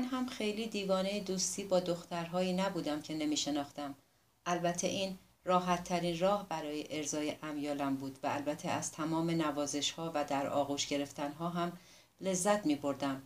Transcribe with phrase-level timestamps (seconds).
[0.00, 3.94] من هم خیلی دیوانه دوستی با دخترهایی نبودم که نمی شناختم.
[4.46, 10.12] البته این راحت ترین راه برای ارزای امیالم بود و البته از تمام نوازش ها
[10.14, 11.72] و در آغوش گرفتن ها هم
[12.20, 13.22] لذت می بردم.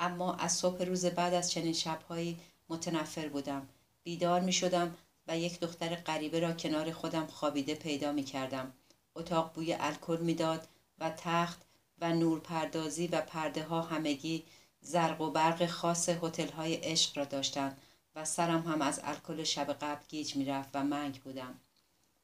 [0.00, 2.38] اما از صبح روز بعد از چنین شبهایی
[2.68, 3.68] متنفر بودم.
[4.02, 4.94] بیدار می شدم
[5.28, 8.72] و یک دختر غریبه را کنار خودم خوابیده پیدا می کردم.
[9.14, 11.62] اتاق بوی الکل می‌داد و تخت
[12.00, 14.44] و نور پردازی و پرده ها همگی
[14.86, 17.78] زرق و برق خاص هتل های عشق را داشتند
[18.14, 21.54] و سرم هم از الکل شب قبل گیج می‌رفت و منگ بودم.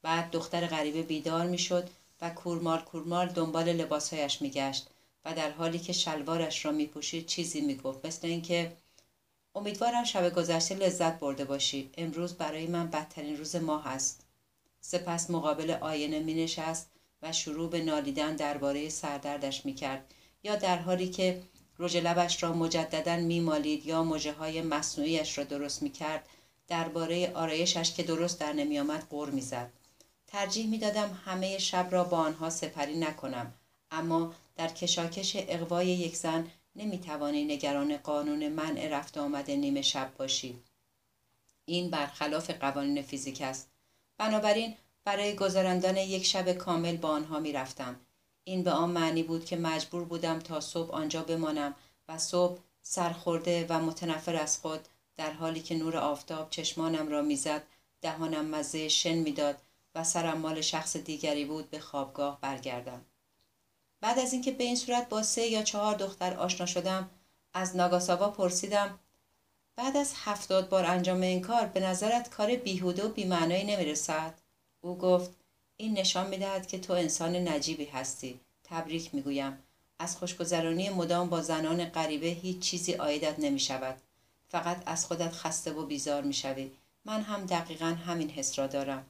[0.02, 1.91] بعد دختر غریبه بیدار می‌شد
[2.21, 4.87] و کورمال کورمال دنبال لباسهایش میگشت
[5.25, 8.77] و در حالی که شلوارش را میپوشید چیزی می‌گفت مثل اینکه
[9.55, 11.91] امیدوارم شب گذشته لذت برده باشی.
[11.97, 14.27] امروز برای من بدترین روز ماه است.
[14.80, 16.91] سپس مقابل آینه می نشست
[17.23, 21.43] و شروع به نالیدن درباره سردردش می کرد یا در حالی که
[21.78, 26.29] رژ لبش را مجددا میمالید یا مژه های مصنوعیش را درست می کرد
[26.68, 29.70] درباره آرایشش که درست در نمی آمد غور می زد.
[30.26, 33.54] ترجیح می دادم همه شب را با آنها سپری نکنم
[33.90, 40.12] اما در کشاکش اقوای یک زن نمی توانی نگران قانون منع رفت آمد نیمه شب
[40.18, 40.59] باشی.
[41.64, 43.68] این برخلاف قوانین فیزیک است.
[44.18, 47.96] بنابراین برای گذراندن یک شب کامل با آنها می رفتم.
[48.45, 51.74] این به آن معنی بود که مجبور بودم تا صبح آنجا بمانم
[52.09, 57.63] و صبح سرخورده و متنفر از خود در حالی که نور آفتاب چشمانم را می‌زد
[58.02, 59.57] دهانم مزه شن می‌داد
[59.95, 63.04] و سرم مال شخص دیگری بود به خوابگاه برگردم.
[64.00, 67.10] بعد از اینکه به این صورت با سه یا چهار دختر آشنا شدم
[67.54, 68.98] از ناگاساوا پرسیدم
[69.76, 74.34] بعد از هفتاد بار انجام این کار به نظرت کار بیهوده و بیمعنایی نمی‌رسد؟
[74.81, 75.41] او گفت
[75.83, 79.59] این نشان می‌دهد که تو انسان نجیبی هستی تبریک می‌گویم
[79.99, 83.97] از خوشگذرانی مدام با زنان غریبه هیچ چیزی آیدت نمی شود.
[84.48, 86.71] فقط از خودت خسته و بیزار می شوی.
[87.04, 89.06] من هم دقیقا همین حس را دارم.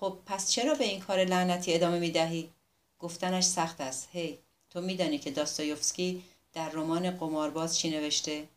[0.00, 2.50] خب پس چرا به این کار لعنتی ادامه می دهی؟
[2.98, 4.08] گفتنش سخت است.
[4.12, 4.38] هی
[4.70, 6.22] تو میدانی که داستایوفسکی
[6.52, 8.48] در رمان قمارباز چی نوشته؟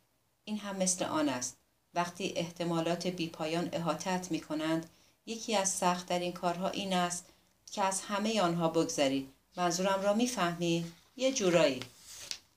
[0.45, 1.57] این هم مثل آن است.
[1.93, 4.89] وقتی احتمالات بیپایان احاطت می کنند
[5.25, 7.32] یکی از سختترین کارها این است
[7.73, 10.85] که از همه آنها بگذری منظورم را می‌فهمی؟
[11.15, 11.79] یه جورایی.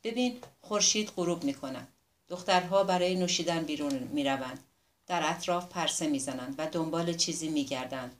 [0.05, 1.89] ببین خورشید غروب می‌کند.
[2.29, 4.65] دخترها برای نوشیدن بیرون می‌روند.
[5.07, 8.17] در اطراف پرسه می‌زنند و دنبال چیزی میگردند.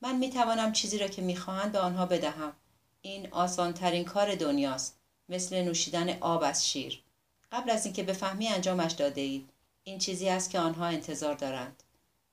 [0.00, 2.52] من می‌توانم چیزی را که می‌خواهند به آنها بدهم.
[3.02, 4.98] این آسانترین کار دنیاست.
[5.28, 7.02] مثل نوشیدن آب از شیر.
[7.52, 9.50] قبل از اینکه بفهمی انجامش داده اید
[9.84, 11.82] این چیزی است که آنها انتظار دارند.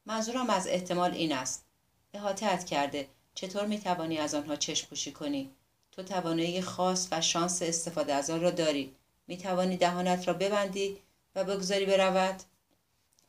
[0.05, 1.65] منظورم از احتمال این است.
[2.13, 3.07] احاطت کرده.
[3.35, 5.51] چطور می توانی از آنها چشم پوشی کنی؟
[5.91, 8.95] تو توانایی خاص و شانس استفاده از آن را داری.
[9.27, 10.97] می توانی دهانت را ببندی
[11.35, 12.43] و بگذاری برود.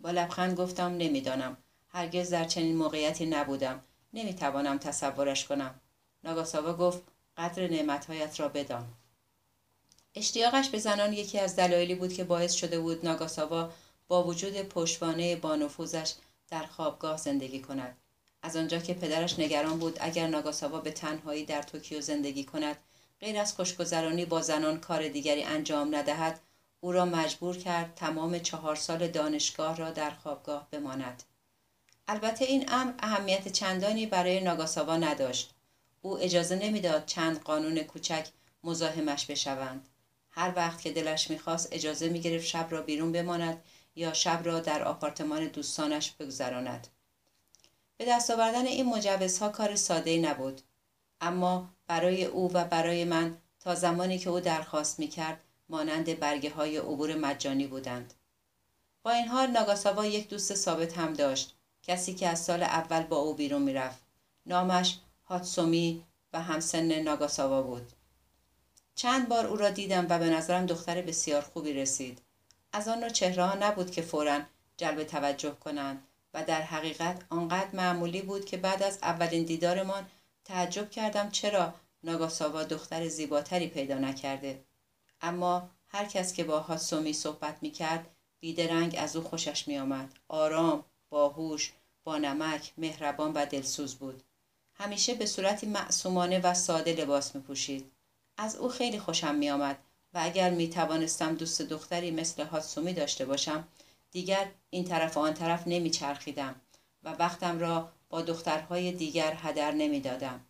[0.01, 1.57] با لبخند گفتم نمی‌دانم.
[1.89, 3.83] هرگز در چنین موقعیتی نبودم.
[4.15, 5.81] نمی توانم تصورش کنم.
[6.25, 7.03] ناگاساوا گفت
[7.37, 8.89] قدر نعمتهایت را بدان.
[10.15, 13.71] اشتیاقش به زنان یکی از دلایلی بود که باعث شده بود ناگاساوا
[14.09, 16.15] با وجود پشتوانه بانفوذش
[16.49, 17.97] در خوابگاه زندگی کند.
[18.43, 22.77] از آنجا که پدرش نگران بود اگر ناگاساوا به تنهایی در توکیو زندگی کند
[23.21, 26.41] غیر از خوشگذرانی با زنان کار دیگری انجام ندهد
[26.81, 31.23] او را مجبور کرد تمام چهار سال دانشگاه را در خوابگاه بماند.
[32.09, 35.55] البته این امر اهمیت چندانی برای ناگاساوا نداشت.
[36.03, 38.29] او اجازه نمی‌داد چند قانون کوچک
[38.65, 39.89] مزاحمش بشوند.
[40.31, 43.63] هر وقت که دلش می‌خواست اجازه می‌گرفت شب را بیرون بماند
[43.97, 46.87] یا شب را در آپارتمان دوستانش بگذراند.
[48.03, 50.61] به دست آوردن این مجوزها کار ساده نبود.
[51.21, 56.51] اما برای او و برای من تا زمانی که او درخواست می کرد مانند برگه
[56.51, 58.15] های عبور مجانی بودند.
[59.03, 63.17] با این حال ناگاساوا یک دوست ثابت هم داشت کسی که از سال اول با
[63.17, 64.03] او بیرون می‌رفت.
[64.47, 67.93] نامش هاتسومی و همسن ناگاساوا بود.
[68.95, 72.21] چند بار او را دیدم و به نظرم دختر بسیار خوبی رسید.
[72.73, 74.41] از آن نوع چهره نبود که فورا
[74.77, 76.03] جلب توجه کنند.
[76.35, 80.07] و در حقیقت آنقدر معمولی بود که بعد از اولین دیدارمان
[80.45, 84.65] تعجب کردم چرا ناگاساوا دختر زیباتری پیدا نکرده
[85.21, 88.07] اما هر کس که با هاسومی صحبت می کرد
[88.41, 90.13] بیدرنگ از او خوشش می آمد.
[90.29, 91.73] آرام، باهوش،
[92.05, 94.23] با نمک، مهربان و دلسوز بود.
[94.75, 97.93] همیشه به صورتی معصومانه و ساده لباس می پوشید.
[98.37, 99.79] از او خیلی خوشم می آمد
[100.15, 103.69] و اگر می توانستم دوست دختری مثل هاتسومی داشته باشم
[104.13, 106.55] دیگر این طرف و آن طرف نمی چرخیدم
[107.03, 110.41] و وقتم را با دخترهای دیگر هدر نمی دادم.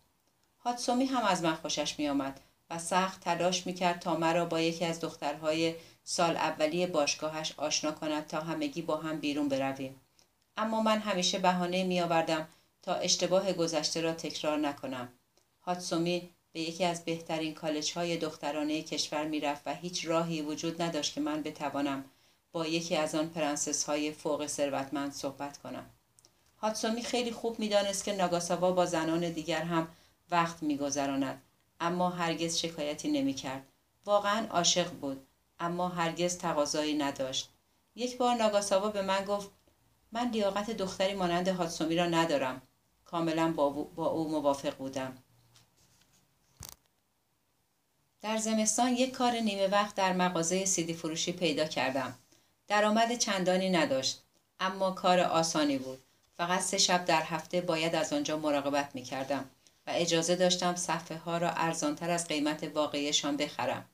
[0.59, 2.39] هاتسومی هم از من خوشش می آمد
[2.69, 8.27] و سخت تلاش می‌کرد تا مرا با یکی از دخترهای سال اولی باشگاهش آشنا کند
[8.27, 10.01] تا همگی با هم بیرون برویم
[10.57, 12.47] اما من همیشه بهانه میآوردم
[12.81, 15.09] تا اشتباه گذشته را تکرار نکنم
[15.61, 21.13] هاتسومی به یکی از بهترین کالج های دخترانه کشور می‌رفت و هیچ راهی وجود نداشت
[21.13, 22.05] که من بتوانم
[22.53, 25.89] با یکی از آن پرنسس های فوق ثروتمند صحبت کنم.
[26.57, 29.87] هاتسومی خیلی خوب می‌دانست که ناگاساوا با زنان دیگر هم
[30.31, 31.41] وقت میگذراند
[31.79, 33.67] اما هرگز شکایتی نمی‌کرد.
[34.05, 35.27] واقعا عاشق بود
[35.59, 37.49] اما هرگز تقاضایی نداشت.
[37.95, 39.49] یک بار ناگاساوا به من گفت
[40.11, 42.61] من لیاقت دختری مانند هاتسومی را ندارم.
[43.05, 45.17] کاملا با, با او موافق بودم.
[48.21, 52.15] در زمستان یک کار نیمه وقت در مغازه سیدی فروشی پیدا کردم.
[52.73, 54.21] درآمد چندانی نداشت
[54.59, 56.03] اما کار آسانی بود
[56.37, 59.49] فقط سه شب در هفته باید از آنجا مراقبت می کردم
[59.87, 63.85] و اجازه داشتم صفحه ها را ارزانتر از قیمت واقعیشان بخرم.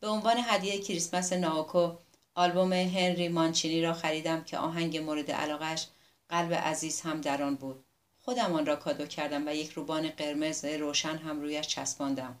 [0.00, 1.92] به عنوان هدیه کریسمس ناوکو
[2.34, 5.86] آلبوم هنری مانچینی را خریدم که آهنگ مورد علاقش
[6.28, 7.84] قلب عزیز هم در آن بود.
[8.20, 12.38] خودم آن را کادو کردم و یک روبان قرمز روشن هم رویش چسباندم.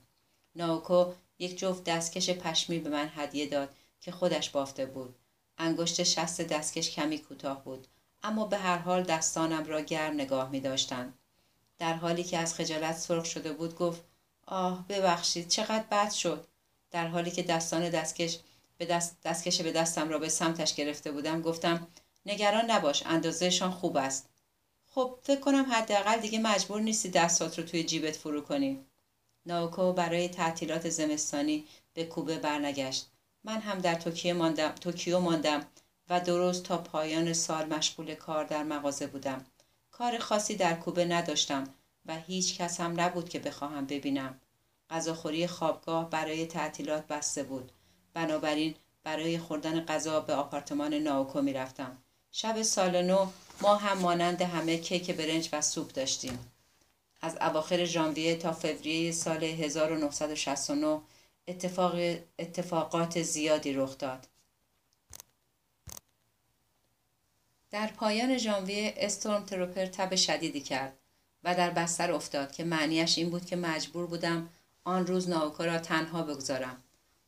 [0.54, 3.68] ناوکو یک جفت دستکش پشمی به من هدیه داد
[4.00, 5.14] که خودش بافته بود.
[5.58, 7.86] انگشت شست دستکش کمی کوتاه بود
[8.22, 11.18] اما به هر حال دستانم را گرم نگاه می داشتند.
[11.78, 14.02] در حالی که از خجالت سرخ شده بود گفت
[14.46, 16.46] آه ببخشید چقدر بد شد.
[16.90, 18.38] در حالی که دستان دستکش
[18.78, 21.86] به دست دستکش به دستم را به سمتش گرفته بودم گفتم
[22.26, 24.28] نگران نباش اندازهشان خوب است.
[24.86, 28.86] خب فکر کنم حداقل دیگه مجبور نیستی دستات رو توی جیبت فرو کنی.
[29.46, 31.64] ناوکو برای تعطیلات زمستانی
[31.94, 33.10] به کوبه برنگشت.
[33.46, 35.66] من هم در توکیو ماندم, توکیو ماندم
[36.10, 39.44] و درست تا پایان سال مشغول کار در مغازه بودم
[39.90, 41.64] کار خاصی در کوبه نداشتم
[42.06, 44.40] و هیچ کس هم نبود که بخواهم ببینم.
[44.90, 47.72] غذاخوری خوابگاه برای تعطیلات بسته بود.
[48.14, 51.98] بنابراین برای خوردن غذا به آپارتمان ناوکو می رفتم.
[52.32, 53.26] شب سال نو
[53.60, 56.38] ما هم مانند همه کیک برنج و سوپ داشتیم.
[57.20, 61.00] از اواخر ژانویه تا فوریه سال 1969
[61.48, 61.94] اتفاق
[62.38, 64.28] اتفاقات زیادی رخ داد.
[67.70, 70.98] در پایان ژانویه استورم تروپر تب شدیدی کرد
[71.44, 74.48] و در بستر افتاد که معنیش این بود که مجبور بودم
[74.84, 76.82] آن روز ناوکو را تنها بگذارم.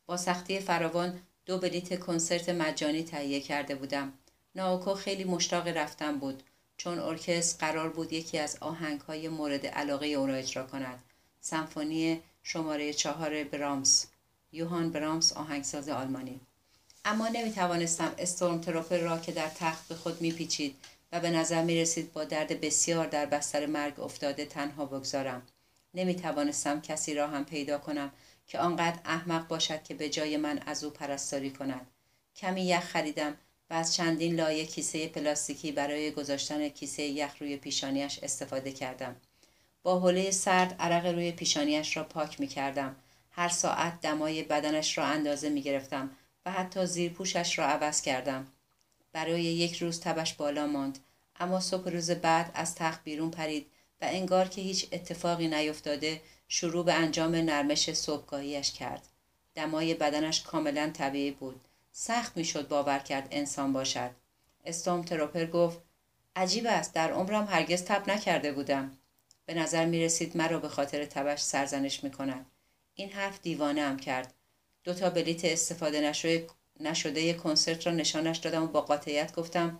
[0.05, 4.13] با سختی فراوان دو بلیت کنسرت مجانی تهیه کرده بودم.
[4.55, 6.43] ناوکو خیلی مشتاق رفتن بود
[6.77, 11.03] چون ارکستر قرار بود یکی از آهنگهای مورد علاقه او را اجرا کند.
[11.41, 14.07] سمفونی شماره چهار برامس
[14.51, 16.39] یوهان برامس آهنگساز آلمانی
[17.05, 20.75] اما نمی توانستم استورم تروپر را که در تخت به خود میپیچید
[21.11, 25.41] و به نظر می رسید با درد بسیار در بستر مرگ افتاده تنها بگذارم.
[25.93, 28.11] نمی توانستم کسی را هم پیدا کنم
[28.47, 31.87] که آنقدر احمق باشد که به جای من از او پرستاری کند.
[32.35, 33.37] کمی یخ خریدم
[33.69, 39.15] و از چندین لایه کیسه پلاستیکی برای گذاشتن کیسه یخ روی پیشانیش استفاده کردم.
[39.83, 42.95] با حوله سرد عرق روی پیشانیش را پاک می کردم.
[43.39, 46.09] هر ساعت دمای بدنش را اندازه می گرفتم
[46.45, 48.47] و حتی زیرپوشش را عوض کردم.
[49.11, 50.99] برای یک روز تبش بالا ماند
[51.39, 53.71] اما صبح روز بعد از تخت بیرون پرید
[54.01, 59.07] و انگار که هیچ اتفاقی نیفتاده شروع به انجام نرمش صبحگاهیش کرد.
[59.55, 61.61] دمای بدنش کاملا طبیعی بود.
[61.91, 64.11] سخت می‌شد باور کرد انسان باشد.
[64.65, 65.79] استوم تروپر گفت
[66.35, 68.97] عجیب است در عمرم هرگز تب نکرده بودم.
[69.45, 72.45] به نظر می رسید مرا به خاطر تبش سرزنش می کند.
[72.99, 74.33] این حرف دیوانه هم کرد.
[74.83, 76.13] دو تا بلیت استفاده
[76.79, 79.79] نشده, کنسرت را نشانش دادم و با قاطعیت گفتم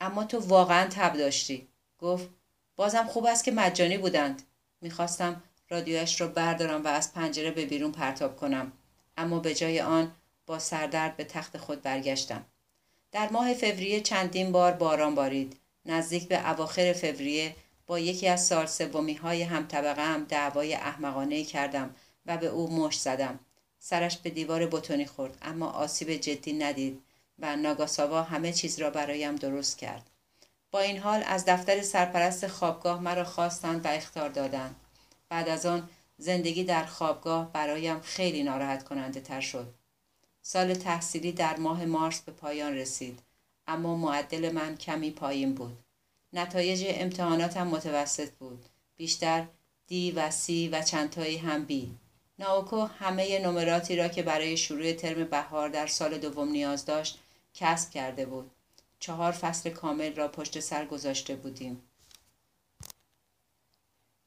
[0.00, 1.68] اما تو واقعا تب داشتی.
[1.98, 2.28] گفت
[2.76, 4.42] بازم خوب است که مجانی بودند.
[4.80, 8.72] می‌خواستم رادیویش را بردارم و از پنجره به بیرون پرتاب کنم.
[9.16, 10.12] اما به جای آن
[10.46, 12.44] با سردرد به تخت خود برگشتم.
[13.12, 15.56] در ماه فوریه چندین بار باران بارید.
[15.86, 17.56] نزدیک به اواخر فوریه
[17.86, 21.94] با یکی از سال سومی های هم طبقه هم دعوای احمقانه کردم.
[22.26, 23.40] و به او مشت زدم.
[23.78, 27.02] سرش به دیوار بتونی خورد اما آسیب جدی ندید
[27.38, 30.10] و ناگاساوا همه چیز را برایم درست کرد.
[30.70, 34.76] با این حال از دفتر سرپرست خوابگاه مرا خواستند و اختار دادند.
[35.28, 35.88] بعد از آن
[36.18, 39.74] زندگی در خوابگاه برایم خیلی ناراحت کننده تر شد.
[40.42, 43.18] سال تحصیلی در ماه مارس به پایان رسید
[43.66, 45.78] اما معدل من کمی پایین بود.
[46.32, 48.64] نتایج امتحاناتم متوسط بود.
[48.96, 49.46] بیشتر
[49.86, 51.94] دی و سی و چندتایی هم بی.
[52.38, 57.18] ناوکو همه نمراتی را که برای شروع ترم بهار در سال دوم نیاز داشت
[57.54, 58.50] کسب کرده بود.
[58.98, 61.82] چهار فصل کامل را پشت سر گذاشته بودیم.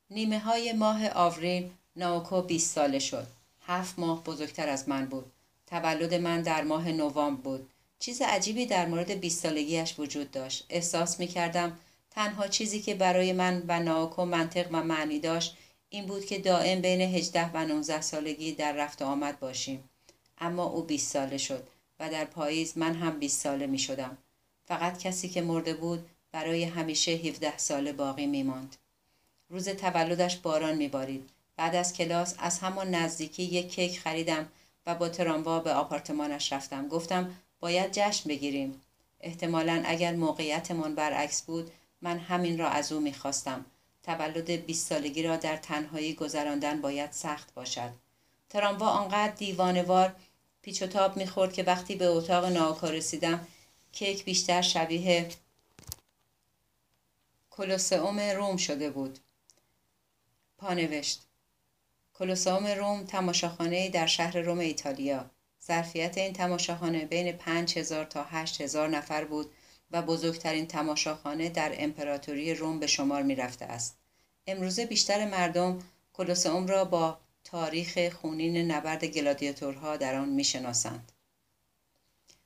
[0.10, 3.28] نیمه های ماه آوریل ناوکو 20 ساله شد.
[3.68, 5.32] هفت ماه بزرگتر از من بود
[5.68, 11.20] تولد من در ماه نوامبر بود چیز عجیبی در مورد بیست سالگیش وجود داشت احساس
[11.20, 11.80] می کردم
[12.12, 15.58] تنها چیزی که برای من و ناکو منطق و معنی داشت
[15.90, 19.90] این بود که دائم بین 18 و 19 سالگی در رفت آمد باشیم
[20.38, 21.68] اما او 20 ساله شد
[22.00, 24.18] و در پاییز من هم 20 ساله می شدم
[24.66, 28.76] فقط کسی که مرده بود برای همیشه 17 ساله باقی می ماند.
[29.50, 31.30] روز تولدش باران می بارید.
[31.56, 34.48] بعد از کلاس از همان نزدیکی یک کیک خریدم
[34.86, 36.88] و با تراموا به آپارتمانش رفتم.
[36.88, 38.82] گفتم باید جشن بگیریم.
[39.22, 43.66] احتمالا اگر موقعیتمان برعکس بود من همین را از او می‌خواستم
[44.08, 47.92] تولد 20 سالگی را در تنهایی گذراندن باید سخت باشد.
[48.50, 50.16] تراموا آنقدر دیوانوار
[50.62, 53.48] پیچ و تاب می‌خورد که وقتی به اتاق ناکا رسیدم
[53.92, 55.30] کیک بیشتر شبیه
[57.52, 59.20] کلوسئوم روم شده بود.
[60.58, 61.22] پانوشت
[62.14, 65.30] کلوسئوم روم تماشاخانه در شهر روم ایتالیا.
[65.66, 69.52] ظرفیت این تماشاخانه بین 5000 تا 8000 نفر بود
[69.92, 73.98] و بزرگترین تماشاخانه در امپراتوری روم به شمار می رفته است.
[74.48, 75.80] امروزه بیشتر مردم
[76.14, 81.12] کلوسئوم را با تاریخ خونین نبرد گلادیاتورها در آن می‌شناسند.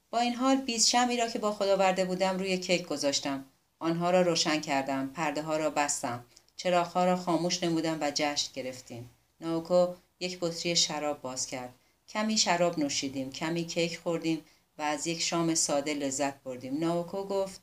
[0.10, 3.45] با این حال بیز شمی را که با خود آورده بودم روی کیک گذاشتم.
[3.79, 9.10] آنها را روشن کردم، پرده ها را بستم، چراغها را خاموش نمودم و جشن گرفتیم.
[9.39, 9.88] ناوکو
[10.19, 11.74] یک بطری شراب باز کرد.
[12.07, 14.45] کمی شراب نوشیدیم، کمی کیک خوردیم
[14.81, 16.79] و از یک شام ساده لذت بردیم.
[16.79, 17.61] ناوکو گفت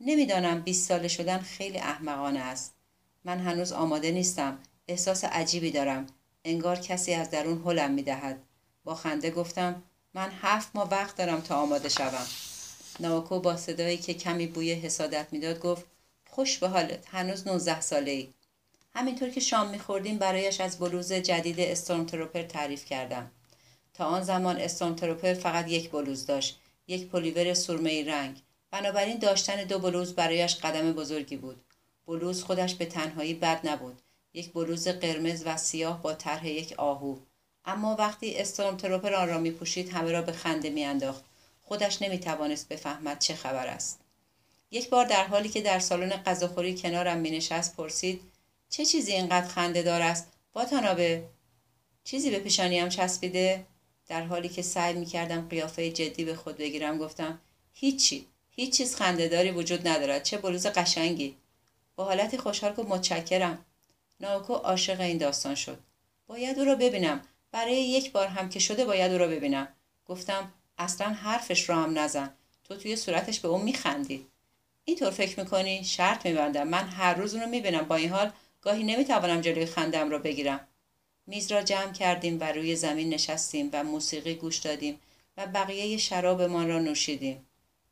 [0.00, 2.74] نمی‌دانم 20 ساله شدن خیلی احمقانه است.
[3.24, 4.58] من هنوز آماده نیستم.
[4.88, 6.06] احساس عجیبی دارم.
[6.44, 8.42] انگار کسی از درون حلم می دهد.
[8.84, 9.82] با خنده گفتم
[10.14, 12.26] من هفت ماه وقت دارم تا آماده شوم.
[13.00, 15.86] ناوکو با صدایی که کمی بوی حسادت می‌داد گفت
[16.30, 18.28] خوش به حالت هنوز 19 ساله ای.
[18.94, 22.06] همینطور که شام میخوردیم برایش از بلوز جدید استورم
[22.48, 23.30] تعریف کردم.
[23.94, 28.42] تا آن زمان استورم تروپر فقط یک بلوز داشت یک پلیور سرمه رنگ.
[28.70, 31.64] بنابراین داشتن دو بلوز برایش قدم بزرگی بود.
[32.06, 34.00] بلوز خودش به تنهایی بد نبود.
[34.34, 37.16] یک بلوز قرمز و سیاه با طرح یک آهو.
[37.64, 41.24] اما وقتی استورم تروپر آن را می پوشید همه را به خنده میانداخت.
[41.60, 44.00] خودش نمی توانست بفهمد چه خبر است.
[44.70, 48.20] یک بار در حالی که در سالن غذاخوری کنارم می نشست پرسید
[48.70, 51.24] چه چیزی اینقدر خنده دار است؟ با تنابه
[52.04, 53.66] چیزی به پیشانیم چسبیده؟
[54.10, 57.40] در حالی که سعی می کردم قیافه جدی به خود بگیرم گفتم
[57.72, 61.36] هیچی هیچ چیز خندهداری وجود ندارد چه بلوز قشنگی.
[61.96, 63.64] با حالتی خوشحال گفت متشکرم.
[64.20, 65.78] ناوکو عاشق این داستان شد.
[66.26, 67.22] باید او را ببینم.
[67.52, 69.68] برای یک بار هم که شده باید او را ببینم.
[70.06, 72.34] گفتم اصلا حرفش را هم نزن.
[72.64, 74.26] تو توی صورتش به اون میخندی.
[74.84, 76.68] اینطور فکر می‌کنی؟ شرط میبندم.
[76.68, 77.82] من هر روز اون رو می‌بینم.
[77.82, 80.68] با این حال گاهی نمی‌توانم جلوی خندم را بگیرم.
[81.30, 85.00] میز را جمع کردیم و روی زمین نشستیم و موسیقی گوش دادیم
[85.36, 87.46] و بقیه شرابمان را نوشیدیم.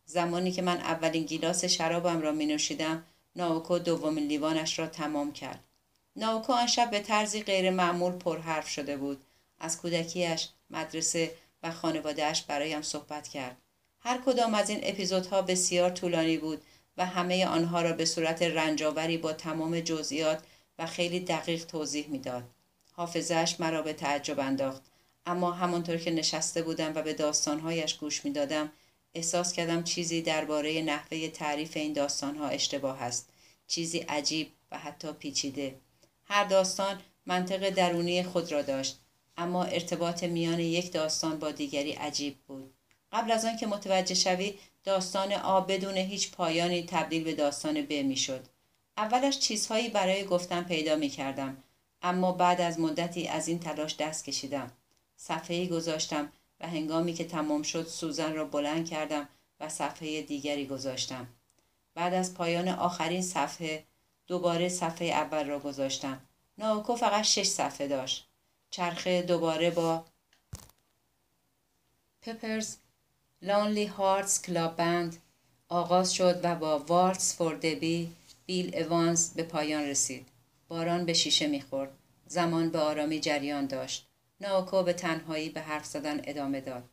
[0.07, 3.05] زمانی که من اولین گیلاس شرابم را می نوشیدم
[3.37, 5.65] ناوکو دومین لیوانش را تمام کرد.
[6.17, 9.21] ناوکو آن شب به طرزی غیر معمول پرحرف شده بود.
[9.59, 11.31] از کودکیش، مدرسه
[11.63, 13.57] و خانوادهش برایم صحبت کرد.
[14.01, 16.63] هر کدام از این اپیزودها بسیار طولانی بود
[16.97, 20.43] و همه آنها را به صورت رنجاوری با تمام جزئیات
[20.79, 22.45] و خیلی دقیق توضیح می‌داد.
[22.99, 24.83] حافظش مرا به تعجب انداخت.
[25.27, 28.73] اما همانطور که نشسته بودم و به داستانهایش گوش می‌دادم
[29.15, 33.29] احساس کردم چیزی درباره نحوه تعریف این داستانها اشتباه است.
[33.67, 35.75] چیزی عجیب و حتی پیچیده.
[36.25, 38.99] هر داستان منطق درونی خود را داشت
[39.37, 42.75] اما ارتباط میان یک داستان با دیگری عجیب بود.
[43.13, 47.93] قبل از آن که متوجه شوی داستان آ بدون هیچ پایانی تبدیل به داستان ب
[47.93, 48.45] می‌شد.
[48.97, 51.57] اولش چیزهایی برای گفتن پیدا می کردم
[52.03, 54.71] اما بعد از مدتی از این تلاش دست کشیدم.
[55.17, 59.29] صفحه گذاشتم و هنگامی که تمام شد سوزن را بلند کردم
[59.61, 61.27] و صفحه دیگری گذاشتم.
[61.95, 63.85] بعد از پایان آخرین صفحه
[64.27, 66.21] دوباره صفحه اول را گذاشتم.
[66.59, 68.27] ناوکو فقط شش صفحه داشت.
[68.71, 70.05] چرخه دوباره با
[72.23, 72.77] پپرز
[73.43, 75.17] لانلی هارتس کلاب بند
[75.69, 78.13] آغاز شد و با وارتس فور دبی
[78.47, 80.27] بیل اوانز به پایان رسید.
[80.69, 81.91] باران به شیشه می‌خورد.
[82.27, 84.09] زمان به آرامی جریان داشت.
[84.41, 86.85] ناوکو به تنهایی به حرف زدن ادامه داد.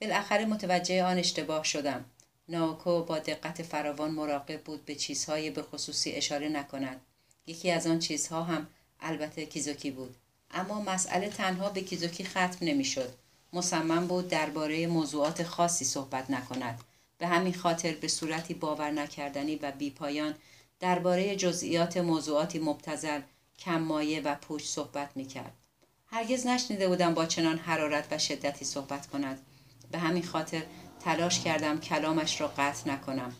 [0.00, 2.04] بالاخره متوجه آن اشتباه شدم.
[2.48, 7.00] ناوکو با دقت فراوان مراقب بود به چیزهای به خصوصی اشاره نکند.
[7.46, 8.66] یکی از آن چیزها هم
[9.00, 10.16] البته کیزوکی بود.
[10.50, 13.12] اما مسئله تنها به کیزوکی ختم نمی‌شد.
[13.52, 16.80] مصمم بود درباره موضوعات خاصی صحبت نکند.
[17.18, 20.34] به همین خاطر به صورتی باور نکردنی و بیپایان
[20.80, 23.20] درباره جزئیات موضوعاتی مبتزل
[23.58, 25.52] کم مایه و پوچ صحبت می کرد.
[26.06, 29.38] هرگز نشنیده بودم با چنان حرارت و شدتی صحبت کند
[29.90, 30.62] به همین خاطر
[31.00, 33.36] تلاش کردم کلامش را قطع نکنم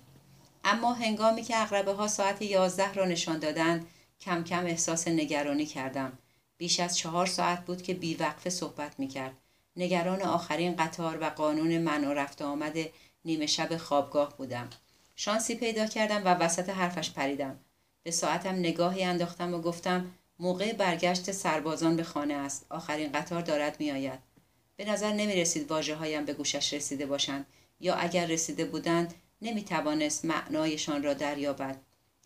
[0.64, 3.86] اما هنگامی که اقربه ها ساعت یازده را نشان دادند
[4.20, 6.18] کم کم احساس نگرانی کردم
[6.58, 9.32] بیش از چهار ساعت بود که بیوقفه صحبت می کرد.
[9.76, 12.76] نگران آخرین قطار و قانون من و رفت آمد
[13.24, 14.70] نیمه شب خوابگاه بودم.
[15.20, 17.58] شانسی پیدا کردم و وسط حرفش پریدم.
[18.02, 22.66] به ساعتم نگاهی انداختم و گفتم موقع برگشت سربازان به خانه است.
[22.70, 24.18] آخرین قطار دارد می آید.
[24.76, 27.46] به نظر نمی رسید واجه هایم به گوشش رسیده باشند
[27.80, 31.76] یا اگر رسیده بودند نمی توانست معنایشان را دریابد.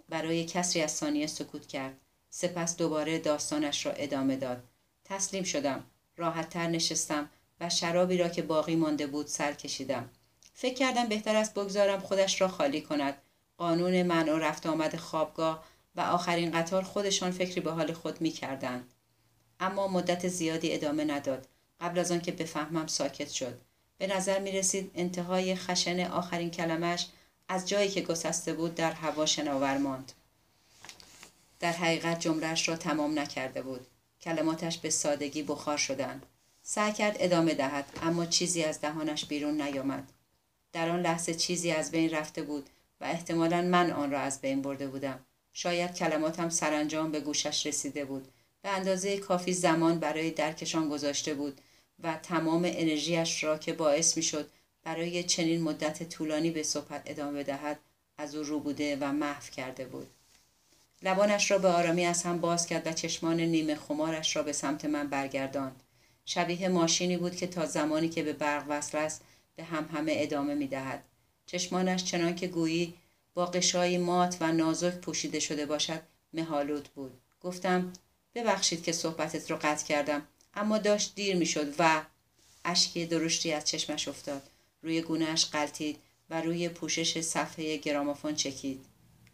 [0.08, 1.96] برای کسری از ثانیه سکوت کرد.
[2.30, 4.64] سپس دوباره داستانش را ادامه داد.
[5.04, 5.84] تسلیم شدم.
[6.16, 7.30] راحتتر نشستم
[7.60, 10.10] و شرابی را که باقی مانده بود سر کشیدم.
[10.52, 13.14] فکر کردم بهتر است بگذارم خودش را خالی کند.
[13.56, 15.64] قانون من و رفت آمد خوابگاه
[15.96, 18.84] و آخرین قطار خودشان فکری به حال خود می کردن.
[19.60, 21.48] اما مدت زیادی ادامه نداد.
[21.80, 23.60] قبل از آنکه بفهمم ساکت شد.
[23.98, 27.06] به نظر می رسید انتهای خشن آخرین کلمش
[27.48, 30.12] از جایی که گسسته بود در هوا شناور ماند.
[31.60, 33.86] در حقیقت جملهش را تمام نکرده بود.
[34.20, 36.26] کلماتش به سادگی بخار شدند.
[36.62, 40.12] سعی کرد ادامه دهد اما چیزی از دهانش بیرون نیامد.
[40.72, 44.62] در آن لحظه چیزی از بین رفته بود و احتمالا من آن را از بین
[44.62, 45.20] برده بودم.
[45.52, 48.28] شاید کلماتم سرانجام به گوشش رسیده بود.
[48.62, 51.60] به اندازه کافی زمان برای درکشان گذاشته بود
[52.02, 54.50] و تمام انرژیش را که باعث می شد
[54.84, 57.78] برای چنین مدت طولانی به صحبت ادامه دهد
[58.18, 60.06] از او رو بوده و محو کرده بود.
[61.02, 64.84] لبانش را به آرامی از هم باز کرد و چشمان نیمه خمارش را به سمت
[64.84, 65.82] من برگرداند.
[66.24, 69.24] شبیه ماشینی بود که تا زمانی که به برق وصل است
[69.56, 71.04] به هم همه ادامه می دهد.
[71.46, 72.94] چشمانش چنان که گویی
[73.34, 77.12] با قشای مات و نازک پوشیده شده باشد مهالود بود.
[77.40, 77.92] گفتم
[78.34, 82.02] ببخشید که صحبتت رو قطع کردم اما داشت دیر می شد و
[82.64, 84.42] اشکی درشتی از چشمش افتاد.
[84.82, 85.98] روی گونهش قلتید
[86.30, 88.84] و روی پوشش صفحه گرامافون چکید.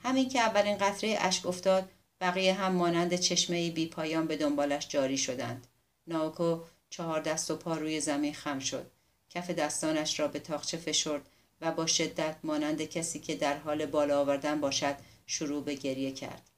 [0.03, 5.19] همین که اولین قطره اشک افتاد بقیه هم مانند چشمه بی پایان به دنبالش جاری
[5.19, 5.67] شدند.
[6.07, 8.91] ناوکو چهار دست و پا روی زمین خم شد.
[9.31, 11.29] کف دستانش را به تاخچه فشرد
[11.61, 16.51] و با شدت مانند کسی که در حال بالا آوردن باشد شروع به گریه کرد.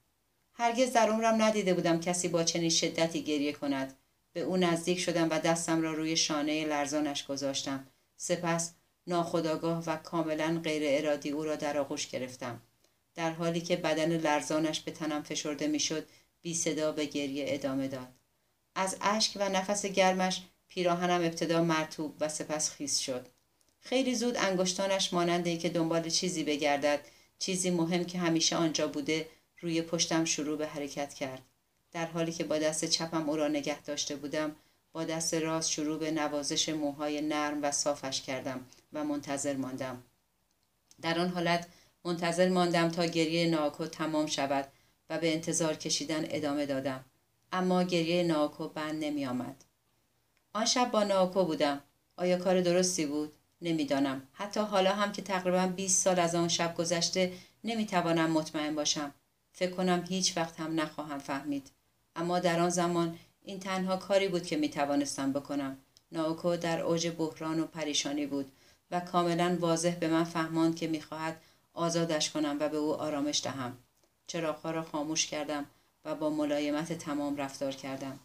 [0.53, 3.97] هرگز در عمرم ندیده بودم کسی با چنین شدتی گریه کند.
[4.33, 7.87] به او نزدیک شدم و دستم را روی شانه لرزانش گذاشتم.
[8.17, 8.73] سپس
[9.07, 12.63] ناخداگاه و کاملا غیر ارادی او را در آغوش گرفتم.
[13.15, 16.09] در حالی که بدن لرزانش به تنم فشرده می‌شد
[16.43, 18.09] بی صدا به گریه ادامه داد.
[18.75, 23.27] از اشک و نفس گرمش پیراهنم ابتدا مرتوب و سپس خیس شد.
[23.81, 27.01] خیلی زود انگشتانش مانند ای که دنبال چیزی بگردد
[27.39, 29.29] چیزی مهم که همیشه آنجا بوده
[29.61, 31.43] روی پشتم شروع به حرکت کرد.
[31.93, 34.57] در حالی که با دست چپم او را نگه داشته بودم
[34.93, 40.03] با دست راست شروع به نوازش موهای نرم و صافش کردم و منتظر ماندم.
[41.03, 41.67] در آن حالت
[42.05, 44.69] منتظر ماندم تا گریه ناکو تمام شود
[45.11, 47.05] و به انتظار کشیدن ادامه دادم.
[47.53, 49.65] اما گریه ناکو بند نمی آمد.
[50.53, 51.81] آن شب با ناکو بودم.
[52.17, 53.33] آیا کار درستی بود؟
[53.63, 54.23] نمی‌دانم.
[54.33, 57.33] حتی حالا هم که تقریبا 20 سال از آن شب گذشته
[57.65, 59.15] نمی‌توانم مطمئن باشم.
[59.53, 61.71] فکر کنم هیچ وقت هم نخواهم فهمید.
[62.17, 65.79] اما در آن زمان این تنها کاری بود که می توانستم بکنم.
[66.13, 68.53] ناوکو در اوج بحران و پریشانی بود
[68.91, 71.41] و کاملا واضح به من فهماند که می‌خواهد
[71.75, 73.77] آزادش کنم و به او آرامش دهم.
[74.27, 75.67] چراغها را خاموش کردم
[76.05, 78.19] و با ملایمت تمام رفتار کردم.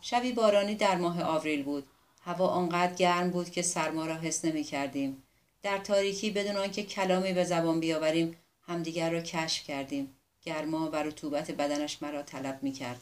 [0.00, 1.86] شبی بارانی در ماه آوریل بود.
[2.20, 5.22] هوا آنقدر گرم بود که سرما را حس نمی کردیم.
[5.62, 10.16] در تاریکی بدون آنکه کلامی به زبان بیاوریم همدیگر را کشف کردیم.
[10.42, 13.00] گرما و رطوبت بدنش مرا طلب می کرد.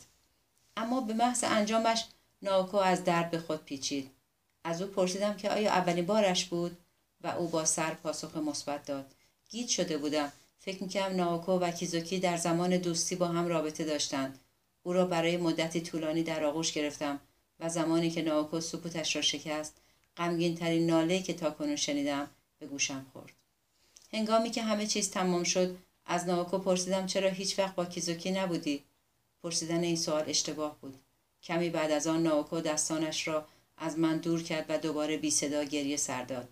[0.77, 2.05] اما به محض انجامش
[2.43, 4.11] ناکو از درد به خود پیچید.
[4.65, 6.79] از او پرسیدم که آیا اولین بارش بود
[7.21, 9.15] و او با سر پاسخ مثبت داد.
[9.51, 10.33] گیت شده بودم.
[10.59, 14.39] فکر می‌کردم ناوکو و کیزوکی در زمان دوستی با هم رابطه داشتند.
[14.83, 17.21] او را برای مدتی طولانی در آغوش گرفتم
[17.61, 19.75] و زمانی که ناوکو سکوتش را شکست
[20.17, 23.33] غمگین ترین ناله که تاکنون شنیدم به گوشم خورد.
[24.13, 28.85] هنگامی که همه چیز تمام شد از ناوکو پرسیدم چرا هیچ وقت با کیزوکی نبودی؟
[29.43, 30.99] پرسیدن این سوال اشتباه بود.
[31.43, 35.65] کمی بعد از آن ناوکو دستانش را از من دور کرد و دوباره بی صدا
[35.65, 36.49] گریه سر داد.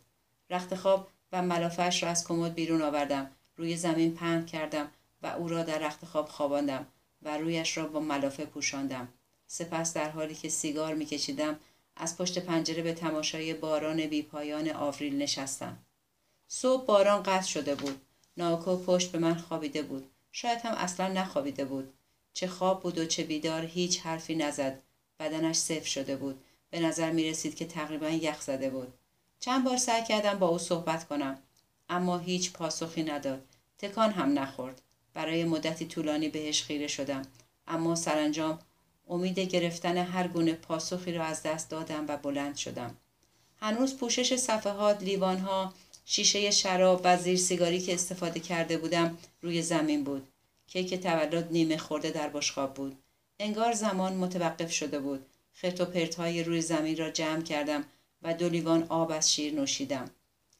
[0.51, 4.91] رخت خواب و ملافش را از کمد بیرون آوردم روی زمین پهن کردم
[5.23, 6.87] و او را در رخت خواب خواباندم
[7.23, 9.09] و رویش را با ملافه پوشاندم.
[9.47, 11.59] سپس در حالی که سیگار میکشیدم
[11.97, 15.79] از پشت پنجره به تماشای باران بیپایان آوریل نشستم.
[16.49, 18.01] صبح باران قطع شده بود.
[18.37, 20.11] ناکو پشت به من خوابیده بود.
[20.33, 21.93] شاید هم اصلا نخوابیده بود.
[22.33, 24.83] چه خواب بود و چه بیدار هیچ حرفی نزد.
[25.21, 26.45] بدنش صفر شده بود.
[26.71, 28.95] به نظر می رسید که تقریبا یخ زده بود.
[29.41, 31.39] چند بار سعی کردم با او صحبت کنم
[31.89, 33.45] اما هیچ پاسخی نداد.
[33.79, 34.83] تکان هم نخورد.
[35.17, 37.23] برای مدتی طولانی بهش خیره شدم.
[37.67, 38.59] اما سرانجام
[39.09, 42.97] امید گرفتن هر گونه پاسخی را از دست دادم و بلند شدم.
[43.61, 45.75] هنوز پوشش صفحات لیوانها
[46.05, 50.29] شیشه شراب و زیر سیگاری که استفاده کرده بودم روی زمین بود.
[50.67, 52.97] کیک تولد نیمه خورده در بشقاب بود.
[53.39, 55.27] انگار زمان متوقف شده بود.
[55.55, 57.85] خرت و پرتهای روی زمین را جمع کردم
[58.23, 60.11] و دو لیوان آب از شیر نوشیدم.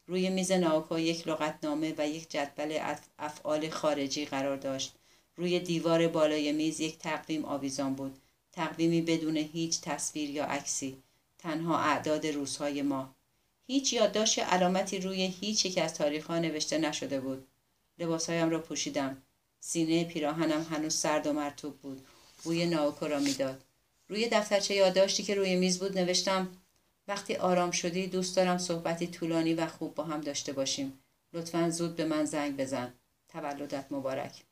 [0.07, 2.79] روی میز ناوکو یک لغتنامه و یک جدول
[3.19, 4.93] افعال خارجی قرار داشت.
[5.35, 8.17] روی دیوار بالای میز یک تقویم آویزان بود.
[8.51, 10.97] تقویمی بدون هیچ تصویر یا عکسی.
[11.37, 13.15] تنها اعداد روزهای ماه.
[13.67, 17.47] هیچ یادداشت علامتی روی هیچ یک از تاریخها نوشته نشده بود.
[17.99, 19.21] لباسهایم را پوشیدم.
[19.59, 22.05] سینه پیراهنم هنوز سرد و مرتوب بود.
[22.43, 23.63] بوی ناوکو را می‌داد.
[24.09, 26.49] روی دفترچه یادداشتی که روی میز بود نوشتم
[27.07, 30.99] وقتی آرام شدی دوست دارم صحبتی طولانی و خوب با هم داشته باشیم.
[31.33, 32.93] لطفا زود به من زنگ بزن.
[33.27, 34.43] تولدت مبارک.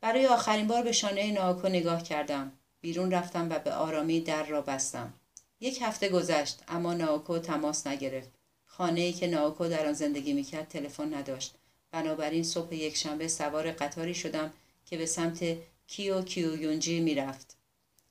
[0.00, 2.52] برای آخرین بار به شانه ناوکو نگاه کردم.
[2.80, 5.14] بیرون رفتم و به آرامی در را بستم.
[5.60, 8.30] یک هفته گذشت اما ناوکو تماس نگرفت.
[8.66, 11.54] خانه ای که ناوکو در آن زندگی می‌کرد تلفن نداشت.
[11.90, 14.52] بنابراین صبح یک شنبه سوار قطاری شدم
[14.86, 15.44] که به سمت
[15.86, 17.56] کیو کیو یونجی می‌رفت.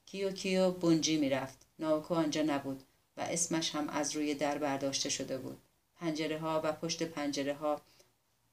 [0.06, 1.58] کیو کیو بونجی می‌رفت.
[1.80, 2.84] ناوکو آنجا نبود.
[3.18, 5.58] و اسمش هم از روی در برداشته شده بود.
[6.00, 7.82] پنجره ها و پشت پنجره ها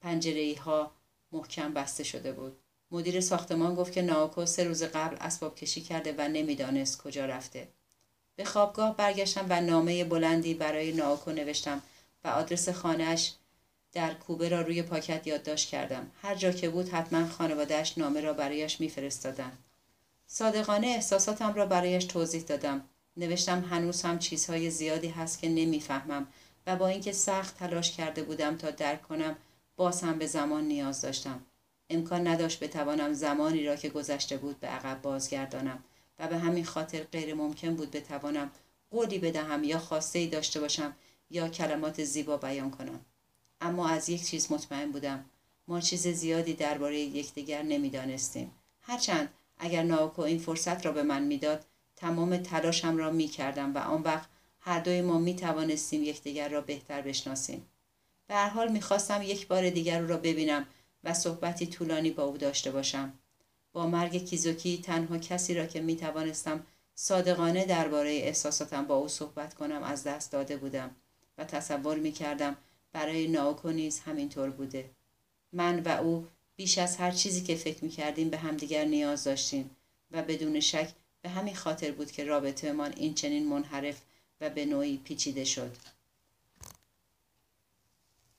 [0.01, 0.91] پنجره ها
[1.31, 2.57] محکم بسته شده بود.
[2.91, 7.67] مدیر ساختمان گفت که ناوکو سه روز قبل اسباب کشی کرده و نمی‌دانست کجا رفته.
[8.35, 11.81] به خوابگاه برگشتم و نامه بلندی برای ناوکو نوشتم
[12.23, 13.33] و آدرس خانهش
[13.93, 16.11] در کوبه را روی پاکت یادداشت کردم.
[16.21, 19.57] هر جا که بود حتما خانوادهش نامه را برایش میفرستادند
[20.27, 22.81] صادقانه احساساتم را برایش توضیح دادم.
[23.17, 26.27] نوشتم هنوز هم چیزهای زیادی هست که نمی‌فهمم
[26.67, 29.35] و با اینکه سخت تلاش کرده بودم تا درک کنم
[29.75, 31.41] باز هم به زمان نیاز داشتم.
[31.89, 35.83] امکان نداشت بتوانم زمانی را که گذشته بود به عقب بازگردانم
[36.19, 38.51] و به همین خاطر غیر ممکن بود بتوانم
[38.91, 40.95] قولی بدهم یا خواسته ای داشته باشم
[41.29, 42.99] یا کلمات زیبا بیان کنم.
[43.61, 45.25] اما از یک چیز مطمئن بودم.
[45.67, 48.51] ما چیز زیادی درباره یکدیگر نمی‌دانستیم.
[48.81, 51.65] هرچند اگر ناوکو این فرصت را به من می‌داد
[52.03, 56.61] تمام تلاشم را می کردم و آن وقت هر دوی ما می توانستیم یکدیگر را
[56.61, 57.65] بهتر بشناسیم.
[58.27, 60.65] به هر حال می‌خواستم یک بار دیگر او را ببینم
[61.03, 63.13] و صحبتی طولانی با او داشته باشم.
[63.73, 69.53] با مرگ کیزوکی تنها کسی را که می توانستم صادقانه درباره احساساتم با او صحبت
[69.53, 70.95] کنم از دست داده بودم
[71.37, 72.55] و تصور می کردم
[72.91, 74.89] برای ناوکو نیز همینطور بوده.
[75.51, 79.69] من و او بیش از هر چیزی که فکر می کردیم به همدیگر نیاز داشتیم
[80.11, 80.89] و بدون شک
[81.23, 84.01] به همین خاطر بود که رابطهمان این چنین منحرف
[84.41, 85.77] و به نوعی پیچیده شد.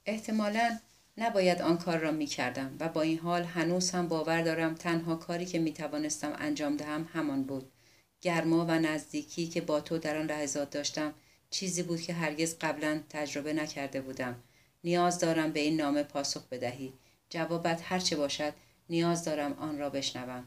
[0.07, 0.79] احتمالا
[1.16, 5.16] نباید آن کار را می کردم و با این حال هنوز هم باور دارم تنها
[5.16, 7.73] کاری که می توانستم انجام دهم همان بود.
[8.20, 11.14] گرما و نزدیکی که با تو در آن لحظات داشتم
[11.51, 14.42] چیزی بود که هرگز قبلا تجربه نکرده بودم.
[14.85, 16.92] نیاز دارم به این نامه پاسخ بدهی.
[17.31, 18.55] جوابت هرچه باشد
[18.90, 20.44] نیاز دارم آن را بشنوم.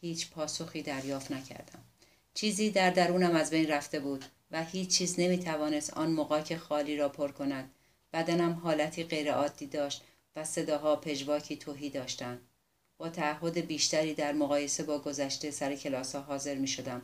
[0.00, 1.80] هیچ پاسخی دریافت نکردم
[2.34, 6.96] چیزی در درونم از بین رفته بود و هیچ چیز نمی توانست آن مقاک خالی
[6.96, 7.70] را پر کند
[8.12, 10.02] بدنم حالتی غیرعادی داشت
[10.36, 12.40] و صداها پژواکی توهی داشتند
[12.98, 17.02] با تعهد بیشتری در مقایسه با گذشته سر کلاس ها حاضر می شدم.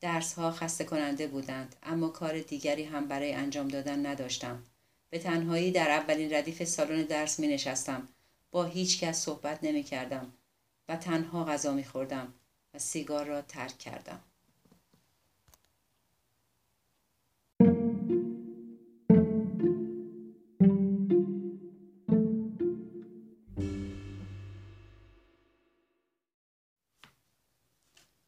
[0.00, 4.62] درس ها خسته کننده بودند اما کار دیگری هم برای انجام دادن نداشتم.
[5.10, 8.08] به تنهایی در اولین ردیف سالن درس می نشستم.
[8.50, 10.32] با هیچ کس صحبت نمی کردم
[10.88, 12.34] و تنها غذا می خوردم
[12.74, 14.20] و سیگار را ترک کردم.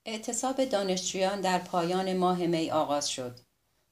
[0.04, 3.40] اعتصاب دانشجویان در پایان ماه می آغاز شد.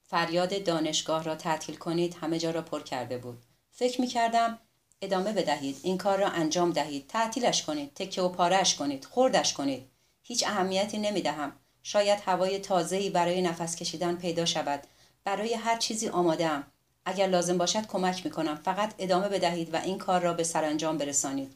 [0.03, 3.45] فریاد دانشگاه را تعطیل کنید همه جا را پر کرده بود.
[3.71, 4.59] فکر می کردم
[5.03, 5.81] ادامه بدهید.
[5.83, 7.07] این کار را انجام دهید.
[7.07, 7.95] تعطیلش کنید.
[7.95, 9.05] تکه و پارش کنید.
[9.05, 9.91] خوردش کنید.
[10.23, 14.87] هیچ اهمیتی نمی دهم شاید هوای تازه‌ای برای نفس کشیدن پیدا شود.
[15.25, 16.65] برای هر چیزی آماده ام
[17.05, 20.99] اگر لازم باشد کمک می کنم فقط ادامه بدهید و این کار را به سرانجام
[20.99, 21.55] برسانید.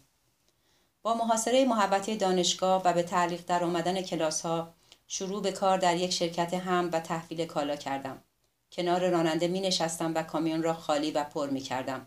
[1.03, 4.75] با محاصره محبتی دانشگاه و به تعلیق در آمدن کلاس ها
[5.07, 8.23] شروع به کار در یک شرکت هم و تحویل کالا کردم.
[8.73, 12.07] کنار راننده می نشستم و کامیون را خالی و پر می کردم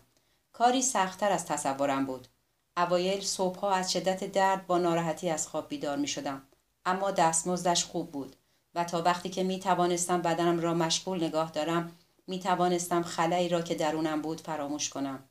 [0.58, 2.28] کاری سختتر از تصورم بود
[2.76, 6.42] اوایل صبحها از شدت درد با ناراحتی از خواب بیدار می شدم
[6.84, 8.36] اما دستمزدش خوب بود
[8.74, 11.92] و تا وقتی که می توانستم بدنم را مشغول نگاه دارم
[12.26, 15.28] می توانستم خلایی را که درونم بود فراموش کنم.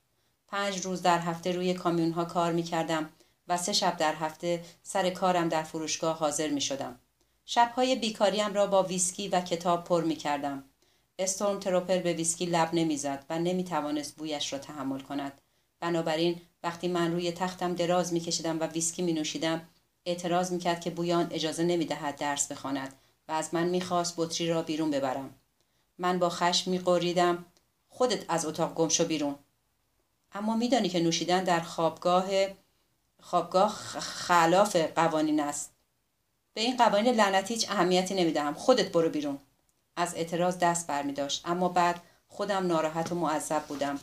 [0.47, 3.09] پنج روز در هفته روی کامیون ها کار می کردم
[3.47, 6.99] و سه شب در هفته سر کارم در فروشگاه حاضر می شدم.
[7.45, 10.63] شبهای بیکاریم را با ویسکی و کتاب پر می کردم.
[11.19, 15.41] استورم تروپر به ویسکی لب نمی‌زد و نمی توانست بویش را تحمل کند.
[15.79, 19.61] بنابراین وقتی من روی تختم دراز می کشیدم و ویسکی می نوشیدم
[20.05, 22.93] اعتراض می کرد که بوی آن اجازه نمی دهد درس بخواند
[23.27, 25.35] و از من می خواست بطری را بیرون ببرم.
[25.97, 27.45] من با خشم می قوریدم
[27.89, 29.35] خودت از اتاق گم شو بیرون.
[30.31, 32.25] اما میدانی که نوشیدن در خوابگاه
[33.21, 35.71] خوابگاه خلاف قوانین است.
[36.53, 38.53] به این قوانین لعنتی هیچ اهمیتی نمی‌دهم.
[38.53, 39.39] خودت برو بیرون.
[39.95, 41.41] از اعتراض دست برمی داشت.
[41.45, 43.99] اما بعد خودم ناراحت و معذب بودم.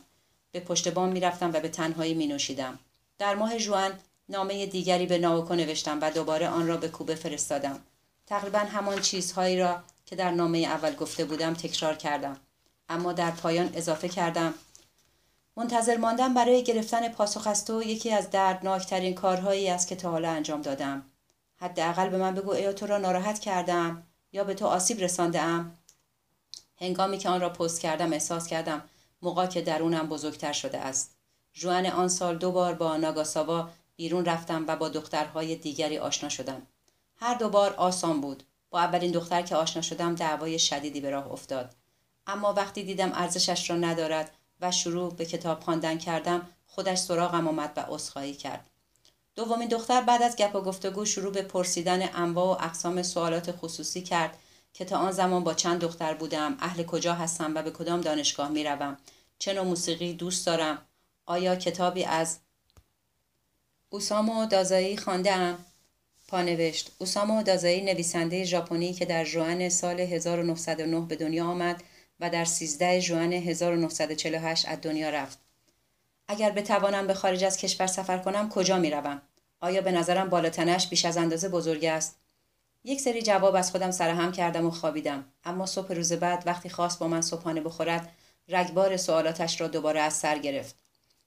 [0.53, 2.79] به پشت بام می‌رفتم و به تنهایی می نوشیدم.
[3.19, 3.91] در ماه جوان
[4.29, 7.81] نامه دیگری به ناوکو نوشتم و دوباره آن را به کوبه فرستادم.
[8.27, 12.37] تقریبا همان چیزهایی را که در نامه اول گفته بودم تکرار کردم.
[12.89, 14.55] اما در پایان اضافه کردم
[15.57, 20.31] منتظر ماندن برای گرفتن پاسخ از تو یکی از دردناکترین کارهایی است که تا حالا
[20.31, 21.03] انجام دادم.
[21.57, 24.03] حداقل به من بگو ایا تو را ناراحت کردم
[24.33, 25.79] یا به تو آسیب رساندم
[26.83, 28.83] هنگامی که آن را پست کردم احساس کردم
[29.23, 31.17] موقع که درونم بزرگتر شده است.
[31.53, 36.63] جوان آن سال دو بار با ناگاساوا بیرون رفتم و با دخترهای دیگری آشنا شدم.
[37.17, 38.43] هر دو بار آسان بود.
[38.71, 41.75] با اولین دختر که آشنا شدم دعوای شدیدی به راه افتاد.
[42.27, 47.73] اما وقتی دیدم ارزشش را ندارد و شروع به کتاب خواندن کردم خودش سراغم آمد
[47.77, 48.71] و عذرخواهی کرد.
[49.35, 54.03] دومین دختر بعد از گپ و گفتگو شروع به پرسیدن انواع و اقسام سوالات خصوصی
[54.03, 54.39] کرد
[54.73, 58.49] که تا آن زمان با چند دختر بودم اهل کجا هستم و به کدام دانشگاه
[58.49, 58.97] می روم
[59.39, 60.79] چه نوع موسیقی دوست دارم
[61.27, 62.39] آیا کتابی از
[63.91, 65.59] اوسامو دازایی خانده ام
[66.29, 71.83] پانوشت اوسامو دازایی نویسنده ژاپنی که در جوان سال 1909 به دنیا آمد
[72.21, 75.39] و در 13 جوان 1948 از دنیا رفت
[76.29, 79.23] اگر بتوانم به خارج از کشور سفر کنم کجا می روم؟
[79.61, 82.22] آیا به نظرم بالاتنش بیش از اندازه بزرگ است؟
[82.85, 85.25] یک سری جواب از خودم سرهم کردم و خوابیدم.
[85.45, 88.13] اما صبح روز بعد وقتی خواست با من صبحانه بخورد
[88.49, 90.77] رگبار سوالاتش را دوباره از سر گرفت.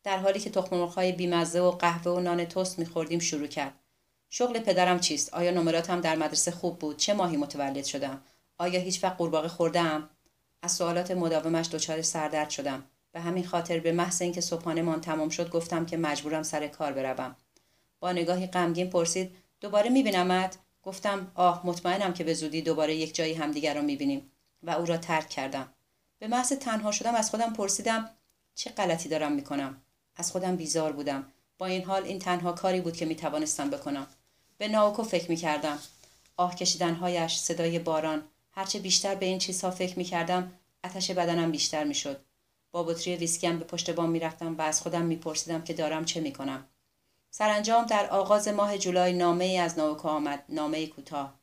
[0.04, 3.74] در حالی که تخم مرغ‌های بیمزه و قهوه و نان تست میخوردیم شروع کرد.
[4.30, 8.22] شغل پدرم چیست؟ آیا نمراتم در مدرسه خوب بود؟ چه ماهی متولد شدم؟
[8.58, 10.10] آیا هیچ وقت قورباغه خوردم
[10.62, 12.84] از سوالات مداومش دچار سردرد شدم.
[13.12, 17.36] به همین خاطر به محض اینکه صبحانهمان تمام شد گفتم که مجبورم سر کار بروم.
[18.00, 23.34] با نگاهی غمگین پرسید دوباره میبینمت؟ گفتم آه مطمئنم که به زودی دوباره یک جایی
[23.34, 24.32] همدیگر را می‌بینیم.
[24.64, 25.74] و او را ترک کردم.
[26.20, 28.10] به محض تنها شدم از خودم پرسیدم
[28.56, 29.82] چه غلطی دارم می‌کنم؟
[30.16, 31.32] از خودم بیزار بودم.
[31.58, 34.08] با این حال این تنها کاری بود که می‌توانستم بکنم.
[34.58, 35.80] به ناوکو فکر می‌کردم.
[36.38, 40.52] آه کشیدنهایش صدای باران هرچه بیشتر به این چیزها فکر می‌کردم
[40.84, 42.22] آتش بدنم بیشتر می‌شد.
[42.72, 46.66] با بطری ویسکیم به پشت بام می‌رفتم و از خودم میپرسیدم که دارم چه می‌کنم.
[47.38, 51.34] سرانجام در آغاز ماه جولای نامه ای از ناوکا آمد نامه کوتاه.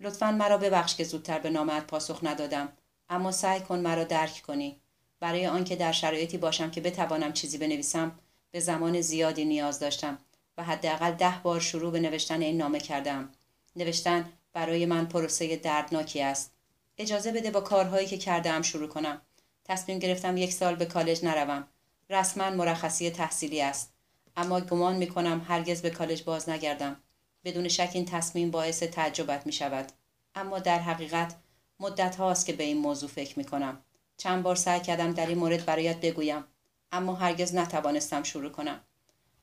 [0.00, 2.72] لطفا مرا ببخش که زودتر به نامت پاسخ ندادم
[3.08, 4.80] اما سعی کن مرا درک کنی.
[5.20, 8.18] برای آنکه در شرایطی باشم که بتوانم چیزی بنویسم
[8.50, 10.18] به زمان زیادی نیاز داشتم
[10.58, 13.32] و حداقل ده بار شروع به نوشتن این نامه کردم.
[13.76, 16.52] نوشتن برای من پروسه دردناکی است.
[16.98, 19.20] اجازه بده با کارهایی که کردم شروع کنم.
[19.64, 21.68] تصمیم گرفتم یک سال به کالج نروم.
[22.10, 23.91] رسما مرخصی تحصیلی است.
[24.36, 26.96] اما گمان می کنم هرگز به کالج باز نگردم.
[27.44, 29.92] بدون شک این تصمیم باعث تعجبت می شود
[30.34, 31.36] اما در حقیقت
[31.80, 33.84] مدت هاست که به این موضوع فکر می کنم
[34.16, 36.44] چند بار سعی کردم در این مورد برایت بگویم
[36.92, 38.80] اما هرگز نتوانستم شروع کنم.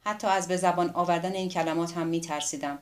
[0.01, 2.79] حتی از به زبان آوردن این کلمات هم می ترسیدم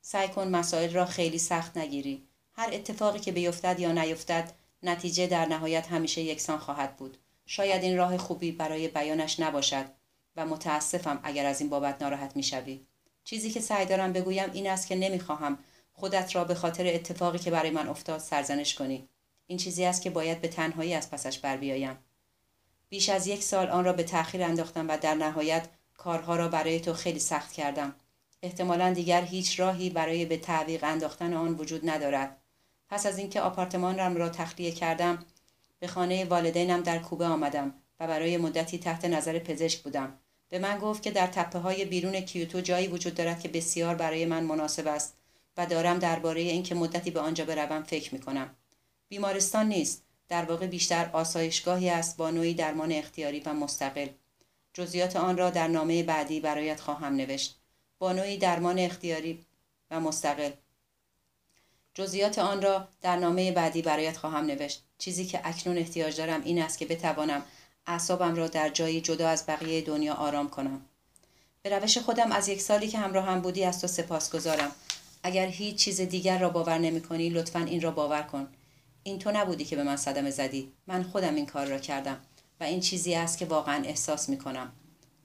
[0.00, 2.28] سعی کن مسائل را خیلی سخت نگیری.
[2.52, 7.18] هر اتفاقی که بیفتد یا نیفتد نتیجه در نهایت همیشه یکسان خواهد بود.
[7.46, 9.84] شاید این راه خوبی برای بیانش نباشد.
[10.36, 12.86] و متاسفم اگر از این بابت ناراحت می‌شوی.
[13.24, 15.58] چیزی که سعی دارم بگویم این است که نمی‌خواهم
[15.92, 19.08] خودت را به خاطر اتفاقی که برای من افتاد سرزنش کنی.
[19.46, 21.98] این چیزی است که باید به تنهایی از پسش بر بیایم.
[22.88, 26.80] بیش از یک سال آن را به تأخیر انداختم و در نهایت کارها را برای
[26.80, 27.94] تو خیلی سخت کردم.
[28.42, 32.36] احتمالا دیگر هیچ راهی برای به تعویق انداختن آن وجود ندارد.
[32.88, 35.26] پس از اینکه آپارتمانم را تخلیه کردم
[35.78, 40.18] به خانه والدینم در کوبه آمدم و برای مدتی تحت نظر پزشک بودم.
[40.48, 44.26] به من گفت که در تپه های بیرون کیوتو جایی وجود دارد که بسیار برای
[44.26, 45.16] من مناسب است
[45.56, 48.56] و دارم درباره اینکه مدتی به آنجا بروم فکر می کنم.
[49.08, 50.02] بیمارستان نیست.
[50.28, 54.08] در واقع بیشتر آسایشگاهی است با نوعی درمان اختیاری و مستقل.
[54.74, 57.58] جزئیات آن را در نامه بعدی برایت خواهم نوشت.
[57.98, 59.46] با نوعی درمان اختیاری
[59.90, 60.50] و مستقل.
[61.94, 64.82] جزئیات آن را در نامه بعدی برایت خواهم نوشت.
[64.98, 67.42] چیزی که اکنون احتیاج دارم این است که بتوانم
[67.86, 70.84] اعصابم را در جایی جدا از بقیه دنیا آرام کنم.
[71.62, 74.70] به روش خودم از یک سالی که همراه هم بودی از تو سپاس گذارم
[75.22, 78.48] اگر هیچ چیز دیگر را باور نمی کنی لطفا این را باور کن.
[79.02, 80.72] این تو نبودی که به من صدمه زدی.
[80.86, 82.20] من خودم این کار را کردم
[82.60, 84.72] و این چیزی است که واقعا احساس می کنم.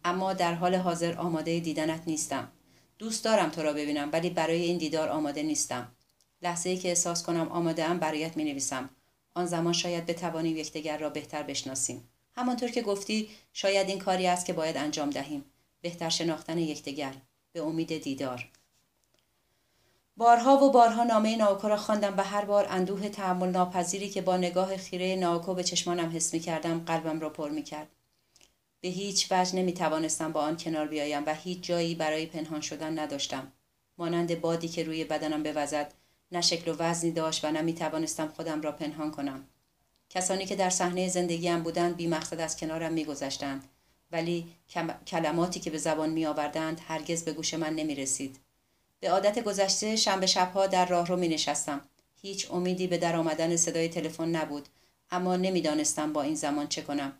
[0.06, 2.52] اما در حال حاضر آماده دیدنت نیستم.
[3.00, 5.91] دوست دارم تو را ببینم ولی برای این دیدار آماده نیستم.
[6.41, 8.89] لحظه ای که احساس کنم آماده ام برایت می نویسم.
[9.36, 12.11] آن زمان شاید بتوانیم یکدیگر را بهتر بشناسیم.
[12.35, 15.45] همانطور که گفتی شاید این کاری است که باید انجام دهیم
[15.81, 17.13] بهتر شناختن یکدیگر
[17.53, 18.51] به امید دیدار
[20.17, 24.37] بارها و بارها نامه ناوکو را خواندم و هر بار اندوه تحمل ناپذیری که با
[24.37, 27.87] نگاه خیره ناوکو به چشمانم حس می کردم قلبم را پر می کرد.
[28.81, 32.99] به هیچ وجه نمی توانستم با آن کنار بیایم و هیچ جایی برای پنهان شدن
[32.99, 33.51] نداشتم.
[33.97, 35.93] مانند بادی که روی بدنم بوزد
[36.31, 39.47] نه شکل و وزنی داشت و نه می توانستم خودم را پنهان کنم.
[40.13, 43.63] کسانی که در صحنه زندگیم بودند بی مقصد از کنارم میگذشتند
[44.12, 44.47] ولی
[45.08, 48.39] کلماتی که به زبان می آوردند هرگز به گوش من نمی رسید.
[49.00, 51.82] به عادت گذشته شنبه شبها در راهرو می نشستم.
[52.21, 54.67] هیچ امیدی به در آمدن صدای تلفن نبود
[55.12, 57.13] اما نمی‌دانستم با این زمان چه کنم.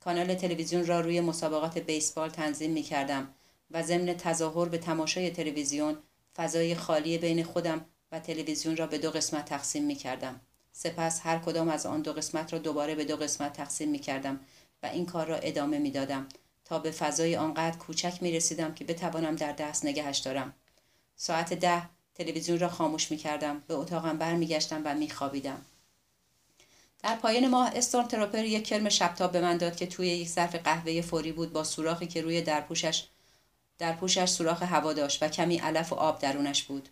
[0.00, 3.34] کانال تلویزیون را روی مسابقات بیسبال تنظیم می کردم
[3.70, 5.96] و ضمن تظاهر به تماشای تلویزیون
[6.36, 10.40] فضای خالی بین خودم و تلویزیون را به دو قسمت تقسیم می کردم.
[10.72, 14.40] سپس هر کدام از آن دو قسمت را دوباره به دو قسمت تقسیم می کردم
[14.82, 16.26] و این کار را ادامه می دادم
[16.64, 20.54] تا به فضای آنقدر کوچک می رسیدم که بتوانم در دست نگهش دارم.
[21.16, 21.82] ساعت ده
[22.14, 23.62] تلویزیون را خاموش می کردم.
[23.66, 25.64] به اتاقم برمیگشتم و می خوابیدم.
[27.02, 30.54] در پایان ماه استورم تروپر یک کرم شبتاب به من داد که توی یک ظرف
[30.54, 33.04] قهوه فوری بود با سوراخی که روی درپوشش
[33.78, 36.88] در پوشش سوراخ هوا داشت و کمی علف و آب درونش بود.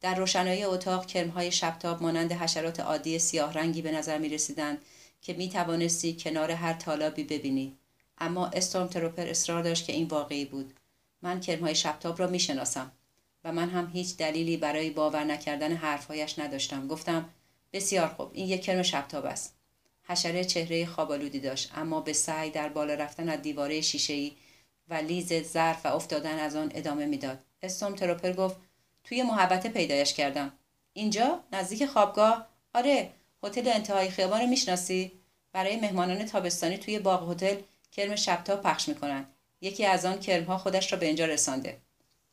[0.00, 4.78] در روشنایی اتاق کرمهای شبتاب مانند حشرات عادی سیاه رنگی به نظر می رسیدند
[5.22, 7.76] که می توانستی کنار هر تالابی ببینی.
[8.18, 10.74] اما استورم تروپر اصرار داشت که این واقعی بود.
[11.22, 12.92] من کرمهای شبتاب را می شناسم
[13.44, 16.88] و من هم هیچ دلیلی برای باور نکردن حرفهایش نداشتم.
[16.88, 17.28] گفتم
[17.72, 19.56] بسیار خوب این یک کرم شبتاب است.
[20.02, 24.32] حشره چهره خوابالودی داشت اما به سعی در بالا رفتن از دیواره شیشهای
[24.88, 27.38] و لیز ظرف و افتادن از آن ادامه می‌داد.
[27.62, 28.56] استورم تروپر گفت
[29.06, 30.52] توی محبته پیدایش کردم.
[30.92, 32.48] اینجا نزدیک خوابگاه.
[32.74, 33.10] آره
[33.42, 35.12] هتل انتهای خیابان رو می‌شناسی؟
[35.52, 37.56] برای مهمانان تابستانی توی باغ هتل
[37.92, 39.26] کرم شبتا پخش می‌کنن.
[39.60, 41.78] یکی از آن کرمها خودش را به اینجا رسانده.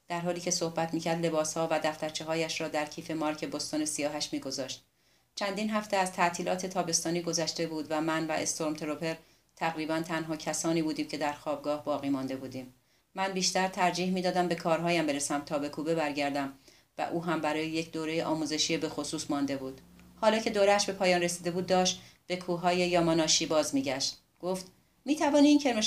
[0.08, 4.30] در حالی که صحبت می‌کرد لباسها و دفترچه هایش را در کیف مارک بستون سیاهش
[4.32, 4.84] میگذاشت.
[5.36, 9.16] چندین هفته از تعطیلات تابستانی گذشته بود و من و استورم تروپر
[9.56, 12.74] تقریبا تنها کسانی بودیم که در خوابگاه باقی مانده بودیم.
[13.16, 16.54] من بیشتر ترجیح می‌دادم به کارهایم برسم تا به کوبه برگردم.
[16.97, 19.82] و او هم برای یک دوره آموزشی به خصوص مانده بود.
[20.21, 24.17] حالا که دورش به پایان رسیده بود داشت به کوههای یاماناشی باز میگشت.
[24.39, 24.71] گفت
[25.06, 25.82] می توانی این کرم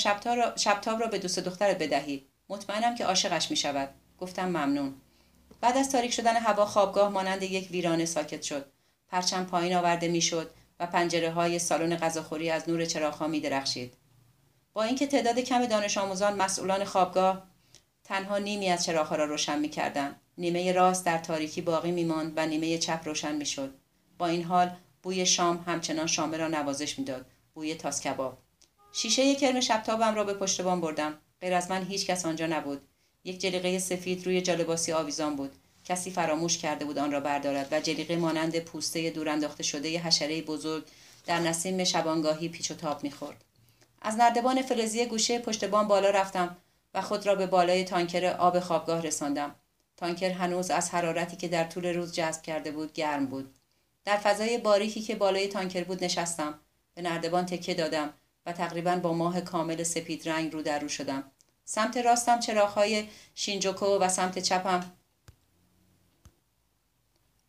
[0.55, 2.27] شبتاب را به دوست دخترت بدهی.
[2.49, 3.89] مطمئنم که عاشقش می شود
[4.19, 4.93] گفتم ممنون.
[5.61, 8.65] بعد از تاریک شدن هوا خوابگاه مانند یک ویرانه ساکت شد.
[9.09, 13.93] پرچم پایین آورده می‌شد و پنجره های سالن غذاخوری از نور چراغها می درخشید.
[14.73, 17.43] با اینکه تعداد کم دانش آموزان مسئولان خوابگاه
[18.03, 20.21] تنها نیمی از چراغها را روشن می‌کردند.
[20.37, 23.73] نیمه راست در تاریکی باقی میماند و نیمه چپ روشن می‌شد.
[24.17, 24.71] با این حال
[25.03, 27.25] بوی شام همچنان شامه را نوازش می‌داد.
[27.53, 28.37] بوی تاس کباب.
[28.91, 31.17] شیشه کرم شبتابم را به پشت بام بردم.
[31.41, 32.81] غیر از من هیچ کس آنجا نبود.
[33.23, 35.51] یک جلیقه سفید روی جالباسی آویزان بود.
[35.85, 40.83] کسی فراموش کرده بود آن را بردارد و جلیقه مانند پوسته دورانداخته شده حشره بزرگ
[41.25, 43.43] در نسیم شبانگاهی پیچ و تاب می‌خورد.
[44.01, 46.57] از نردبان فلزی گوشه پشت بام بالا رفتم
[46.93, 49.55] و خود را به بالای تانکر آب خوابگاه رساندم.
[49.97, 53.53] تانکر هنوز از حرارتی که در طول روز جذب کرده بود گرم بود.
[54.05, 56.59] در فضای باریکی که بالای تانکر بود نشستم.
[56.93, 58.13] به نردبان تکه دادم
[58.45, 61.31] و تقریبا با ماه کامل سپید رنگ رو در رو شدم.
[61.65, 64.91] سمت راستم چراغهای شینجوکو و سمت چپم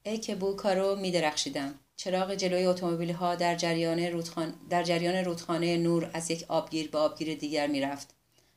[0.02, 1.74] ای که بو کارو می درخشیدم.
[1.96, 6.98] چراغ جلوی اتومبیل ها در جریان رودخانه در جریان رودخانه نور از یک آبگیر به
[6.98, 8.14] آبگیر دیگر می‌رفت.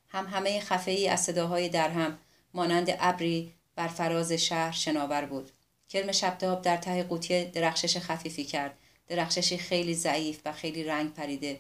[0.08, 2.18] هم همه خفه ای از صداهای درهم
[2.54, 5.52] مانند ابری بر فراز شهر شناور بود.
[5.90, 8.78] کرم شبتاب در ته قوطی درخشش خفیفی کرد.
[9.08, 11.60] درخششی خیلی ضعیف و خیلی رنگ پریده.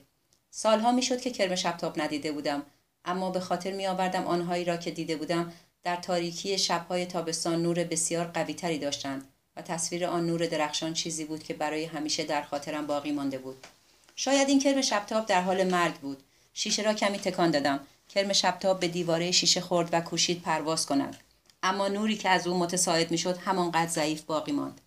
[0.52, 2.64] سالها می‌شد که کرم شبتاب ندیده بودم.
[3.06, 5.54] اما به خاطر می آوردم آنهایی را که دیده بودم
[5.84, 11.44] در تاریکی شبهای تابستان نور بسیار قویتری داشتند و تصویر آن نور درخشان چیزی بود
[11.44, 13.68] که برای همیشه در خاطرم باقی مانده بود.
[14.16, 16.24] شاید این کرم شبتاب در حال مرگ بود.
[16.54, 17.80] شیشه را کمی تکان دادم.
[18.10, 21.18] کرم شبتاب به دیواره شیشه خورد و کوشید پرواز کند.
[21.64, 24.82] اما نوری که از او متساعد می‌شد همانقدر ضعیف باقی ماند.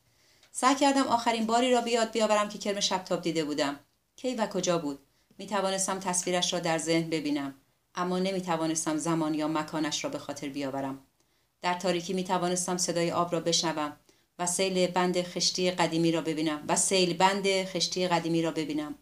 [0.53, 3.79] سعی کردم آخرین باری را بیاد بیاورم که کرم شبتاب دیده بودم.
[4.16, 4.99] کی و کجا بود؟
[5.39, 7.55] می توانستم تصویرش را در ذهن ببینم
[7.95, 10.99] اما نمی توانستم زمان یا مکانش را به خاطر بیاورم.
[11.62, 13.97] در تاریکی می توانستم صدای آب را بشنوم
[14.39, 18.95] و سیل بند خشتی قدیمی را ببینم و سیل بند خشتی قدیمی را ببینم.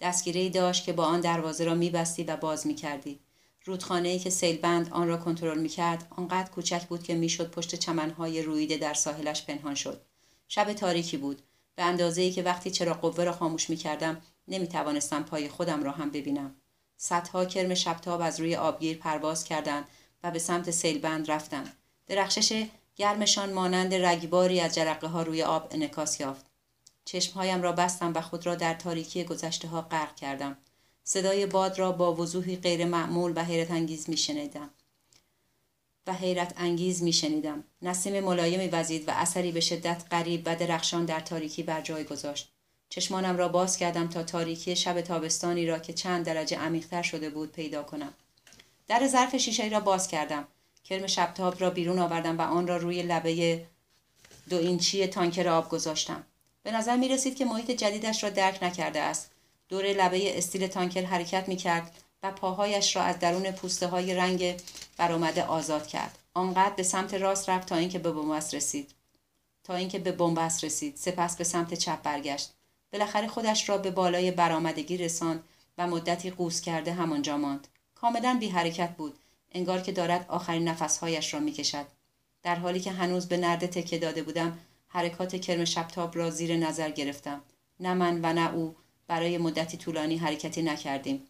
[0.00, 3.20] دستگیره داشت که با آن دروازه را میبستی و باز می‌کردی.
[3.68, 8.42] رودخانه ای که سیلبند آن را کنترل می‌کرد آنقدر کوچک بود که می‌شد پشت چمنهای
[8.42, 10.00] رویده در ساحلش پنهان شد.
[10.48, 11.42] شب تاریکی بود.
[11.74, 16.10] به اندازه ای که وقتی چرا قوه را خاموش می‌کردم نمی‌توانستم پای خودم را هم
[16.10, 16.54] ببینم.
[16.96, 19.84] صدها کرم شبتاب از روی آبگیر پرواز کردند
[20.22, 22.66] و به سمت سیلبند رفتند درخشش
[22.96, 26.46] گرمشان مانند رگباری از جرقه ها روی آب انکاس یافت.
[27.04, 30.56] چشمهایم را بستم و خود را در تاریکی گذشته ها غرق کردم.
[31.10, 34.70] صدای باد را با وضوحی غیر معمول و حیرت انگیز می شنیدم.
[36.06, 37.64] و حیرت انگیز می شنیدم.
[37.82, 42.52] نسیم ملایمی وزید و اثری به شدت غریب و درخشان در تاریکی بر جای گذاشت.
[42.88, 47.52] چشمانم را باز کردم تا تاریکی شب تابستانی را که چند درجه عمیقتر شده بود
[47.52, 48.14] پیدا کنم.
[48.88, 50.48] در ظرف شیشه را باز کردم.
[50.84, 53.66] کرم شبتاب را بیرون آوردم و آن را روی لبه
[54.50, 56.24] دو اینچی تانکر آب گذاشتم.
[56.62, 59.30] به نظر می رسید که محیط جدیدش را درک نکرده است.
[59.68, 61.92] دور لبه استیل تانکر حرکت می کرد
[62.22, 64.60] و پاهایش را از درون پوسته های رنگ
[64.96, 66.18] برآمده آزاد کرد.
[66.34, 68.90] آنقدر به سمت راست رفت تا اینکه به بنبست رسید.
[69.64, 70.96] تا اینکه به بنبست رسید.
[70.96, 72.52] سپس به سمت چپ برگشت.
[72.92, 75.44] بالاخره خودش را به بالای برآمدگی رساند
[75.78, 77.68] و مدتی قوس کرده همانجا ماند.
[77.94, 79.18] کاملا بی حرکت بود.
[79.52, 81.86] انگار که دارد آخرین نفسهایش را می‌کشد.
[82.42, 84.58] در حالی که هنوز به نرده تکه داده بودم
[84.88, 87.42] حرکات کرم شبتاب را زیر نظر گرفتم
[87.80, 88.76] نه من و نه او
[89.08, 91.22] برای مدتی طولانی حرکتی نکردیم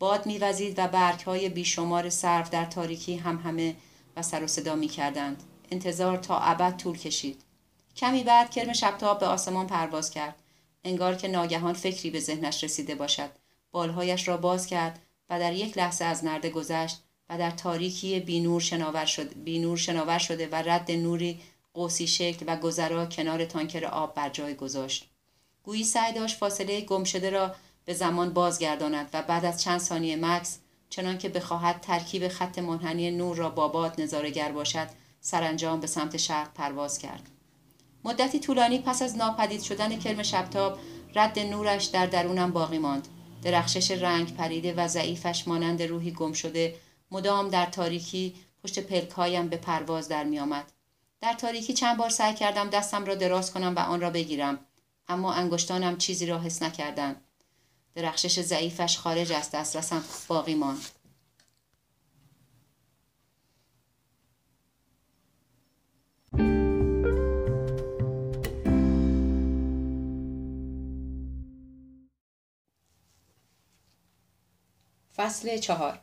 [0.00, 3.76] باد میوزید و برگ های بیشمار صرف در تاریکی هم همه
[4.16, 5.42] و سر و صدا می کردند.
[5.70, 7.42] انتظار تا ابد طول کشید.
[7.96, 10.34] کمی بعد کرم شبتاب به آسمان پرواز کرد.
[10.84, 13.30] انگار که ناگهان فکری به ذهنش رسیده باشد.
[13.72, 14.98] بالهایش را باز کرد
[15.30, 20.18] و در یک لحظه از نرده گذشت و در تاریکی بینور شناور, شد، بینور شناور
[20.18, 21.40] شده و رد نوری
[21.74, 25.09] قوسی شکل و گذرا کنار تانکر آب بر جای گذاشت
[25.70, 27.54] گویی سعی داشت فاصله گمشده را
[27.84, 30.58] به زمان بازگرداند و بعد از چند ثانیه مکس
[30.88, 34.88] چنان که بخواهد ترکیب خط منحنی نور را با باد نظارگر باشد
[35.20, 37.30] سرانجام به سمت شرق پرواز کرد.
[38.04, 40.78] مدتی طولانی پس از ناپدید شدن کرم شبتاب
[41.14, 43.08] رد نورش در درونم باقی ماند.
[43.42, 46.74] درخشش رنگ پریده و ضعیفش مانند روحی گم شده
[47.10, 50.72] مدام در تاریکی پشت پلکهایم به پرواز در میآمد.
[51.20, 54.58] در تاریکی چند بار سعی کردم دستم را دراز کنم و آن را بگیرم.
[55.10, 57.20] اما انگشتانم چیزی را حس نکردند.
[57.94, 60.80] درخشش ضعیفش خارج از دسترسم باقی ماند.
[75.16, 76.00] فصل چهار.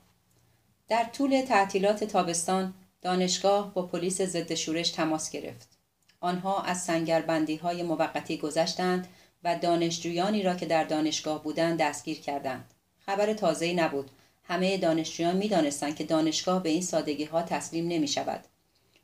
[0.88, 5.77] در طول تعطیلات تابستان دانشگاه با پلیس ضد شورش تماس گرفت.
[6.20, 9.08] آنها از سنگربندی های موقتی گذشتند
[9.44, 12.74] و دانشجویانی را که در دانشگاه بودند دستگیر کردند.
[13.00, 14.12] خبر تازه‌ای نبود.
[14.44, 18.44] همه دانشجویان می‌دانستند که دانشگاه به این سادگی ها تسلیم نمی شود.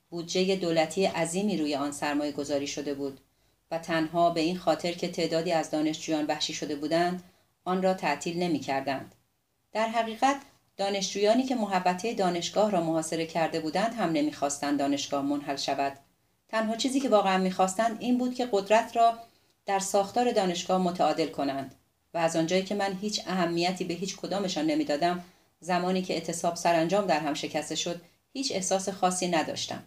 [0.10, 3.20] بودجه دولتی عظیمی روی آن سرمایه گذاری شده بود
[3.72, 7.24] و تنها به این خاطر که تعدادی از دانشجویان وحشی شده بودند
[7.66, 9.16] آن را تعطیل نمی کردند.
[9.72, 10.42] در حقیقت
[10.78, 15.94] دانشجویانی که محبته دانشگاه را محاصره کرده بودند هم نمی‌خواستند دانشگاه منحل شود
[16.54, 19.14] تنها چیزی که واقعا می‌خواستند این بود که قدرت را
[19.66, 21.76] در ساختار دانشگاه متعادل کنند
[22.14, 25.24] و از آنجایی که من هیچ اهمیتی به هیچ کدامشان نمی‌دادم
[25.60, 28.02] زمانی که اعتصاب سرانجام در هم شکسته شد
[28.34, 29.84] هیچ احساس خاصی نداشتم.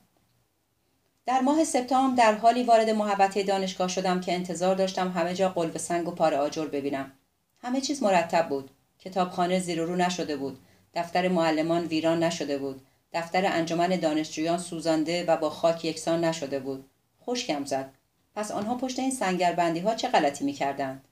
[1.27, 5.77] در ماه سپتامبر در حالی وارد محبته دانشگاه شدم که انتظار داشتم همه جا قلب
[5.77, 7.13] سنگ و پاره آجر ببینم.
[7.63, 8.71] همه چیز مرتب بود.
[8.99, 10.59] کتابخانه زیر رو نشده بود.
[10.95, 12.81] دفتر معلمان ویران نشده بود.
[13.13, 16.91] دفتر انجمن دانشجویان سوزانده و با خاک یکسان نشده بود.
[17.27, 17.93] خشکم زد.
[18.35, 21.05] پس آنها پشت این سنگربندی ها چه غلطی می‌کردند؟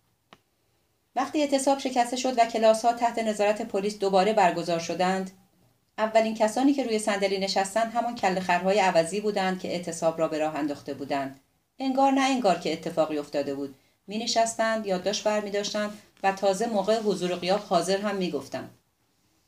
[1.16, 5.30] وقتی اعتصاب شکسته شد و کلاس ها تحت نظارت پلیس دوباره برگزار شدند
[5.98, 10.56] اولین کسانی که روی صندلی نشستند همان کلخرهای عوضی بودند که اعتصاب را به راه
[10.56, 11.40] انداخته بودند.
[11.78, 13.74] انگار نه انگار که اتفاقی افتاده بود.
[14.06, 15.52] می نشستند یادداشت بر می
[16.22, 18.70] و تازه موقع حضور قیاب حاضر هم می گفتند.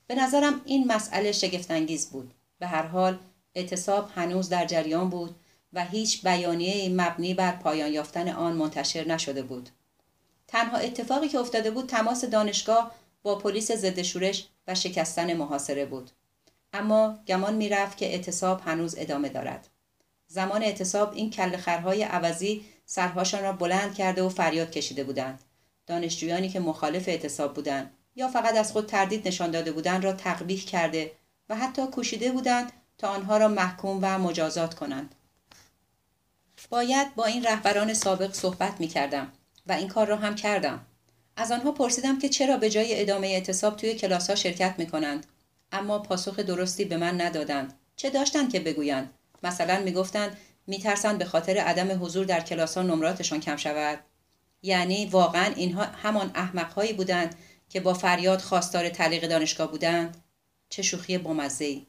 [0.07, 2.35] به نظرم این مسئله شگفتانگیز بود.
[2.59, 3.19] به هر حال
[3.55, 5.37] اعتصاب هنوز در جریان بود
[5.73, 9.69] و هیچ بیانیه مبنی بر پایان یافتن آن منتشر نشده بود.
[10.49, 16.11] تنها اتفاقی که افتاده بود تماس دانشگاه با پلیس ضد شورش و شکستن محاصره بود.
[16.73, 19.69] اما گمان می‌رفت که اعتصاب هنوز ادامه دارد.
[20.27, 25.41] زمان اعتصاب این کلخرهای عوضی سرهاشان را بلند کرده و فریاد کشیده بودند.
[25.87, 27.91] دانشجویانی که مخالف اعتصاب بودند.
[28.17, 31.13] یا فقط از خود تردید نشان داده بودند را تقبیح کرده
[31.49, 35.15] و حتی کوشیده بودند تا آنها را محکوم و مجازات کنند.
[36.71, 39.33] باید با این رهبران سابق صحبت می کردم
[39.67, 40.87] و این کار را هم کردم.
[41.37, 45.27] از آنها پرسیدم که چرا به جای ادامه اعتصاب توی کلاس ها شرکت می کنند
[45.73, 47.73] اما پاسخ درستی به من ندادند.
[47.97, 49.11] چه داشتند که بگویند؟
[49.43, 50.37] مثلا می‌گفتند
[50.67, 53.99] میترسند به خاطر عدم حضور در کلاس ها نمراتشان کم شود.
[54.63, 57.35] یعنی واقعا اینها همان احمقهایی بودند
[57.69, 60.25] که با فریاد خواستار تعلیق دانشگاه بودند
[60.69, 61.81] چه شوخی بامزه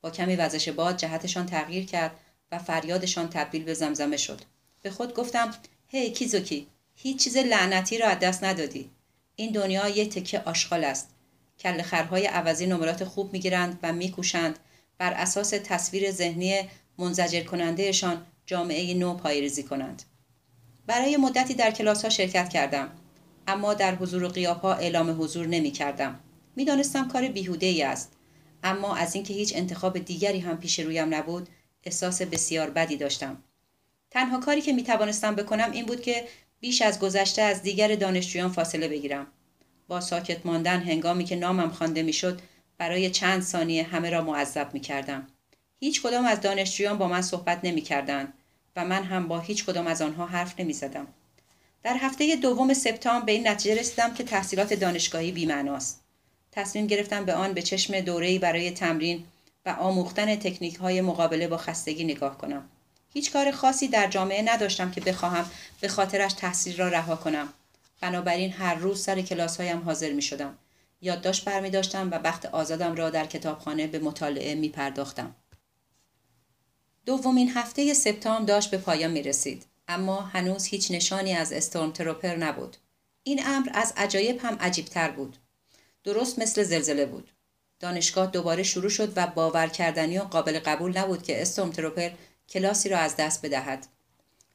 [0.00, 2.12] با کمی وزش باد جهتشان تغییر کرد
[2.52, 4.40] و فریادشان تبدیل به زمزمه شد.
[4.82, 5.54] به خود گفتم
[5.88, 8.90] هی hey, کیزوکی هیچ چیز لعنتی را از دست ندادی.
[9.36, 11.08] این دنیا یه تکه آشغال است.
[11.58, 14.58] کل خرهای عوضی نمرات خوب می‌گیرند و میکوشند.
[14.98, 16.68] بر اساس تصویر ذهنی
[16.98, 20.02] منزجر کنندهشان جامعه نو پایریزی کنند.
[20.86, 22.90] برای مدتی در کلاس ها شرکت کردم.
[23.46, 26.20] اما در حضور و قیاب اعلام حضور نمی کردم
[26.56, 28.12] می دانستم کار بیهوده ای است
[28.62, 31.48] اما از اینکه هیچ انتخاب دیگری هم پیش رویم نبود
[31.84, 33.36] احساس بسیار بدی داشتم
[34.10, 36.24] تنها کاری که می توانستم بکنم این بود که
[36.60, 39.26] بیش از گذشته از دیگر دانشجویان فاصله بگیرم
[39.88, 42.40] با ساکت ماندن هنگامی که نامم خوانده می‌شد
[42.78, 45.26] برای چند ثانیه همه را معذب می کردم.
[45.80, 48.32] هیچ کدام از دانشجویان با من صحبت نمی کردن
[48.76, 51.06] و من هم با هیچ کدام از آنها حرف نمی زدم.
[51.82, 56.02] در هفته دوم سپتامبر به این نتیجه رسیدم که تحصیلات دانشگاهی بیمعناست.
[56.52, 59.24] تصمیم گرفتم به آن به چشم دوره‌ای برای تمرین
[59.66, 62.68] و آموختن تکنیک های مقابله با خستگی نگاه کنم.
[63.12, 67.52] هیچ کار خاصی در جامعه نداشتم که بخواهم به خاطرش تحصیل را رها کنم.
[68.00, 70.58] بنابراین هر روز سر کلاس هایم حاضر می شدم.
[71.00, 75.34] یادداشت برمی داشتم و وقت آزادم را در کتابخانه به مطالعه می پرداختم.
[77.06, 79.71] دومین هفته سپتامبر داشت به پایان می رسید.
[79.88, 82.76] اما هنوز هیچ نشانی از استورم تروپر نبود.
[83.24, 85.36] این امر از عجایب هم عجیبتر بود.
[86.04, 87.30] درست مثل زلزله بود.
[87.80, 92.10] دانشگاه دوباره شروع شد و باور کردنی و قابل قبول نبود که استورم تروپر
[92.48, 93.86] کلاسی را از دست بدهد.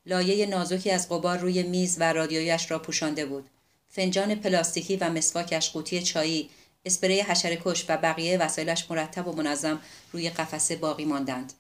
[0.06, 3.50] لایه نازکی از قبار روی میز و رادیویش را پوشانده بود.
[3.90, 6.50] فنجان پلاستیکی و مسواکش قوطی چایی
[6.86, 9.82] اسپری حشرهکش و بقیه وسایلش مرتب و منظم
[10.14, 11.54] روی قفسه باقی ماندند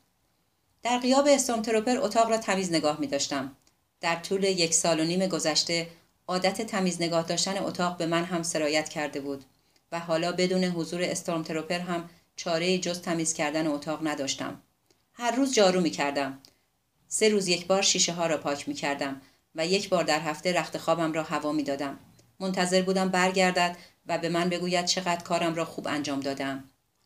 [0.84, 3.55] در قیاب استومتروپر اتاق را تمیز نگاه می داشتم.
[4.01, 5.88] در طول یک سال و نیم گذشته
[6.28, 9.45] عادت تمیز نگاه داشتن اتاق به من هم سرایت کرده بود
[9.91, 14.61] و حالا بدون حضور استورمتروپر هم چاره جز تمیز کردن اتاق نداشتم.
[15.13, 16.39] هر روز جارو می کردم.
[17.07, 19.21] سه روز یک بار شیشه ها را پاک می کردم
[19.55, 21.99] و یک بار در هفته رخت خوابم را هوا می دادم.
[22.39, 26.63] منتظر بودم برگردد و به من بگوید چقدر کارم را خوب انجام دادم.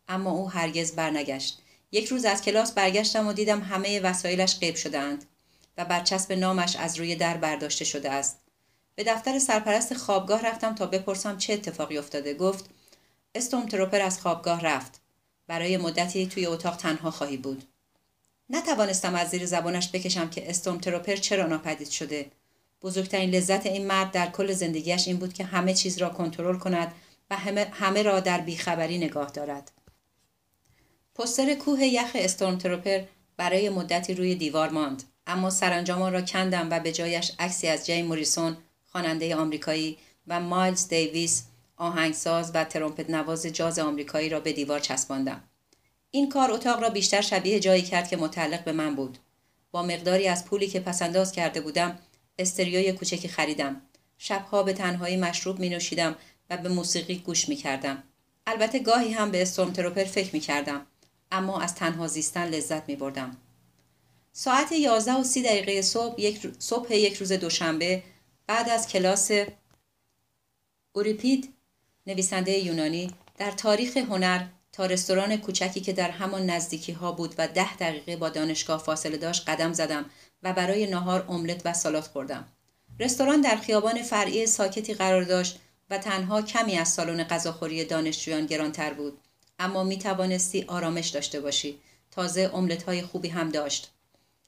[0.07, 1.61] اما او هرگز برنگشت.
[1.91, 5.25] یک روز از کلاس برگشتم و دیدم همه وسایلش قیب شدهاند
[5.77, 8.39] و برچسب نامش از روی در برداشته شده است.
[8.95, 12.33] به دفتر سرپرست خوابگاه رفتم تا بپرسم چه اتفاقی افتاده.
[12.33, 12.65] گفت
[13.35, 15.01] استوم تروپر از خوابگاه رفت.
[15.47, 17.63] برای مدتی توی اتاق تنها خواهی بود.
[18.49, 22.31] نتوانستم از زیر زبانش بکشم که استوم تروپر چرا ناپدید شده.
[22.81, 26.93] بزرگترین لذت این مرد در کل زندگیش این بود که همه چیز را کنترل کند
[27.29, 29.71] و همه, همه را در بیخبری نگاه دارد.
[31.15, 33.03] پستر کوه یخ استورم تروپر
[33.37, 38.01] برای مدتی روی دیوار ماند اما سرانجام را کندم و به جایش عکسی از جی
[38.01, 39.97] موریسون خواننده آمریکایی
[40.27, 41.43] و مایلز دیویس
[41.77, 45.43] آهنگساز و ترومپت نواز جاز آمریکایی را به دیوار چسباندم
[46.11, 49.17] این کار اتاق را بیشتر شبیه جایی کرد که متعلق به من بود
[49.71, 51.99] با مقداری از پولی که پسنداز کرده بودم
[52.39, 53.81] استریوی کوچکی خریدم
[54.17, 56.15] شبها به تنهایی مشروب می نوشیدم
[56.49, 58.03] و به موسیقی گوش می کردم.
[58.47, 60.85] البته گاهی هم به استورم تروپر فکر می کردم.
[61.31, 63.37] اما از تنها زیستن لذت می بردم.
[64.33, 68.03] ساعت 11 و 30 دقیقه صبح یک, صبح یک روز دوشنبه
[68.47, 69.31] بعد از کلاس
[70.91, 71.53] اوریپید
[72.07, 77.47] نویسنده یونانی در تاریخ هنر تا رستوران کوچکی که در همان نزدیکی ها بود و
[77.47, 80.05] ده دقیقه با دانشگاه فاصله داشت قدم زدم
[80.43, 82.47] و برای نهار املت و سالات خوردم.
[82.99, 85.59] رستوران در خیابان فرعی ساکتی قرار داشت
[85.89, 89.17] و تنها کمی از سالن غذاخوری دانشجویان گرانتر بود
[89.61, 91.79] اما می توانستی آرامش داشته باشی
[92.11, 93.91] تازه املت های خوبی هم داشت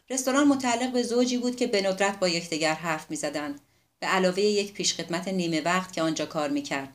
[0.09, 3.59] رستوران متعلق به زوجی بود که به ندرت با یکدیگر حرف می زدند.
[3.99, 6.89] به علاوه یک پیشخدمت نیمه وقت که آنجا کار می کرد.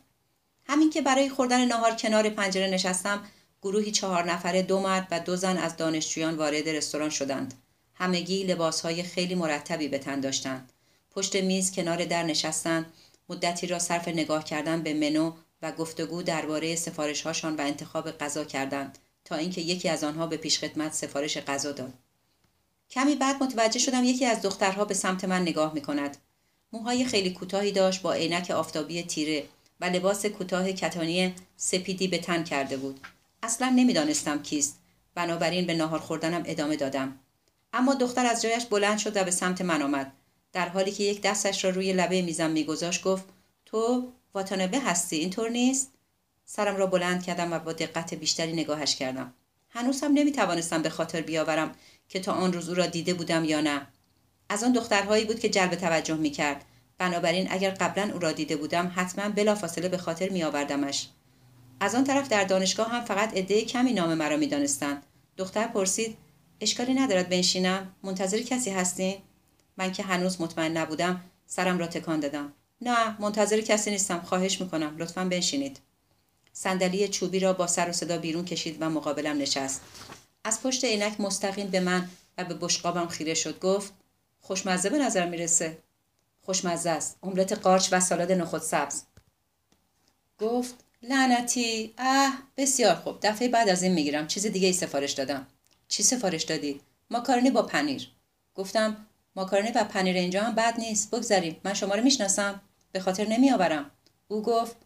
[0.65, 3.25] همین که برای خوردن نهار کنار پنجره نشستم
[3.63, 7.55] گروهی چهار نفره دو مرد و دو زن از دانشجویان وارد رستوران شدند
[7.95, 10.73] همگی لباسهای خیلی مرتبی به تن داشتند
[11.11, 12.93] پشت میز کنار در نشستند
[13.29, 18.99] مدتی را صرف نگاه کردن به منو و گفتگو درباره سفارشهاشان و انتخاب غذا کردند
[19.25, 21.93] تا اینکه یکی از آنها به پیشخدمت سفارش غذا داد
[22.91, 26.17] کمی بعد متوجه شدم یکی از دخترها به سمت من نگاه می کند.
[26.73, 29.45] موهای خیلی کوتاهی داشت با عینک آفتابی تیره
[29.81, 33.01] و لباس کوتاه کتانی سپیدی به تن کرده بود.
[33.43, 34.79] اصلا نمی‌دانستم کیست.
[35.15, 37.19] بنابراین به ناهار خوردنم ادامه دادم.
[37.73, 40.13] اما دختر از جایش بلند شد و به سمت من آمد.
[40.53, 43.25] در حالی که یک دستش را روی لبه میزم میگذاشت گفت
[43.67, 45.93] تو واتانبه هستی؟ اینطور نیست؟
[46.45, 49.35] سرم را بلند کردم و با دقت بیشتری نگاهش کردم.
[49.71, 51.75] هنوز هم نمی‌توانستم به خاطر بیاورم
[52.09, 53.87] که تا آن روز او را دیده بودم یا نه.
[54.49, 56.65] از آن دخترهایی بود که جلب توجه می‌کرد.
[56.99, 61.09] بنابراین اگر قبلا او را دیده بودم حتما بلافاصله به خاطر میآوردمش.
[61.81, 65.03] از آن طرف در دانشگاه هم فقط عده کمی نام مرا می‌دانستند.
[65.37, 66.17] دختر پرسید
[66.61, 69.17] اشکالی ندارد بنشینم؟ منتظر کسی هستین
[69.77, 72.53] من که هنوز مطمئن نبودم سرم را تکان دادم.
[72.81, 74.21] نه منتظر کسی نیستم.
[74.21, 74.97] خواهش می‌کنم.
[74.99, 75.81] لطفا بنشینید.
[76.53, 79.81] صندلی چوبی را با سر و صدا بیرون کشید و مقابلم نشست.
[80.45, 82.09] از پشت عینک مستقیم به من
[82.39, 83.59] و به بشقابم خیره شد.
[83.59, 83.93] گفت
[84.41, 85.79] خوشمزه به نظر می‌رسه.
[86.43, 87.19] خوشمزه است.
[87.23, 89.03] املت قارچ و سالاد نخود سبز.
[90.39, 91.95] گفت لعنتی.
[91.99, 93.19] اه بسیار خوب.
[93.23, 94.27] دفعه بعد از این می‌گیرم.
[94.27, 95.47] چیز دیگه ای سفارش دادم.
[95.89, 98.09] چی سفارش دادی؟ ماکارونی با پنیر.
[98.55, 99.07] گفتم
[99.37, 101.11] ماکارونی و پنیر اینجا هم بد نیست.
[101.11, 102.61] بگذاریم من شما رو می‌شناسم.
[102.93, 103.91] به خاطر نمیآورم.
[104.29, 104.77] او گفت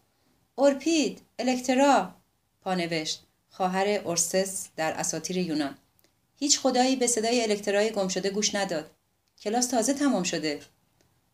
[0.55, 2.13] اورپید الکترا.
[2.61, 5.77] پانوشت خواهر اورسس در اساطیر یونان.
[6.35, 8.91] هیچ خدایی به صدای الکترای گم شده گوش نداد.
[9.41, 10.59] کلاس تازه تمام شده.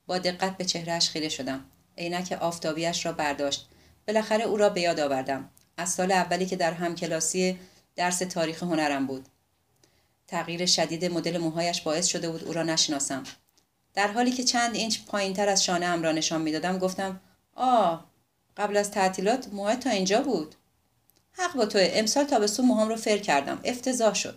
[0.08, 1.66] با دقت به چهرهش خیره شدم.
[1.98, 3.70] عینک آفتابیش را برداشت.
[4.08, 5.50] بالاخره او را به یاد آوردم.
[5.78, 7.60] از سال اولی که در همکلاسی
[7.96, 9.26] درس تاریخ هنرم بود.
[10.28, 13.24] تغییر شدید مدل موهایش باعث شده بود او را نشناسم.
[14.00, 17.20] در حالی که چند اینچ پایینتر از شانه را نشان می‌دادم گفتم
[17.56, 18.06] آه
[18.58, 20.56] قبل از تعطیلات موهای تا اینجا بود.
[21.32, 21.92] حق با توه.
[21.94, 23.60] امسال تابستون موهام رو فر کردم.
[23.64, 24.36] افتضاح شد.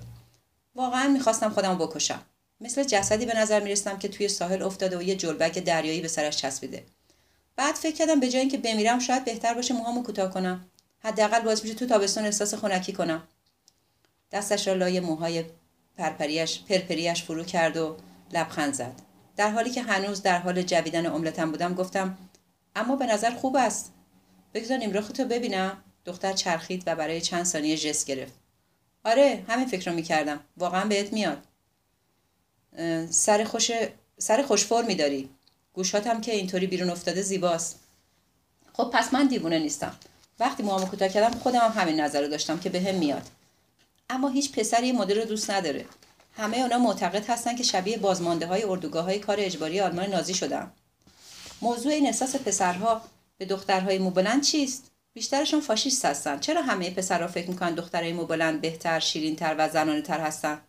[0.75, 2.23] واقعا می‌خواستم خودم بکشم.
[2.61, 6.37] مثل جسدی به نظر می‌رسم که توی ساحل افتاده و یه جلبک دریایی به سرش
[6.37, 6.85] چسبیده.
[7.57, 10.67] بعد فکر کردم به جای اینکه بمیرم شاید بهتر باشه موهامو کوتاه کنم.
[10.99, 13.23] حداقل باعث میشه تو تابستون احساس خنکی کنم.
[14.33, 15.45] دستش را لای موهای
[15.99, 17.97] پرپریش پرپریش فرو کرد و
[18.33, 19.12] لبخند زد.
[19.37, 22.19] در حالی که هنوز در حال جویدن املتم بودم گفتم
[22.77, 23.93] اما به نظر خوب است.
[24.55, 25.85] بگذار نیمراختو ببینم.
[26.05, 28.33] دختر چرخید و برای چند ثانیه جس گرفت.
[29.05, 30.41] آره همین فکر رو می‌کردم.
[30.57, 31.47] واقعا بهت میاد.
[33.11, 33.71] سر خوش
[34.19, 35.31] سر خوش فرمی داری
[35.73, 37.81] گوشاتم که اینطوری بیرون افتاده زیباست.
[38.73, 39.97] خب پس من دیوونه نیستم.
[40.41, 43.29] وقتی موامو کوتاه کردم خودم هم همین نظر رو داشتم که بهم میاد.
[44.11, 45.85] اما هیچ پسری مدل رو دوست نداره.
[46.33, 50.73] همه اونا معتقد هستن که شبیه بازمانده های اردوگاه های کار اجباری آلمان نازی شدن.
[51.63, 53.03] موضوع این احساس پسرها
[53.39, 56.39] به دخترهای موبلند چیست؟ بیشترشون فاشیست هستن.
[56.39, 60.61] چرا همه پسرها فکر می‌کنن دخترهای موبلند بهتر شیرینتر و زنانه تر هستن؟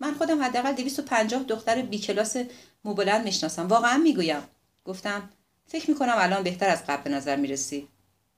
[0.00, 2.36] من خودم حداقل 250 دختر بی کلاس
[2.84, 3.68] موبلند می‌شناسم.
[3.68, 4.42] واقعا می‌گویم.
[4.84, 5.30] گفتم
[5.66, 7.88] فکر می‌کنم الان بهتر از قبل به نظر می‌رسی.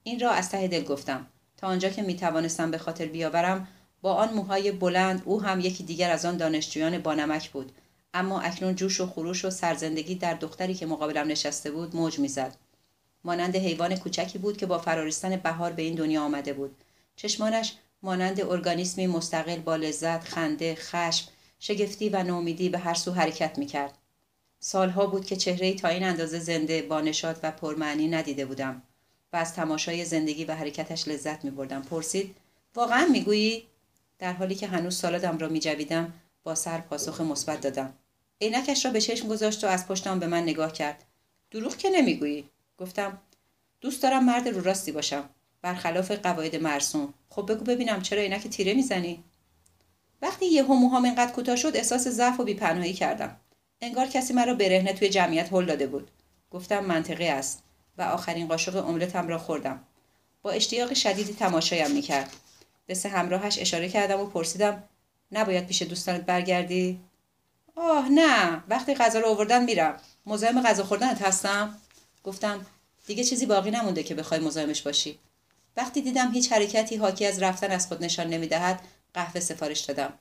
[0.03, 1.27] این را از ته دل گفتم.
[1.57, 3.69] تا آنجا که می‌توانستم به خاطر بیاورم
[4.03, 7.73] با آن موهای بلند او هم یکی دیگر از آن دانشجویان بانمک بود.
[8.15, 12.57] اما اکنون جوش و خروش و سرزندگی در دختری که مقابلم نشسته بود موج می‌زد.
[13.25, 16.77] مانند حیوان کوچکی بود که با فرارستن بهار به این دنیا آمده بود.
[17.17, 21.29] چشمانش مانند ارگانیسمی مستقل با لذت خنده خشم
[21.59, 23.99] شگفتی و نومیدی به هر سو حرکت می‌کرد.
[24.61, 28.83] سالها بود که چهره تا این اندازه زنده با نشاط و پرمعنی ندیده بودم
[29.33, 31.83] و از تماشای زندگی و حرکتش لذت می بردم.
[31.83, 32.37] پرسید
[32.75, 33.67] واقعا می‌گویی؟
[34.21, 36.13] در حالی که هنوز سالادم را میجویدم
[36.43, 37.93] با سر پاسخ مثبت دادم.
[38.41, 41.05] عینکش را به چشم گذاشت و از پشتم به من نگاه کرد.
[41.51, 42.45] دروغ که نمی‌گویی؟
[42.79, 43.19] گفتم
[43.81, 45.25] دوست دارم مرد رو راستی باشم.
[45.63, 47.15] برخلاف قواعد مرسوم.
[47.29, 49.25] خب بگو ببینم چرا عینک تیره می‌زنی؟
[50.23, 53.37] وقتی یه موهام اینقدر کوتاه شد احساس ضعف و بیپناهی کردم.
[53.81, 56.11] انگار کسی مرا برهنه توی جمعیت هل داده بود.
[56.51, 57.63] گفتم منطقی است.
[57.99, 59.85] و آخرین قاشق املتم را خوردم.
[60.43, 62.37] با اشتیاق شدیدی تماشایم می‌کرد.
[62.91, 64.83] به همراهش اشاره کردم و پرسیدم
[65.33, 67.01] نباید پیش دوستانت برگردی؟
[67.77, 70.01] آه نه وقتی غذا رو آوردن میرم.
[70.27, 71.79] مزاحم غذا خوردنت هستم؟
[72.25, 72.67] گفتم
[73.07, 75.19] دیگه چیزی باقی نمونده که بخوای مزاحمش باشی.
[75.77, 78.81] وقتی دیدم هیچ حرکتی حاکی از رفتن از خود نشان نمی‌دهد
[79.15, 80.13] قهوه سفارش دادم.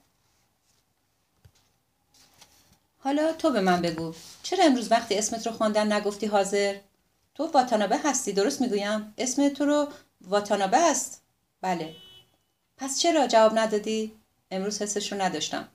[2.98, 4.14] حالا تو به من بگو
[4.44, 6.76] چرا امروز وقتی اسمت رو خواندن نگفتی حاضر؟
[7.36, 9.88] تو واتانابه هستی درست می‌گویم؟ اسم تو رو
[10.22, 11.22] واتانابه است؟
[11.62, 11.96] بله.
[12.80, 14.12] پس چرا جواب ندادی؟
[14.52, 15.68] امروز حسش رو نداشتم.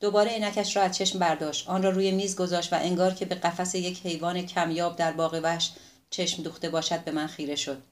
[0.00, 1.68] دوباره عینکش را از چشم برداشت.
[1.68, 5.40] آن را روی میز گذاشت و انگار که به قفس یک حیوان کمیاب در باغ
[5.42, 5.72] وحش
[6.10, 7.82] چشم دوخته باشد به من خیره شد.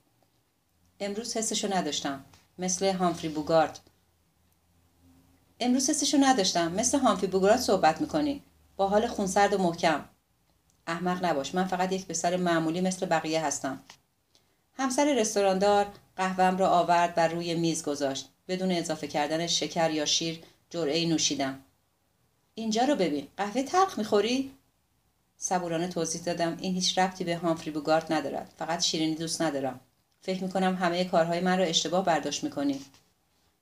[1.01, 2.25] امروز حسشو نداشتم.
[2.59, 3.81] مثل هامفری بوگارد.
[5.61, 6.73] امروز حسشو نداشتم.
[6.73, 8.43] مثل هامفی بوگرات صحبت می‌کنی.
[8.77, 10.05] با حال خونسرد و محکم.
[10.87, 11.55] احمق نباش.
[11.55, 13.81] من فقط یک پسر معمولی مثل بقیه هستم.
[14.77, 15.87] همسر رستوراندار
[16.17, 18.34] قهوهم را آورد و روی میز گذاشت.
[18.49, 21.61] بدون اضافه کردن شکر یا شیر جرعه نوشیدم
[22.55, 23.29] اینجا رو ببین.
[23.37, 24.53] قهوه تلخ می‌خوری؟
[25.37, 26.57] صبورانه توضیح دادم.
[26.61, 28.53] این هیچ ربطی به هامفری بوگارت ندارد.
[28.59, 29.81] فقط شیرینی دوست ندارم.
[30.23, 32.81] فکر می‌کنم همه کارهای من را اشتباه برداشت می‌کنی.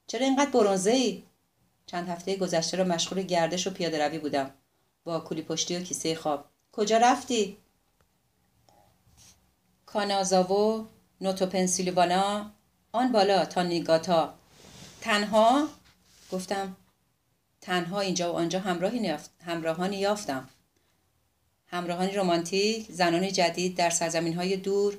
[0.07, 1.23] چرا اینقدر برونزه ای
[1.87, 4.51] چند هفته گذشته را مشغول گردش و پیاده روی بودم.
[5.05, 6.45] با کولی پشتی و کیسه خواب.
[6.73, 7.57] کجا رفتی؟
[9.87, 10.87] کانازاوو
[11.21, 12.51] نوتو پنسیلوانا
[12.93, 14.35] آن بالا تا نیگاتا.
[15.03, 15.69] تنها
[16.33, 16.77] گفتم
[17.61, 20.49] تنها اینجا و آنجا همراهی همراهانی یافتم.
[21.67, 24.99] همراهانی رمانتیک زنانی جدید در سرزمین های دور.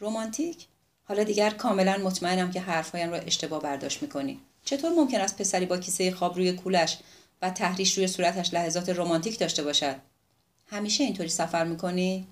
[0.00, 0.66] رمانتیک؟
[1.04, 4.40] حالا دیگر کاملا مطمئنم که حرفهایم را اشتباه برداشت می‌کنی.
[4.64, 6.98] چطور ممکن است پسری با کیسه خواب روی کولش
[7.42, 9.96] و تحریش روی صورتش لحظات رمانتیک داشته باشد؟
[10.66, 12.26] همیشه اینطوری سفر می‌کنی؟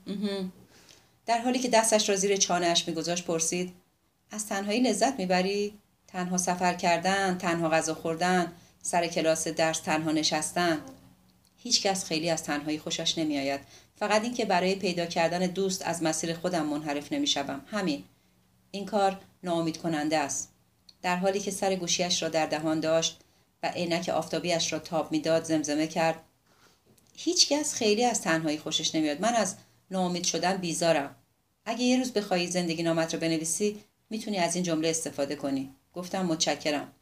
[1.27, 3.73] در حالی که دستش را زیر چانهاش میگذاشت پرسید
[4.31, 5.79] از تنهایی لذت می‌بری؟
[6.09, 8.53] تنها سفر کردن تنها غذا خوردن
[8.83, 10.81] سر کلاس درس تنها نشستن.
[11.57, 13.61] هیچکس خیلی از تنهایی خوشش نمیآید.
[13.97, 17.61] فقط اینکه برای پیدا کردن دوست از مسیر خودم منحرف نمی‌شوم.
[17.67, 18.05] همین.
[18.71, 20.53] این کار ناامید کننده است.
[21.03, 23.21] در حالی که سر گوشیش را در دهان داشت
[23.63, 26.21] و عینک آفتابیش را تاب می‌داد زمزمه کرد.
[27.17, 29.21] هیچکس خیلی از تنهایی خوشش نمیاد.
[29.21, 29.55] من از
[29.91, 31.15] ناامید شدن بیزارم.
[31.65, 33.81] اگه یه روز بخوای زندگی نامت رو بنویسی
[34.11, 35.75] می‌تونی از این جمله استفاده کنی.
[35.99, 36.93] گفتم متشکرم.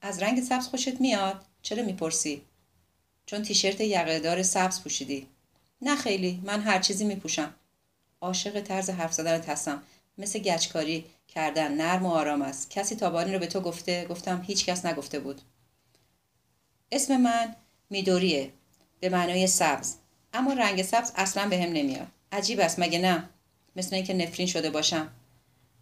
[0.00, 2.42] از رنگ سبز خوشت میاد؟ چرا می‌پرسی؟
[3.26, 5.26] چون تیشرت یقهدار سبز پوشیدی.
[5.82, 7.54] نه خیلی من هر چیزی میپوشم.
[8.20, 9.82] عاشق طرز حرف زدنت هستم.
[10.18, 12.70] مثل گچکاری کردن نرم و آرام است.
[12.70, 15.40] کسی تابانی رو به تو گفته گفتم هیچ کس نگفته بود.
[16.92, 17.56] اسم من
[17.90, 18.52] میدوریه.
[19.00, 19.94] به معنای سبز.
[20.32, 22.06] اما رنگ سبز اصلا به هم نمیاد.
[22.32, 23.28] عجیب است مگه نه؟
[23.76, 25.08] مثل اینکه نفرین شده باشم.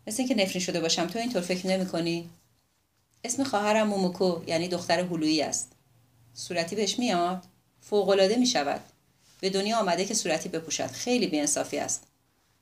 [0.07, 1.07] مثل اینکه نفرین شده باشم.
[1.07, 2.31] تو اینطور فکر نمی کنی؟
[3.25, 5.73] اسم خواهرم موموکو یعنی دختر هلویی است.
[6.35, 7.45] صورتی بهش میاد؟
[7.81, 8.81] فوقالعاده می شود
[9.41, 10.91] به دنیا آمده که صورتی بپوشد.
[10.91, 12.07] خیلی بیانصافی است.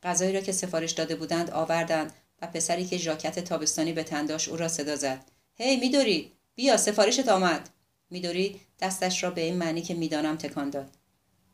[0.03, 4.57] غذایی را که سفارش داده بودند آوردند و پسری که ژاکت تابستانی به تنداش او
[4.57, 5.25] را صدا زد.
[5.55, 7.69] هی hey, میدوری بیا سفارشت آمد.
[8.11, 10.91] میدوری دستش را به این معنی که می‌دانم تکان داد.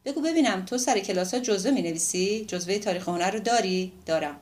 [0.05, 4.41] بگو ببینم تو سر کلاس ها جزوه می نویسی؟ جزوه تاریخ هنر رو داری؟ دارم.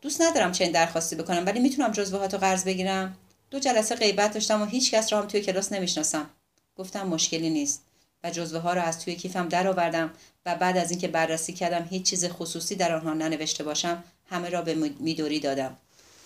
[0.00, 3.16] دوست ندارم چنین درخواستی بکنم ولی می‌تونم جزوه ها تو قرض بگیرم؟
[3.52, 6.30] دو جلسه غیبت داشتم و هیچ کس را هم توی کلاس نمی‌شناسم.
[6.76, 7.82] گفتم مشکلی نیست
[8.24, 10.10] و جزوه ها را از توی کیفم درآوردم
[10.46, 14.62] و بعد از اینکه بررسی کردم هیچ چیز خصوصی در آنها ننوشته باشم همه را
[14.62, 15.76] به میدوری دادم.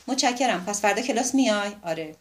[0.07, 2.17] متشکرم پس فردا کلاس میای؟ آره.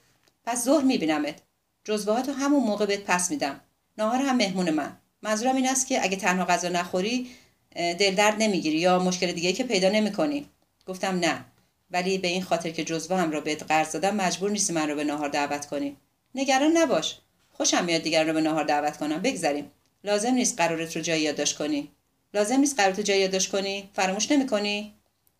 [0.46, 1.36] پس ظهر میبینمت.
[1.84, 3.60] جزوه ها تو همون موقع بهت پس میدم.
[3.98, 4.98] ناهار هم مهمون من.
[5.22, 7.30] منظورم این است که اگه تنها غذا نخوری
[7.76, 10.46] دل درد نمی‌گیری یا مشکل دیگه که پیدا نمی‌کنی
[10.86, 11.46] گفتم نه
[11.92, 14.96] ولی به این خاطر که جزوه هم را بهت قرض دادم مجبور نیستی من رو
[14.96, 15.98] به ناهار دعوت کنی.
[16.36, 17.20] نگران نباش.
[17.52, 19.22] خوشم میاد دیگر رو به ناهار دعوت کنم.
[19.22, 19.72] بگذریم.
[20.04, 21.92] لازم نیست قرارت رو جایی یادداشت کنی.
[22.34, 23.90] لازم نیست قرارت رو جایی یادداشت کنی.
[23.94, 24.94] فراموش نمی‌کنی؟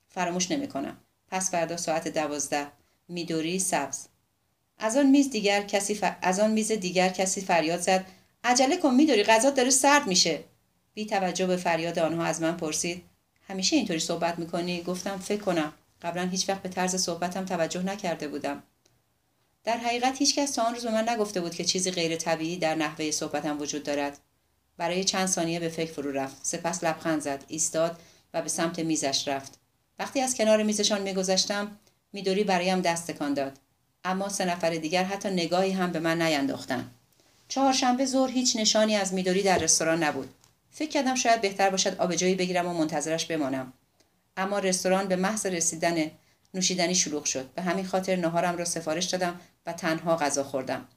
[0.10, 0.98] فراموش نمی‌کنم.
[1.32, 2.68] پس فردا ساعت دوازده.
[3.08, 4.06] میدوری سبز.
[4.78, 8.06] از آن میز دیگر کسی از آن میز دیگر کسی فریاد زد.
[8.44, 10.44] عجله کن میداری غذا داره سرد میشه.
[10.94, 13.04] بی توجه به فریاد آنها از من پرسید.
[13.48, 15.74] همیشه اینطوری صحبت می‌کنی؟ گفتم فکر کنم.
[16.02, 18.64] قبلا هیچ وقت به طرز صحبتم توجه نکرده بودم.
[19.64, 22.76] در حقیقت هیچکس تا آن روز به من نگفته بود که چیزی غیر طبیعی در
[22.76, 24.18] نحوه صحبتم وجود دارد.
[24.78, 26.38] برای چند ثانیه به فکر فرو رفت.
[26.44, 28.00] سپس لبخند زد ایستاد
[28.34, 29.60] و به سمت میزش رفت.
[30.00, 31.80] وقتی از کنار میزشان میگذشتم
[32.14, 33.60] میدوری برایم دست تکان داد.
[34.04, 36.92] اما سه نفر دیگر حتی نگاهی هم به من نینداختند
[37.48, 40.30] چهارشنبه ظهر هیچ نشانی از میدوری در رستوران نبود.
[40.72, 43.74] فکر کردم شاید بهتر باشد آبجویی بگیرم و منتظرش بمانم.
[44.38, 46.12] اما رستوران به محض رسیدن
[46.54, 47.50] نوشیدنی شلوغ شد.
[47.56, 50.88] به همین خاطر نهارم را سفارش دادم و تنها غذا خوردم.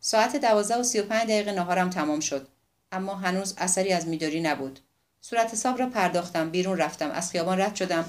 [0.00, 2.48] ساعت دوازده و سی و پنج دقیقه نهارم تمام شد.
[2.92, 4.80] اما هنوز اثری از میدوری نبود.
[5.20, 6.50] صورت حساب را پرداختم.
[6.50, 7.10] بیرون رفتم.
[7.10, 8.04] از خیابان رد شدم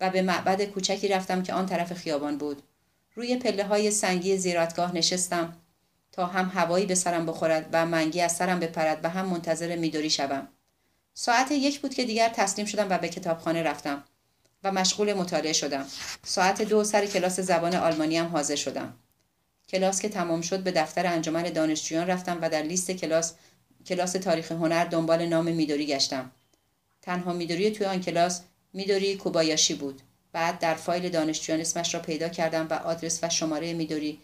[0.00, 2.62] و به معبد کوچکی رفتم که آن طرف خیابان بود.
[3.14, 5.56] روی پله های سنگی زیارتگاه نشستم
[6.12, 10.10] تا هم هوایی به سرم بخورد و منگی از سرم بپرد و هم منتظر میدوری
[10.10, 10.48] شوم.
[11.14, 14.04] ساعت یک بود که دیگر تسلیم شدم و به کتابخانه رفتم.
[14.64, 15.86] و مشغول مطالعه شدم.
[16.24, 18.94] ساعت دو سر کلاس زبان آلمانی هم حاضر شدم.
[19.68, 23.34] کلاس که تمام شد به دفتر انجمن دانشجویان رفتم و در لیست کلاس
[23.86, 26.30] کلاس تاریخ هنر دنبال نام میدوری گشتم.
[27.02, 28.42] تنها میدوری توی آن کلاس
[28.72, 30.02] میدوری کوبایاشی بود.
[30.32, 34.18] بعد در فایل دانشجویان اسمش را پیدا کردم و آدرس و شماره میدوری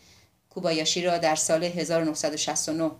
[0.50, 2.90] کوبایاشی را در سال 1969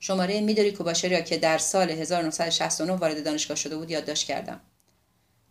[0.00, 4.60] شماره میدوری کوباشریا که در سال 1969 وارد دانشگاه شده بود یادداشت کردم.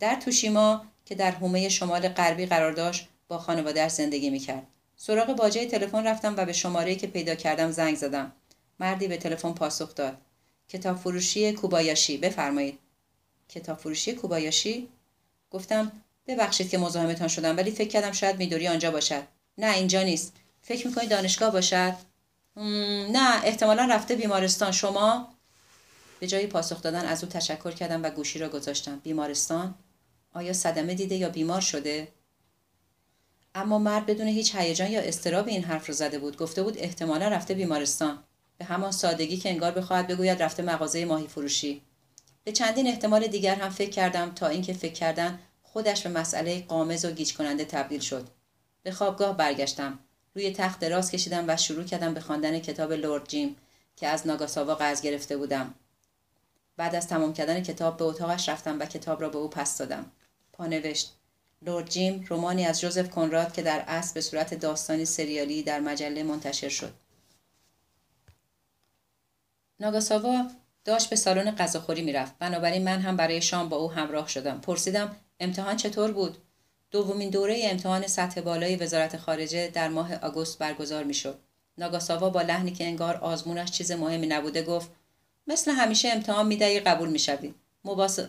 [0.00, 4.66] در توشیما که در حومه شمال غربی قرار داشت با خانوادهش زندگی می‌کرد.
[4.96, 8.32] سراغ باجه تلفن رفتم و به شماره که پیدا کردم زنگ زدم.
[8.80, 10.16] مردی به تلفن پاسخ داد.
[10.68, 12.78] کتاب فروشی کوبایاشی بفرمایید.
[13.48, 14.88] کتاب فروشی کوبایاشی؟
[15.50, 15.92] گفتم
[16.26, 19.22] ببخشید که مزاحمتان شدم ولی فکر کردم شاید میدوری آنجا باشد.
[19.58, 20.32] نه اینجا نیست.
[20.62, 21.94] فکر می‌کنی دانشگاه باشد؟
[23.10, 24.72] نه احتمالا رفته بیمارستان.
[24.72, 25.28] شما؟
[26.20, 29.00] به جای پاسخ دادن از او تشکر کردم و گوشی را گذاشتم.
[29.04, 29.74] بیمارستان؟
[30.32, 32.08] آیا صدمه دیده یا بیمار شده؟
[33.54, 36.36] اما مرد بدون هیچ هیجان یا استراب این حرف را زده بود.
[36.36, 38.18] گفته بود احتمالا رفته بیمارستان.
[38.58, 41.82] به همان سادگی که انگار بخواهد بگوید رفته مغازه ماهی فروشی.
[42.44, 47.04] به چندین احتمال دیگر هم فکر کردم تا اینکه فکر کردن خودش به مسئله قامز
[47.04, 48.28] و گیج کننده تبدیل شد.
[48.82, 49.98] به خوابگاه برگشتم.
[50.34, 53.56] روی تخت دراز کشیدم و شروع کردم به خواندن کتاب لورد جیم
[53.96, 55.74] که از ناگاساوا قرض گرفته بودم.
[56.76, 60.12] بعد از تمام کردن کتاب به اتاقش رفتم و کتاب را به او پس دادم.
[60.58, 61.14] پانوشت.
[61.62, 66.22] لورد جیم رومانی از جوزف کنراد که در اصل به صورت داستانی سریالی در مجله
[66.22, 66.92] منتشر شد.
[69.80, 70.50] ناگاساوا
[70.84, 72.38] داشت به سالن غذاخوری می‌رفت.
[72.38, 74.60] بنابراین من هم برای شام با او همراه شدم.
[74.60, 76.38] پرسیدم امتحان چطور بود؟
[76.90, 81.38] دومین دوره امتحان سطح بالای وزارت خارجه در ماه آگوست برگزار می‌شد.
[81.78, 84.90] ناگاساوا با لحنی که انگار آزمونش چیز مهمی نبوده گفت
[85.46, 87.54] مثل همیشه امتحان می‌دهی قبول می‌شوی.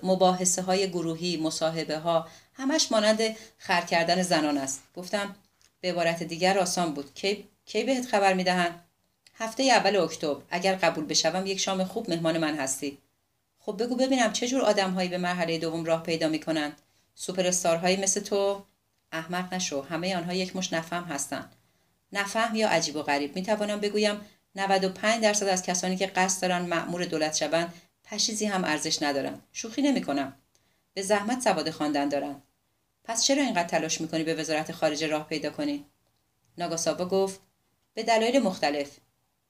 [0.04, 3.20] مباحثه های گروهی مصاحبه ها همش مانند
[3.58, 4.84] خر کردن زنان است.
[4.96, 5.36] گفتم
[5.82, 7.14] به عبارت دیگر آسان بود.
[7.14, 8.84] کی, کی بهت خبر می‌دهند؟
[9.36, 10.42] هفته اول اکتبر.
[10.50, 12.98] اگر قبول بشوم یک شام خوب مهمان من هستی.
[13.60, 16.82] خب بگو ببینم چه جور آدمهایی به مرحله دوم راه پیدا می‌کنند.
[17.16, 18.64] سوپر استارهایی مثل تو؟
[19.12, 19.82] احمق نشو.
[19.82, 21.56] همه آنها یک مش نفهم هستند.
[22.14, 23.36] نفهم یا عجیب و غریب.
[23.36, 24.22] می‌توانم بگویم
[24.56, 27.74] 95 درصد از کسانی که قصد دارن مأمور دولت شوند
[28.12, 30.34] پشیزی هم ارزش ندارن شوخی نمی‌کنم.
[30.94, 32.42] به زحمت سواد خواندن دارن
[33.04, 35.86] پس چرا اینقدر تلاش می‌کنی به وزارت خارجه راه پیدا کنی؟
[36.58, 37.40] ناگاسابا گفت
[37.94, 38.88] به دلایل مختلف.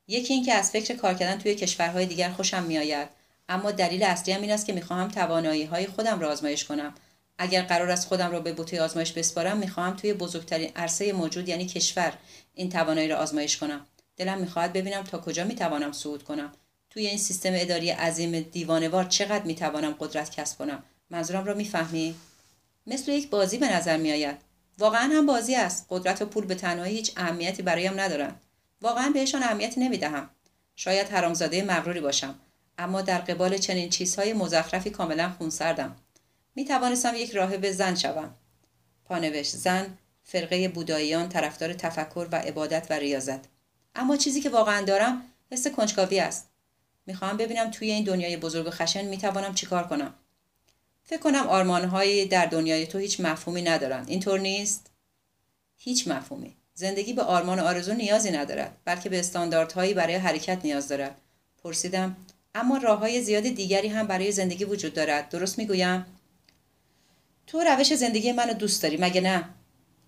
[0.07, 3.09] یکی اینکه از فکر کار کردن توی کشورهای دیگر خوشم میآید.
[3.49, 6.93] اما دلیل اصلی هم این است که می‌خواهم توانایی های خودم را آزمایش کنم.
[7.37, 11.65] اگر قرار است خودم را به بوته آزمایش بسپارم می‌خواهم توی بزرگترین عرصه موجود یعنی
[11.65, 12.13] کشور
[12.53, 13.85] این توانایی را آزمایش کنم.
[14.17, 16.51] دلم می‌خواهد ببینم تا کجا می‌توانم صعود کنم.
[16.89, 22.15] توی این سیستم اداری عظیم دیوانوار چقدر می‌توانم قدرت کسب کنم؟ منظورم را می‌فهمی؟
[22.87, 24.37] مثل یک بازی به نظر میآید.
[24.77, 25.85] واقعا هم بازی است.
[25.89, 28.41] قدرت و پول به تنهایی هیچ اهمیتی برایم ندارند
[28.81, 30.29] واقعا بهشان اهمیتی نمی‌دهم.
[30.75, 32.35] شاید حرامزاده مغروری باشم.
[32.77, 35.95] اما در قبال چنین چیزهای مزخرفی کاملا خونسردم.
[36.55, 38.35] می توانستم یک راهب زن شوم.
[39.05, 43.39] پانوشت زن فرقه بوداییان طرفدار تفکر و عبادت و ریاضت.
[43.95, 45.21] اما چیزی که واقعا دارم
[45.51, 46.48] حس کنجکاوی است.
[47.09, 50.13] می‌خواهم ببینم توی این دنیای بزرگ و خشن می‌توانم چیکار کنم.
[51.03, 54.91] فکر کنم آرمانهایی در دنیای تو هیچ مفهومی ندارند اینطور نیست؟
[55.77, 56.55] هیچ مفهومی.
[56.73, 61.15] زندگی به آرمان و آرزو نیازی ندارد بلکه به استانداردهایی برای حرکت نیاز دارد.
[61.63, 62.17] پرسیدم
[62.55, 65.29] اما راه های زیاد دیگری هم برای زندگی وجود دارد.
[65.29, 66.05] درست می‌گویم؟
[67.47, 69.49] تو روش زندگی منو دوست داری مگه نه؟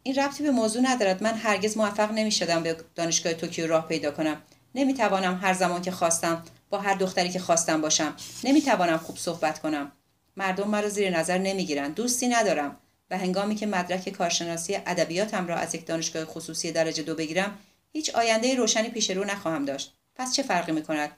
[0.04, 1.24] این ربطی به موضوع ندارد.
[1.24, 4.42] من هرگز موفق نمی شدم به دانشگاه توکیو راه پیدا کنم.
[4.76, 8.16] نمی توانم هر زمان که خواستم با هر دختری که خواستم باشم.
[8.44, 9.92] نمی توانم خوب صحبت کنم.
[10.38, 11.96] مردم مرا زیر نظر نمی‌گیرند.
[11.96, 12.78] دوستی ندارم
[13.10, 17.58] و هنگامی که مدرک کارشناسی ادبیاتم را از یک دانشگاه خصوصی درجه دو بگیرم
[17.94, 19.94] هیچ آینده روشنی پیش رو نخواهم داشت.
[20.16, 21.12] پس چه فرقی می کند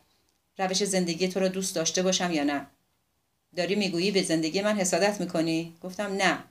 [0.58, 2.68] روش زندگی تو را دوست داشته باشم یا نه؟
[3.56, 6.44] داری می‌گویی به زندگی من حسادت می‌کنی؟ گفتم نه.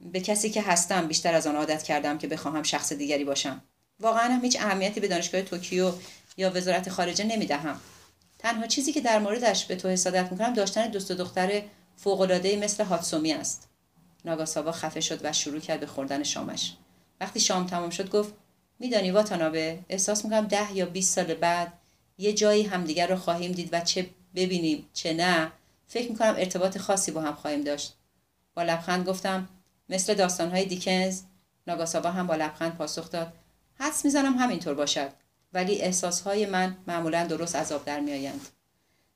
[0.00, 3.62] به کسی که هستم بیشتر از آن عادت کردم که بخواهم شخص دیگری باشم.
[4.00, 5.92] واقعا هم هیچ اهمیتی به دانشگاه توکیو
[6.36, 7.80] یا وزارت خارجه نمی‌دهم.
[8.38, 11.62] تنها چیزی که در موردش به تو حسادت می‌کنم داشتن دوست دختر
[11.96, 13.68] فوقالعاده مثل هاتسومی است.
[14.24, 16.72] ناگاساوا خفه شد و شروع کرد به خوردن شامش.
[17.20, 18.34] وقتی شام تمام شد گفت
[18.78, 21.72] میدانی واتانابه احساس می‌کنم ده یا 20 سال بعد
[22.18, 25.52] یه جایی همدیگر رو خواهیم دید و چه ببینیم چه نه
[25.86, 27.94] فکر می‌کنم ارتباط خاصی با هم خواهیم داشت.
[28.54, 29.48] با لبخند گفتم
[29.88, 31.22] مثل داستانهای دیکنز.
[31.66, 33.32] ناگاساوا هم با لبخند پاسخ داد
[33.74, 35.10] حدس می‌زنم همینطور باشد.
[35.54, 38.48] ولی احساسهای من معمولا درست عذاب در میآیند.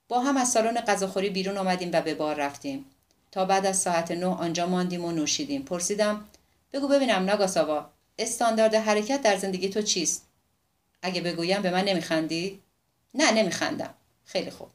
[0.09, 2.84] با هم از سالن غذاخوری بیرون آمدیم و به بار رفتیم.
[3.30, 5.62] تا بعد از ساعت نه آنجا ماندیم و نوشیدیم.
[5.62, 6.24] پرسیدم
[6.72, 10.26] بگو ببینم ناگاساوا استاندارد حرکت در زندگی تو چیست؟
[11.03, 12.62] اگه بگویم به من نمیخندی؟
[13.14, 13.95] نه نمیخندم.
[14.24, 14.68] خیلی خوب.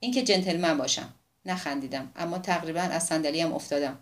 [0.00, 1.14] اینکه جنتلمن باشم.
[1.46, 3.98] نخندیدم اما تقریبا از صندلیم افتادم.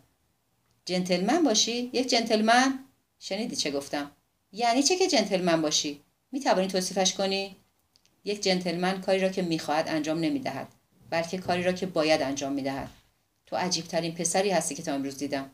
[0.84, 2.84] جنتلمن باشی؟ یک جنتلمن؟
[3.18, 4.10] شنیدی چه گفتم؟
[4.52, 6.00] یعنی چه که جنتلمن باشی؟
[6.32, 7.56] می توانی توصیفش کنی؟
[8.24, 10.68] یک جنتلمن کاری را که می‌خواهد انجام نمی‌دهد
[11.10, 12.88] بلکه کاری را که باید انجام می‌دهد.
[13.46, 15.50] تو عجیبترین پسری هستی که تا امروز دیدم.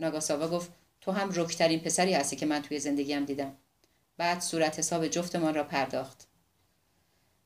[0.00, 0.70] ناگاساوا گفت
[1.00, 3.52] تو هم رکترین پسری هستی که من توی زندگیم دیدم.
[4.16, 6.26] بعد صورت حساب جفتمان را پرداخت.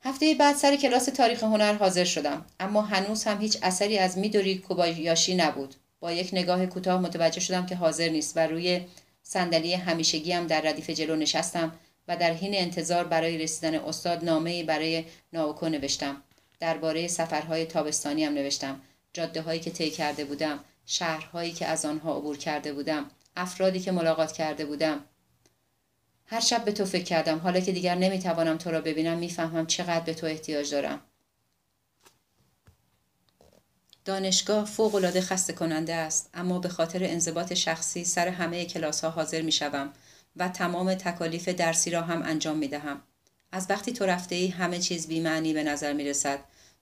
[0.01, 4.59] هفته بعد سر کلاس تاریخ هنر حاضر شدم اما هنوز هم هیچ اثری از میدوری
[4.59, 5.75] کوبایاشی نبود.
[6.01, 8.87] با یک نگاه کوتاه متوجه شدم که حاضر نیست و روی
[9.23, 11.73] صندلی همیشگی هم در ردیف جلو نشستم
[12.09, 16.23] و در حین انتظار برای رسیدن استاد نامه برای ناوکو نوشتم.
[16.61, 18.81] درباره سفرهای تابستانی هم نوشتم.
[19.13, 23.93] جاده هایی که طی کرده بودم شهرهایی که از آنها عبور کرده بودم افرادی که
[23.93, 25.05] ملاقات کرده بودم.
[26.27, 27.39] هر شب به تو فکر کردم.
[27.39, 31.01] حالا که دیگر نمی‌توانم تو را ببینم می‌فهمم چقدر به تو احتیاج دارم.
[34.05, 39.11] دانشگاه فوق العاده خسته کننده است اما به خاطر انضباط شخصی سر همه کلاس ها
[39.11, 39.93] حاضر می شوم
[40.37, 43.03] و تمام تکالیف درسی را هم انجام می دهم.
[43.53, 46.39] از وقتی تو رفته ای همه چیز بیمعنی به نظر می رسد.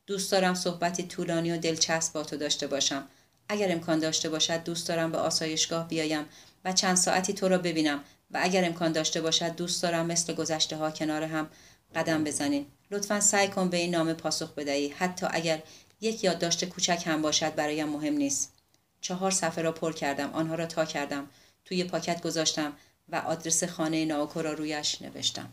[0.07, 3.09] دوست دارم صحبتی طولانی و دلچسب با تو داشته باشم.
[3.48, 6.24] اگر امکان داشته باشد دوست دارم به آسایشگاه بیایم
[6.64, 8.00] و چند ساعتی تو را ببینم
[8.30, 11.48] و اگر امکان داشته باشد دوست دارم مثل گذشته ها کنار هم
[11.94, 12.66] قدم بزنیم.
[12.90, 15.62] لطفا سعی کن به این نامه پاسخ بدهی حتی اگر
[16.00, 18.52] یک یادداشت کوچک هم باشد برایم مهم نیست
[19.00, 21.28] چهار صفحه را پر کردم آنها را تا کردم
[21.64, 22.72] توی پاکت گذاشتم
[23.09, 25.52] و آدرس خانه ناوکو را رویش نوشتم.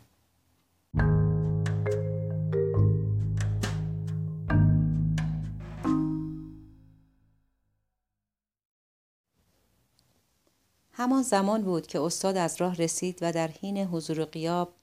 [10.94, 14.74] همان زمان بود که استاد از راه رسید و در حین حضور قیاب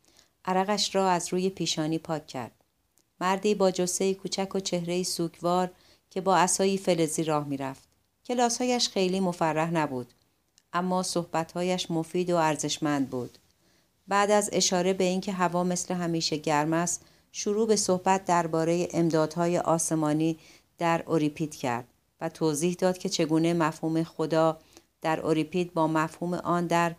[0.45, 2.65] عرقش را از روی پیشانی پاک کرد.
[3.21, 5.71] مردی با جسه کوچک و چهره سوکوار
[6.11, 7.89] که با اسایی فلزی راه می‌رفت.
[8.25, 10.15] کلاسهایش خیلی مفرح نبود.
[10.73, 13.39] اما صحبتهایش مفید و ارزشمند بود.
[14.09, 19.59] بعد از اشاره به اینکه هوا مثل همیشه گرم است شروع به صحبت درباره امدادهای
[19.59, 20.39] آسمانی
[20.79, 21.85] در اوریپید کرد
[22.21, 24.59] و توضیح داد که چگونه مفهوم خدا
[25.03, 26.95] در اوریپید با مفهوم آن در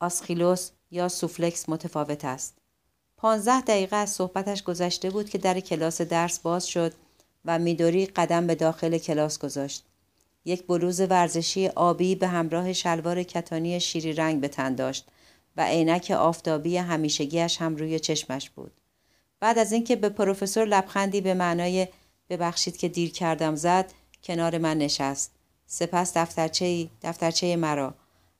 [0.00, 2.54] آسخیلوس یا سوفلکس متفاوت است.
[3.16, 6.92] پانزده دقیقه از صحبتش گذشته بود که در کلاس درس باز شد
[7.44, 9.84] و میدوری قدم به داخل کلاس گذاشت.
[10.44, 15.08] یک بلوز ورزشی آبی به همراه شلوار کتانی شیری رنگ به تن داشت
[15.56, 18.72] و عینک آفتابی همیشگیش هم روی چشمش بود.
[19.40, 21.88] بعد از اینکه به پروفسور لبخندی به معنای
[22.30, 25.32] ببخشید که دیر کردم زد کنار من نشست.
[25.66, 27.94] سپس دفترچه دفترچه مرا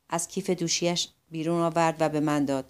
[0.09, 2.65] از کیف دوشیش بیرون آورد و به من داد.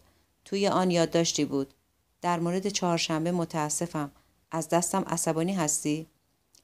[0.45, 1.75] توی آن یادداشتی بود.
[2.23, 4.11] در مورد چهارشنبه متاسفم
[4.51, 6.07] از دستم عصبانی هستی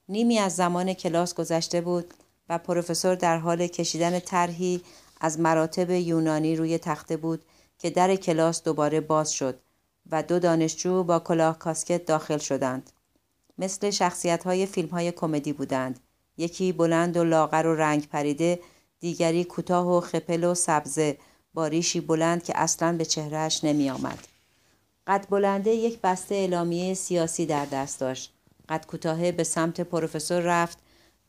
[0.08, 2.14] نیمی از زمان کلاس گذشته بود
[2.48, 4.82] و پروفسور در حال کشیدن طرحی
[5.20, 7.44] از مراتب یونانی روی تخته بود
[7.78, 9.58] که در کلاس دوباره باز شد
[10.10, 12.90] و دو دانشجو با کلاه کاسکت داخل شدند.
[13.58, 16.00] مثل شخصیت های فیلم های کمدی بودند.
[16.36, 18.60] یکی بلند و لاغر و رنگ پریده،
[19.00, 21.18] دیگری کوتاه و خپل و سبزه
[21.54, 24.18] با ریشی بلند که اصلا به چهرهش نمی آمد.
[25.06, 28.32] قد بلنده یک بسته اعلامیه سیاسی در دست داشت.
[28.68, 30.78] قد کوتاهه به سمت پروفسور رفت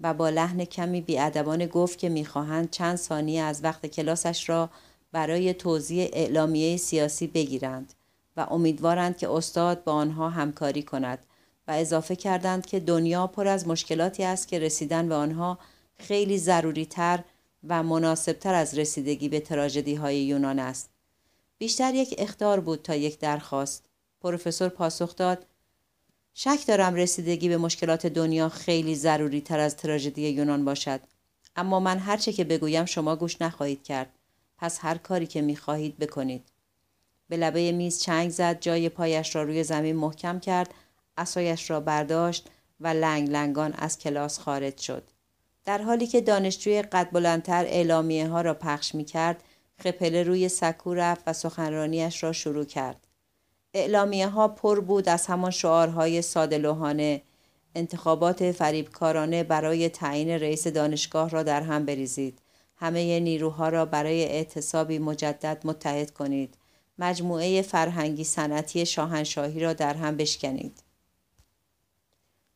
[0.02, 4.70] و با لحن کمی بیادبانه گفت که می‌خواهند چند ثانیه از وقت کلاسش را
[5.12, 7.94] برای توضیح اعلامیه سیاسی بگیرند
[8.38, 11.20] و امیدوارند که استاد با آنها همکاری کند
[11.68, 15.58] و اضافه کردند که دنیا پر از مشکلاتی است که رسیدن به آنها
[15.98, 17.24] خیلی ضروری تر
[17.68, 20.90] و مناسب تر از رسیدگی به تراژدی های یونان است.
[21.58, 23.84] بیشتر یک اختار بود تا یک درخواست.
[24.22, 25.46] پروفسور پاسخ داد
[26.40, 31.00] شک دارم رسیدگی به مشکلات دنیا خیلی ضروری تر از تراژدی یونان باشد.
[31.56, 34.10] اما من هرچه که بگویم شما گوش نخواهید کرد.
[34.58, 36.44] پس هر کاری که می خواهید بکنید.
[37.30, 40.74] به لبه میز چنگ زد جای پایش را روی زمین محکم کرد
[41.18, 45.04] اسایش را برداشت و لنگ لنگان از کلاس خارج شد.
[45.66, 49.44] در حالی که دانشجوی قد بلندتر اعلامیه ها را پخش می کرد
[49.80, 53.07] خپله روی سکو رفت و سخنرانیش را شروع کرد.
[53.74, 57.22] اعلامیه ها پر بود از همان شعارهای سادلوهانه
[57.76, 62.42] انتخابات فریبکارانه برای تعیین رئیس دانشگاه را در هم بریزید.
[62.76, 66.58] همه نیروها را برای اعتصابی مجدد متحد کنید.
[67.00, 70.84] مجموعه فرهنگی صنعتی شاهنشاهی را در هم بشکنید.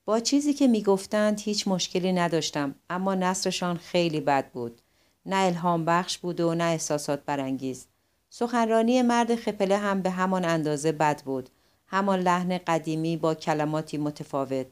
[0.05, 4.81] با چیزی که می‌گفتند هیچ مشکلی نداشتم اما نصرشان خیلی بد بود.
[5.25, 7.87] نه الهام بخش بود و نه احساسات برانگیز.
[8.33, 11.49] سخنرانی مرد خپله هم به همان اندازه بد بود.
[11.87, 14.67] همان لحن قدیمی با کلماتی متفاوت.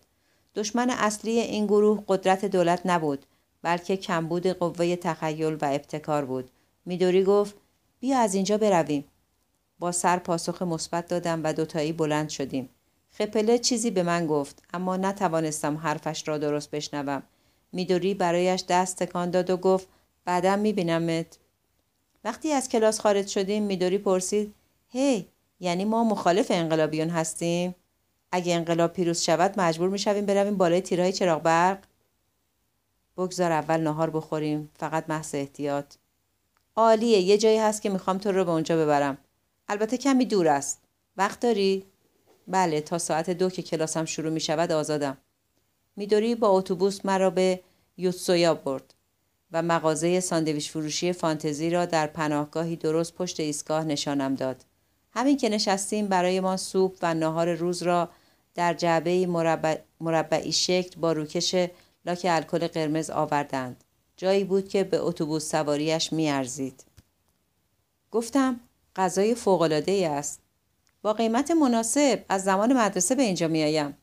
[0.56, 3.26] دشمن اصلی این گروه قدرت دولت نبود
[3.62, 6.52] بلکه کمبود قوه تخیل و ابتکار بود.
[6.86, 7.56] میدوری گفت
[8.00, 9.06] بیا از اینجا برویم.
[9.80, 12.70] با سر پاسخ مثبت دادم و دوتایی بلند شدیم.
[13.12, 17.24] خپله چیزی به من گفت اما نتوانستم حرفش را درست بشنوم
[17.72, 19.88] میدوری برایش دست تکان داد و گفت
[20.26, 21.38] بعدا میبینمت
[22.24, 24.54] وقتی از کلاس خارج شدیم میدوری پرسید
[24.90, 25.28] هی
[25.60, 27.76] یعنی ما مخالف انقلابیون هستیم؟
[28.32, 31.80] اگه انقلاب پیروز شود مجبور می‌شویم برویم بالای تیرهای چراغ برق؟
[33.18, 35.96] بگذار اول نهار بخوریم فقط محض احتیاط.
[36.76, 39.18] عالیه یه جایی هست که می‌خوام تو رو به اونجا ببرم.
[39.68, 40.82] البته کمی دور است.
[41.18, 41.86] وقت داری؟
[42.48, 45.18] بله تا ساعت دو که کلاسم شروع می شود آزادم.
[45.96, 47.60] میدوری با اتوبوس مرا به
[47.98, 48.94] یوتسویا برد.
[49.52, 54.66] و مغازه ساندویچ فروشی فانتزی را در پناهگاهی درست پشت ایستگاه نشانم داد.
[55.12, 58.10] همین که نشستیم برای ما سوپ و ناهار روز را
[58.56, 59.78] در جعبه مربع...
[60.00, 61.56] مربعی شکل با روکش
[62.06, 63.84] لاک الکل قرمز آوردند.
[64.18, 66.84] جایی بود که به اتوبوس سواریش میارزید.
[68.12, 68.60] گفتم
[68.96, 70.40] غذای فوقالعاده است.
[71.02, 73.98] با قیمت مناسب از زمان مدرسه به اینجا میآیم.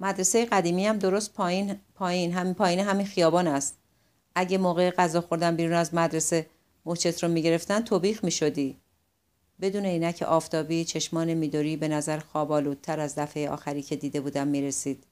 [0.00, 3.78] مدرسه قدیمی هم درست پایین پایین همین پایین همین خیابان است.
[4.34, 6.46] اگه موقع غذا خوردن بیرون از مدرسه
[6.84, 8.76] موچت رو می‌گرفتن توبیخ می‌شدی.
[9.60, 15.04] بدون عینک آفتابی چشمان میدوری به نظر خوابالودتر از دفعه آخری که دیده بودم می‌رسید.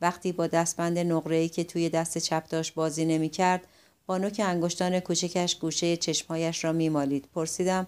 [0.00, 3.66] وقتی با دستبند نقره‌ای که توی دست چپ داشت بازی نمی‌کرد
[4.06, 7.28] با نوک انگشتان کوچکش گوشه چشمهایش را میمالید.
[7.34, 7.86] پرسیدم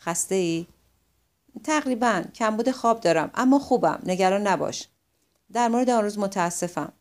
[0.00, 0.66] خسته ای؟
[1.64, 2.22] تقریبا.
[2.34, 3.30] کمبود خواب دارم.
[3.34, 4.02] اما خوبم.
[4.06, 4.88] نگران نباش.
[5.52, 6.92] در مورد آن روز متاسفم.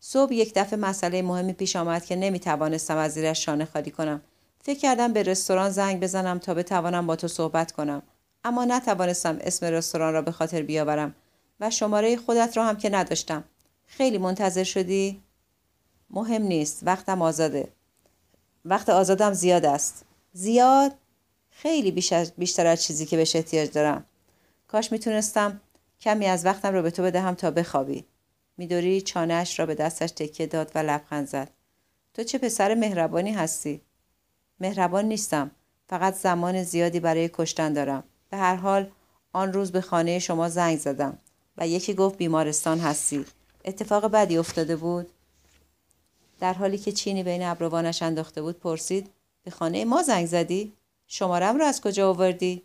[0.00, 4.20] صبح یک دفعه مسئله مهمی پیش آمد که نمی توانستم از زیرش شانه خالی کنم.
[4.60, 8.02] فکر کردم به رستوران زنگ بزنم تا بتوانم با تو صحبت کنم.
[8.44, 11.14] اما نتوانستم اسم رستوران را به خاطر بیاورم
[11.60, 13.44] و شماره خودت را هم که نداشتم.
[13.86, 15.22] خیلی منتظر شدی؟
[16.10, 16.80] مهم نیست.
[16.82, 17.68] وقتم آزاده.
[18.64, 20.04] وقت آزادم زیاد است.
[20.32, 20.92] زیاد؟
[21.50, 21.90] خیلی
[22.36, 24.04] بیشتر از چیزی که بهش احتیاج دارم.
[24.68, 25.60] کاش می‌تونستم
[26.00, 28.04] کمی از وقتم رو به تو بدهم تا بخوابی.
[28.58, 31.50] میدوری چانهش را به دستش تکیه داد و لبخند زد.
[32.14, 33.80] تو چه پسر مهربانی هستی؟
[34.60, 35.50] مهربان نیستم.
[35.88, 38.04] فقط زمان زیادی برای کشتن دارم.
[38.30, 38.90] به هر حال
[39.32, 41.18] آن روز به خانه شما زنگ زدم
[41.56, 43.24] و یکی گفت بیمارستان هستی.
[43.64, 45.10] اتفاق بدی افتاده بود؟
[46.40, 49.10] در حالی که چینی بین ابروانش انداخته بود پرسید
[49.44, 50.72] به خانه ما زنگ زدی؟
[51.06, 52.62] شمارم رو از کجا آوردی؟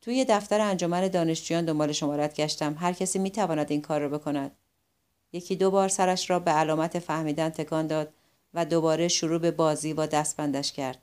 [0.00, 2.76] توی دفتر انجمن دانشجویان دنبال شمارت گشتم.
[2.80, 4.50] هر کسی می‌تواند این کار را بکند.
[5.32, 8.12] یکی دو بار سرش را به علامت فهمیدن تکان داد
[8.54, 10.98] و دوباره شروع به بازی با دستبندش کرد.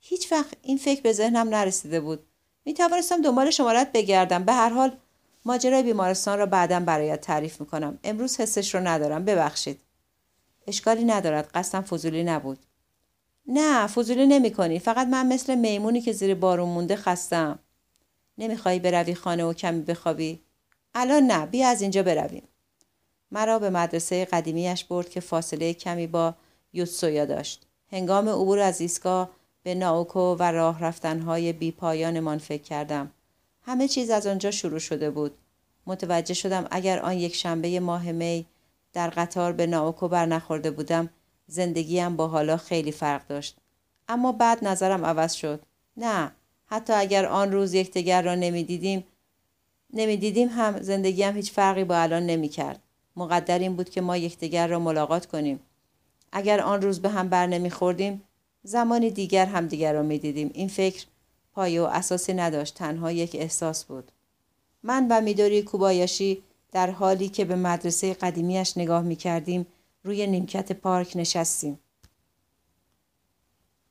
[0.00, 2.26] هیچ وقت این فکر به ذهنم نرسیده بود.
[2.64, 4.44] می توانستم دنبال شمارت بگردم.
[4.44, 4.96] به هر حال
[5.44, 7.98] ماجرای بیمارستان را بعدا برایت تعریف می‌کنم.
[8.04, 9.24] امروز حسش رو ندارم.
[9.24, 9.80] ببخشید.
[10.66, 11.50] اشکالی ندارد.
[11.54, 12.58] قصدم فضولی نبود.
[13.46, 14.78] نه فضولی نمی کنی.
[14.78, 17.58] فقط من مثل میمونی که زیر بارون مونده خستم
[18.38, 20.42] نمی‌خوای بروی خانه و کمی بخوابی؟
[20.94, 21.46] الان نه.
[21.46, 22.48] بیا از اینجا برویم.
[23.30, 26.34] مرا به مدرسه قدیمیش برد که فاصله کمی با
[26.72, 27.66] یوتسویا داشت.
[27.92, 29.30] هنگام عبور از ایستگاه
[29.62, 33.10] به ناوکو و راه رفتنهای بی پایانمان فکر کردم.
[33.62, 35.38] همه چیز از آنجا شروع شده بود.
[35.86, 38.46] متوجه شدم اگر آن یک شنبه ماه می
[38.92, 41.08] در قطار به ناوکو بر نخورده بودم
[41.46, 43.56] زندگیم با حالا خیلی فرق داشت.
[44.08, 45.62] اما بعد نظرم عوض شد.
[45.96, 46.32] نه
[46.66, 49.04] حتی اگر آن روز یکدیگر را نمی‌دیدیم
[49.92, 52.82] نمی‌دیدیم هم زندگیم هیچ فرقی با الان نمی‌کرد.
[53.16, 55.60] مقدر این بود که ما یکدیگر را ملاقات کنیم.
[56.32, 58.22] اگر آن روز به هم بر نمیخوردیم
[58.62, 60.50] زمانی دیگر همدیگر را می‌دیدیم.
[60.54, 61.06] این فکر
[61.52, 64.12] پایه و اساسی نداشت تنها یک احساس بود.
[64.82, 69.66] من و میدوری کوبایاشی در حالی که به مدرسه قدیمیش نگاه می‌کردیم
[70.04, 71.78] روی نیمکت پارک نشستیم.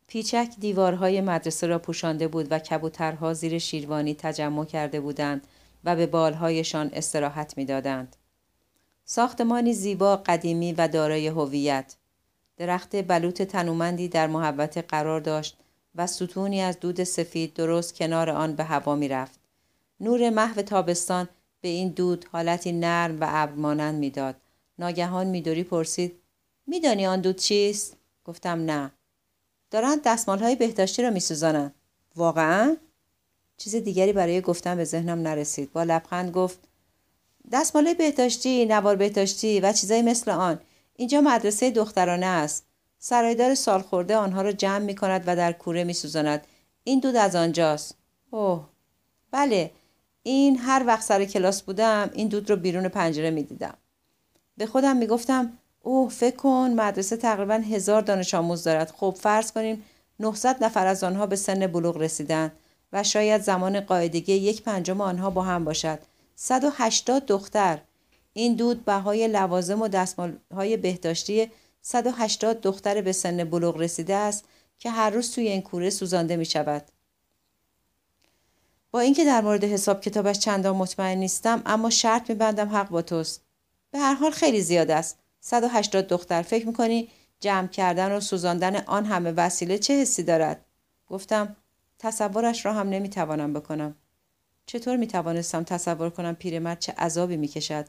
[0.07, 5.47] پیچک دیوارهای مدرسه را پوشانده بود و کبوترها زیر شیروانی تجمع کرده بودند
[5.84, 8.15] و به بالهایشان استراحت می‌دادند.
[9.06, 11.95] ساختمانی زیبا قدیمی و دارای هویت
[12.57, 15.57] درخت بلوط تنومندی در محوطه قرار داشت
[15.95, 19.40] و ستونی از دود سفید درست کنار آن به هوا می رفت.
[19.99, 21.30] نور محو تابستان
[21.61, 24.36] به این دود حالتی نرم و ابر مانند می‌داد.
[24.80, 26.15] ناگهان میدوری پرسید
[26.68, 28.91] میدانی آن دود چیست؟ گفتم نه.
[29.72, 31.76] دارند دستمال های بهداشتی را میسوزانند.
[32.15, 32.77] واقعا؟
[33.57, 35.73] چیز دیگری برای گفتن به ذهنم نرسید.
[35.73, 36.60] با لبخند گفت
[37.51, 40.59] دستمال بهداشتی، نوار بهداشتی و چیزایی مثل آن.
[40.95, 42.65] اینجا مدرسه دخترانه است.
[42.99, 46.47] سرایدار سالخورده آنها را جمع می کند و در کوره می سوزاند.
[46.84, 47.95] این دود از آنجاست.
[48.31, 48.65] اوه
[49.31, 49.72] بله
[50.23, 53.73] این هر وقت سر کلاس بودم این دود رو بیرون پنجره می دیدم.
[54.57, 58.93] به خودم می گفتم اوه فکر کن مدرسه تقریبا هزار دانش آموز دارد.
[58.97, 59.84] خب فرض کنیم
[60.19, 62.51] 900 نفر از آنها به سن بلوغ رسیدن
[62.93, 65.99] و شاید زمان قاعدگی یک پنجم آنها با هم باشد.
[66.35, 67.81] 180 دختر.
[68.33, 70.07] این دود بهای لوازم و
[70.55, 71.51] های بهداشتی
[71.81, 74.45] 180 دختر به سن بلوغ رسیده است
[74.79, 76.83] که هر روز توی این کوره سوزانده می شود.
[78.91, 83.41] با اینکه در مورد حساب کتابش چندان مطمئن نیستم اما شرط میبندم حق با توست.
[83.91, 85.19] به هر حال خیلی زیاد است.
[85.39, 87.09] 180 دختر فکر می‌کنی
[87.39, 90.65] جمع کردن و سوزاندن آن همه وسیله چه حسی دارد؟
[91.07, 91.55] گفتم
[91.99, 93.95] تصورش را هم نمی‌توانم بکنم.
[94.65, 97.85] چطور می‌توانستم تصور کنم پیرمرد چه عذابی می‌کشد؟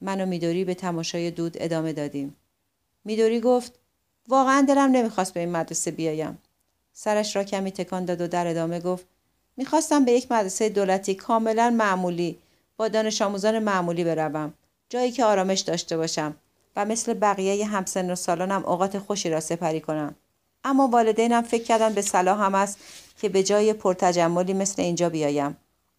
[0.00, 2.36] من و میدوری به تماشای دود ادامه دادیم.
[3.04, 3.78] میدوری گفت
[4.28, 6.38] واقعا دلم نمی‌خواست به این مدرسه بیایم.
[6.92, 9.06] سرش را کمی تکان داد و در ادامه گفت
[9.56, 12.38] می‌خواستم به یک مدرسه دولتی کاملا معمولی
[12.76, 14.54] با دانش آموزان معمولی بروم.
[14.88, 16.34] جایی که آرامش داشته باشم
[16.76, 20.14] و مثل بقیه همسن و سالانم اوقات خوشی را سپری کنم.
[20.64, 22.78] اما والدینم فکر کردن به صلاحم است
[23.20, 25.56] که به جای پرتجملی مثل اینجا بیایم.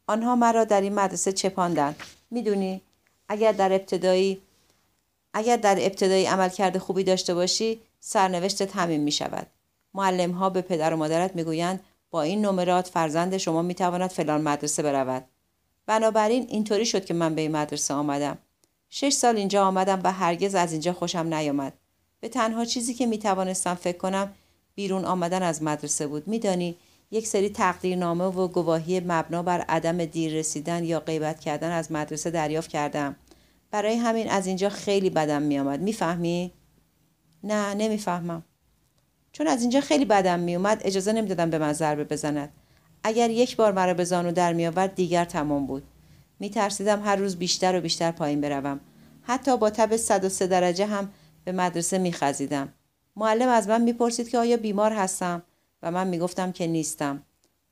[0.08, 1.96] آنها مرا در این مدرسه چپاندند
[2.32, 2.82] می‌دونی
[3.30, 4.42] اگر در ابتدایی
[5.34, 9.48] اگر در ابتدایی عمل کرده خوبی داشته باشی سرنوشتت همین می شود.
[9.94, 11.80] معلم ها به پدر و مادرت می‌گویند
[12.12, 15.26] با این نمرات فرزند شما می‌تواند فلان مدرسه برود.
[15.86, 18.38] بنابراین اینطوری شد که من به این مدرسه آمدم.
[18.90, 21.74] شش سال اینجا آمدم و هرگز از اینجا خوشم نیامد.
[22.20, 24.34] به تنها چیزی که می‌توانستم فکر کنم
[24.76, 26.28] بیرون آمدن از مدرسه بود.
[26.28, 26.76] میدانی
[27.14, 32.32] یک سری تقدیرنامه و گواهی مبنا بر عدم دیر رسیدن یا غیبت کردن از مدرسه
[32.32, 33.16] دریافت کردم.
[33.72, 35.82] برای همین از اینجا خیلی بدم میآمد.
[35.82, 36.52] می‌فهمی؟
[37.44, 38.44] نه نمی‌فهمم.
[39.32, 42.50] چون از اینجا خیلی بدم میومد اجازه نمی‌دادم به من ضربه بزند.
[43.04, 45.84] اگر یک بار مرا به زانو در میآورد دیگر تمام بود.
[46.40, 48.80] میترسیدم هر روز بیشتر و بیشتر پایین بروم.
[49.24, 51.10] حتی با تب 103 درجه هم
[51.46, 52.74] به مدرسه میخزیدم.
[53.16, 55.44] معلم از من می‌پرسید که آیا بیمار هستم
[55.84, 57.24] و من می‌گفتم که نیستم.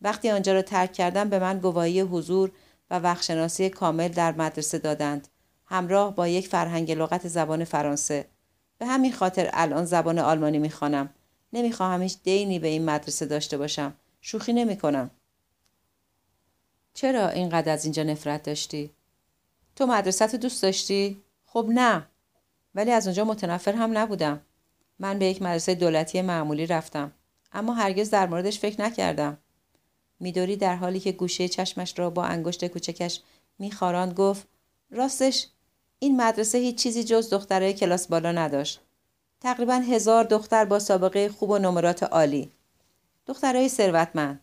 [0.02, 2.52] وقتی آنجا را ترک کردم به من گواهی حضور
[2.90, 5.28] و وقتشناسی کامل در مدرسه دادند.
[5.66, 8.28] همراه با یک فرهنگ لغت زبان فرانسه.
[8.78, 11.10] به همین خاطر الان زبان آلمانی می‌خوانم.
[11.54, 13.94] نمی‌خواهم هیچ دینی به این مدرسه داشته باشم.
[14.22, 15.12] شوخی نمی‌کنم.
[16.94, 18.92] چرا اینقدر از اینجا نفرت داشتی؟
[19.76, 22.08] تو مدرسه دوست داشتی؟ خب نه.
[22.76, 24.42] ولی از اونجا متنفر هم نبودم.
[25.00, 27.12] من به یک مدرسه دولتی معمولی رفتم.
[27.54, 29.38] اما هرگز در موردش فکر نکردم.
[30.20, 33.20] میدوری در حالی که گوشه چشمش را با انگشت کوچکش
[33.60, 34.48] میخاراند گفت
[34.92, 35.48] راستش
[36.00, 38.82] این مدرسه هیچ چیزی جز دخترای کلاس بالا نداشت.
[39.42, 42.52] تقریبا هزار دختر با سابقه خوب و نمرات عالی.
[43.26, 44.42] دخترای ثروتمند.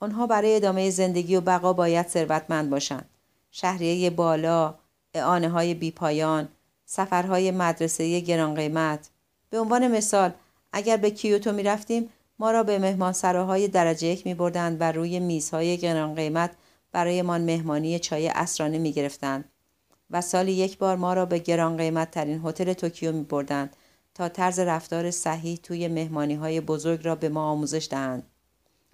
[0.00, 3.08] آنها برای ادامه زندگی و بقا باید ثروتمند باشند.
[3.50, 4.74] شهریه بالا،
[5.14, 6.48] اعانه های بیپایان،
[6.86, 9.10] سفرهای مدرسه گران قیمت.
[9.50, 10.32] به عنوان مثال
[10.72, 12.10] اگر به کیوتو می رفتیم
[12.42, 16.50] ما را به مهمانسراهای درجه یک می بردند و روی میزهای گران قیمت
[16.92, 19.44] برایمان مهمانی چای اسرانه می گرفتند.
[20.10, 23.76] و سالی یک بار ما را به گران قیمت ترین هتل توکیو می بردند
[24.14, 28.22] تا طرز رفتار صحیح توی مهمانی های بزرگ را به ما آموزش دهند.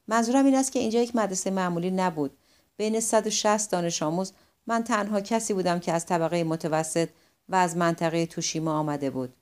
[0.08, 2.36] منظورم این است که اینجا یک مدرسه معمولی نبود.
[2.76, 4.32] بین 160 دانش آموز
[4.66, 7.08] من تنها کسی بودم که از طبقه متوسط
[7.48, 9.34] و از منطقه توشیما آمده بود.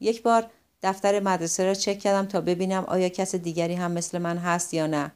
[0.00, 0.50] یک بار
[0.84, 4.86] دفتر مدرسه را چک کردم تا ببینم آیا کس دیگری هم مثل من هست یا
[4.86, 5.12] نه.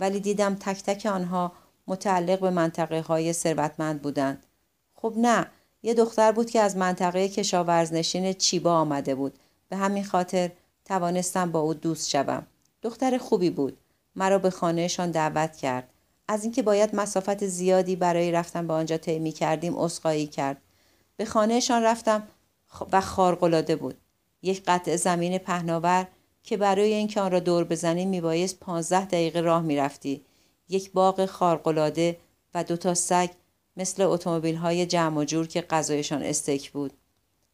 [0.00, 1.52] ولی دیدم تک تک آنها
[1.86, 4.46] متعلق به منطقه های ثروتمند بودند.
[4.94, 5.46] خب نه
[5.82, 9.38] یه دختر بود که از منطقه کشاورزنشین چیبا آمده بود.
[9.68, 10.50] به همین خاطر
[10.84, 12.46] توانستم با او دوست شوم.
[12.82, 13.78] دختر خوبی بود.
[14.16, 15.88] مرا به خانهشان دعوت کرد.
[16.28, 20.56] از اینکه باید مسافت زیادی برای رفتن به آنجا طی کردیم اسخایی کرد.
[21.16, 22.28] به خانهشان رفتم
[22.92, 23.96] و خارقلاده بود.
[24.42, 26.06] یک قطع زمین پهناور
[26.42, 30.24] که برای اینکه آن را دور بزنیم میبایست پانزده دقیقه راه می‌رفتی.
[30.68, 32.18] یک باغ خارقلاده
[32.54, 33.30] و دو تا سگ
[33.76, 36.92] مثل اتومبیل های جمع و جور که غذایشان استیک بود.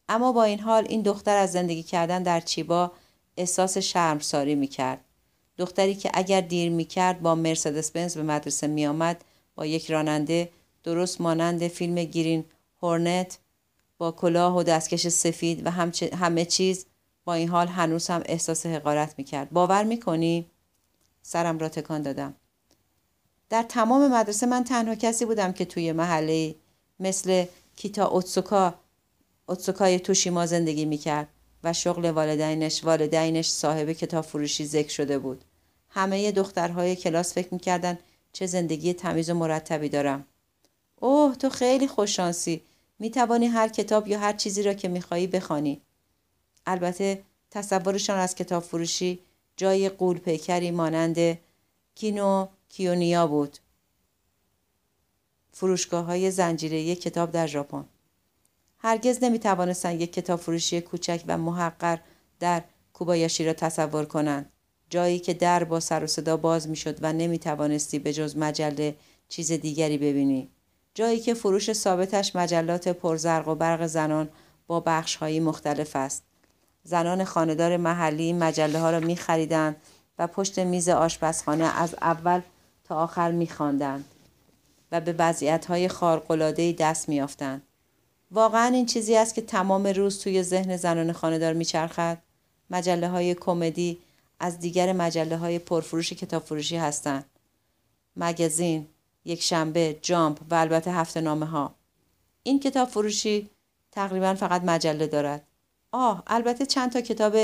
[0.08, 2.92] اما با این حال این دختر از زندگی کردن در چیبا
[3.36, 5.04] احساس شرمساری می‌کرد.
[5.58, 10.48] دختری که اگر دیر می‌کرد با مرسدس بنز به مدرسه میآمد با یک راننده
[10.84, 12.44] درست مانند فیلم گیرین
[12.82, 13.38] هورنت
[14.02, 15.70] با کلاه و دستکش سفید و
[16.16, 16.86] همه چیز
[17.24, 19.50] با این حال هنوز هم احساس حقارت می‌کرد.
[19.50, 20.50] باور می‌کنی؟
[21.22, 22.34] سرم را تکان دادم.
[23.50, 26.54] در تمام مدرسه من تنها کسی بودم که توی محله
[27.00, 27.44] مثل
[27.76, 28.74] کیتا اوتسوکا
[29.46, 31.28] اوتسوکای توشیما زندگی می‌کرد
[31.64, 35.44] و شغل والدینش والدینش صاحب کتاب فروشی ذکر شده بود.
[35.88, 37.98] همه دخترهای کلاس فکر می‌کردن
[38.32, 40.26] چه زندگی تمیز و مرتبی دارم.
[41.00, 42.62] اوه تو خیلی خوششانسی.
[43.02, 45.82] می توانی هر کتاب یا هر چیزی را که می خواهی بخوانی.
[46.66, 49.18] البته تصورشان از کتاب فروشی
[49.56, 51.38] جای قول پیکری مانند
[51.94, 53.58] کینو کیونیا بود.
[55.52, 57.84] فروشگاه های زنجیره کتاب در ژاپن
[58.78, 61.98] هرگز نمی توانستند یک کتاب فروشی کوچک و محقر
[62.40, 62.62] در
[62.92, 64.52] کوبایاشی را تصور کنند
[64.90, 68.36] جایی که در با سر و صدا باز می شد و نمی توانستی به جز
[68.36, 68.96] مجله
[69.28, 70.50] چیز دیگری ببینی
[70.94, 74.28] جایی که فروش ثابتش مجلات پرزرق و برق زنان
[74.66, 76.22] با بخش هایی مختلف است.
[76.84, 79.76] زنان خاندار محلی مجله ها را می خریدند
[80.18, 82.40] و پشت میز آشپزخانه از اول
[82.84, 84.04] تا آخر می خواندند
[84.92, 85.88] و به وضعیت های
[86.72, 87.62] دست میافتند.
[88.30, 92.18] واقعا این چیزی است که تمام روز توی ذهن زنان خانهدار میچرخد.
[92.70, 93.98] مجله های کمدی
[94.40, 97.24] از دیگر مجله های پرفروش کتاب فروشی هستند.
[98.16, 98.86] مگزین
[99.24, 101.74] یک شنبه جامپ و البته هفته نامه ها
[102.42, 103.50] این کتاب فروشی
[103.92, 105.46] تقریبا فقط مجله دارد
[105.92, 107.36] آه البته چند تا کتاب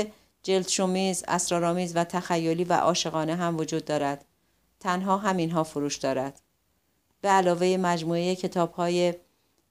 [0.43, 4.25] جلد شومیز، اسرارآمیز و تخیلی و عاشقانه هم وجود دارد.
[4.79, 6.41] تنها همینها فروش دارد.
[7.21, 9.13] به علاوه مجموعه کتاب های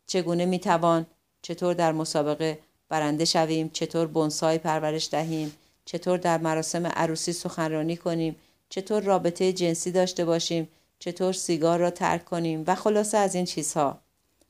[0.06, 1.06] چگونه می‌توان
[1.42, 2.58] چطور در مسابقه
[2.88, 5.52] برنده شویم چطور بونسای پرورش دهیم
[5.84, 8.36] چطور در مراسم عروسی سخنرانی کنیم
[8.68, 10.68] چطور رابطه جنسی داشته باشیم
[10.98, 13.98] چطور سیگار را ترک کنیم و خلاصه از این چیزها.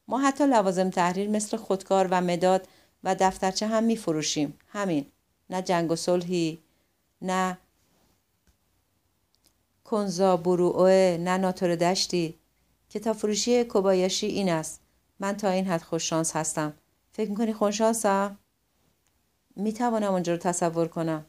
[0.08, 2.68] ما حتی لوازم تحریر مثل خودکار و مداد
[3.04, 5.06] و دفترچه هم می فروشیم همین.
[5.50, 6.58] نه جنگ و صلحی
[7.22, 7.58] نه
[9.84, 12.38] کنزا بروئه نه ناتور دشتی.
[12.90, 14.80] کتاب فروشی کوبایاشی این است.
[15.20, 16.74] من تا این حد خوششانس هستم.
[17.12, 18.38] فکر می‌کنی خوششانسم
[19.56, 21.26] می‌توانم آنجا رو تصور کنم.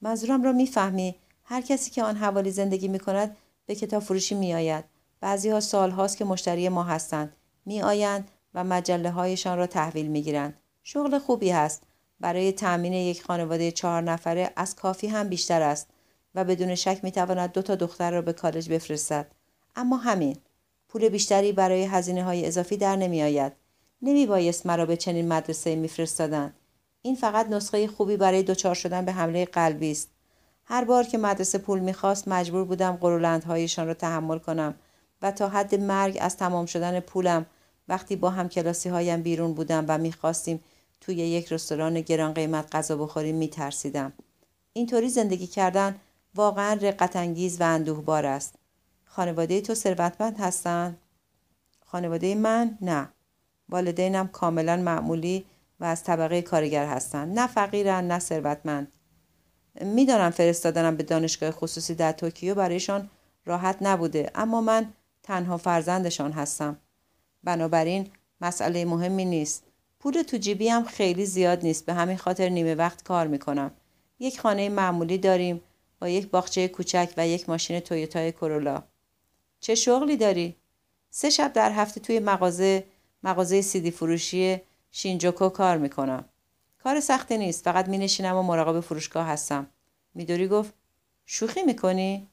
[0.00, 1.16] منظورم را می‌فهمی.
[1.44, 3.36] هر کسی که آن حوالی زندگی می‌کند
[3.70, 4.84] به کتاب فروشی میآید
[5.20, 7.36] بعضی ها سال هاست که مشتری ما هستند
[7.66, 11.82] میآیند و مجله هایشان را تحویل می‌گیرند شغل خوبی هست
[12.20, 15.88] برای تأمین یک خانواده چهار نفره از کافی هم بیشتر است
[16.34, 19.32] و بدون شک می‌تواند دو تا دختر را به کالج بفرستد
[19.76, 20.36] اما همین
[20.88, 23.52] پول بیشتری برای هزینه های اضافی در نمی آید.
[24.02, 26.54] نمی بایست مرا به چنین مدرسه میفرستادند.
[27.02, 30.08] این فقط نسخه خوبی برای دچار شدن به حمله قلبی است.
[30.70, 34.74] هر بار که مدرسه پول می‌خواست مجبور بودم قرولندهایشان را تحمل کنم
[35.22, 37.46] و تا حد مرگ از تمام شدن پولم
[37.88, 40.64] وقتی با هم کلاسی هایم بیرون بودم و می‌خواستیم
[41.00, 44.12] توی یک رستوران گران قیمت غذا بخوریم میترسیدم.
[44.72, 45.96] اینطوری زندگی کردن
[46.34, 48.54] واقعا رقت انگیز و اندوهبار است.
[49.04, 50.96] خانواده تو ثروتمند هستن؟
[51.86, 53.08] خانواده من نه.
[53.68, 55.44] والدینم کاملا معمولی
[55.80, 57.38] و از طبقه کارگر هستند.
[57.38, 58.92] نه فقیرن نه ثروتمند.
[59.74, 63.10] می‌دانم فرستادنم به دانشگاه خصوصی در توکیو برایشان
[63.44, 64.92] راحت نبوده اما من
[65.22, 66.76] تنها فرزندشان هستم.
[67.44, 68.10] بنابراین
[68.40, 69.64] مسئله مهمی نیست.
[70.00, 73.70] پول تو جیبی هم خیلی زیاد نیست به همین خاطر نیمه وقت کار می‌کنم.
[74.18, 75.60] یک خانه معمولی داریم
[76.00, 78.82] با یک باغچه کوچک و یک ماشین تویوتای کرولا.
[79.60, 80.56] چه شغلی داری؟
[81.10, 82.84] سه شب در هفته توی مغازه
[83.22, 84.60] مغازه سیدی فروشی
[84.90, 86.24] شینجوکو کار می‌کنم.
[86.82, 89.66] کار سختی نیست فقط می نشینم و مراقب فروشگاه هستم.
[90.14, 90.74] میدوری گفت
[91.26, 92.28] شوخی می‌کنی؟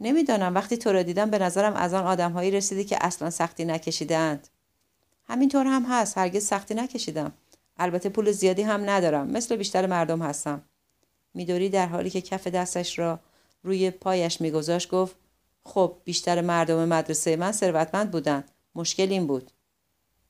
[0.00, 4.48] نمی‌دانم وقتی تو را دیدم به نظرم از آن آدمهایی رسیدی که اصلا سختی نکشیدند.
[5.28, 7.32] همینطور هم هست هرگز سختی نکشیدم.
[7.76, 10.62] البته پول زیادی هم ندارم مثل بیشتر مردم هستم.
[11.34, 13.20] میدوری در حالی که کف دستش را
[13.62, 15.16] روی پایش میگذاشت گفت
[15.64, 19.50] خب بیشتر مردم مدرسه من ثروتمند بودند مشکل این بود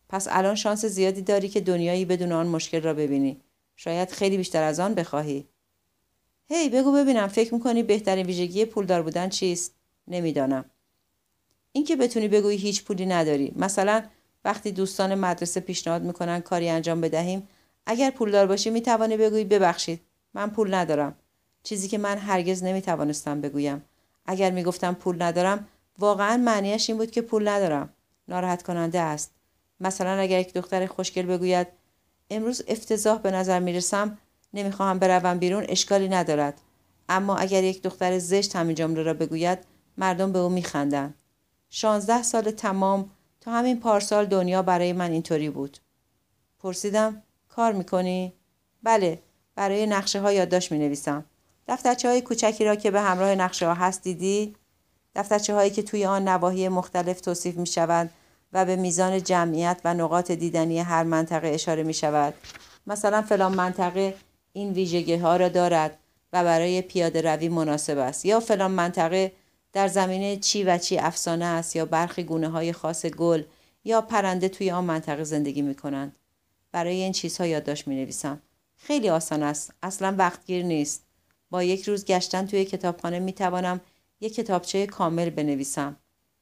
[0.09, 3.40] پس الان شانس زیادی داری که دنیایی بدون آن مشکل را ببینی.
[3.76, 5.47] شاید خیلی بیشتر از آن بخواهی.
[6.47, 9.74] هی بگو ببینم فکر می‌کنی بهترین ویژگی پولدار بودن چیست؟
[10.09, 10.64] نمی‌دانم.
[11.72, 13.52] اینکه بتونی بگویی هیچ پولی نداری.
[13.56, 14.02] مثلا
[14.44, 17.48] وقتی دوستان مدرسه پیشنهاد می‌کنن کاری انجام بدهیم
[17.86, 20.01] اگر پولدار باشی می‌توانی بگویی ببخشید
[20.35, 21.14] من پول ندارم.
[21.62, 23.85] چیزی که من هرگز نمی‌توانستم بگویم.
[24.26, 25.68] اگر می‌گفتم پول ندارم
[25.98, 27.93] واقعا معنیش این بود که پول ندارم.
[28.28, 29.34] ناراحت کننده است.
[29.80, 31.66] مثلا اگر یک دختر خوشگل بگوید
[32.30, 34.18] امروز افتضاح به نظر می‌رسم
[34.55, 36.60] نمی‌خواهم بروم بیرون اشکالی ندارد.
[37.09, 39.59] اما اگر یک دختر زشت همین جمله را بگوید
[39.98, 41.14] مردم به او میخندند.
[41.70, 43.10] شانزده سال تمام
[43.40, 45.78] تا همین پارسال دنیا برای من اینطوری بود.
[46.59, 48.32] پرسیدم کار می‌کنی؟
[48.82, 49.22] بله
[49.55, 51.24] برای نقشه ها یادداشت می نویسم
[51.68, 54.56] دفترچه های کوچکی را که به همراه نقشه ها هست دیدی؟
[55.14, 58.10] دفترچه هایی که توی آن نواحی مختلف توصیف می شود
[58.55, 62.35] و به میزان جمعیت و نقاط دیدنی هر منطقه اشاره می شود.
[62.86, 64.14] مثلا فلان منطقه
[64.52, 65.98] این ویژگی ها را دارد
[66.32, 69.32] و برای پیاده روی مناسب است یا فلان منطقه
[69.72, 73.43] در زمینه چی و چی افسانه است یا برخی گونه های خاص گل
[73.85, 76.16] یا پرنده توی آن منطقه زندگی می کنند.
[76.72, 78.43] برای این چیزها یادداشت می نویسم.
[78.76, 79.72] خیلی آسان است.
[79.82, 81.05] اصلا وقتگیر نیست.
[81.51, 83.81] با یک روز گشتن توی کتابخانه می توانم
[84.20, 85.97] یک کتابچه کامل بنویسم.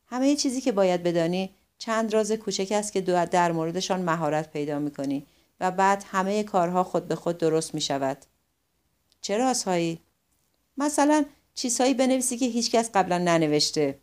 [0.06, 1.50] همه چیزی که باید بدانی
[1.84, 5.26] چند راز کوچک است که در موردشان مهارت پیدا می‌کنی
[5.60, 8.18] و بعد همه کارها خود به خود درست می شود.
[9.20, 10.00] چه رازهایی؟
[10.76, 13.98] مثلا چیزهایی بنویسی که هیچکس قبلا ننوشته.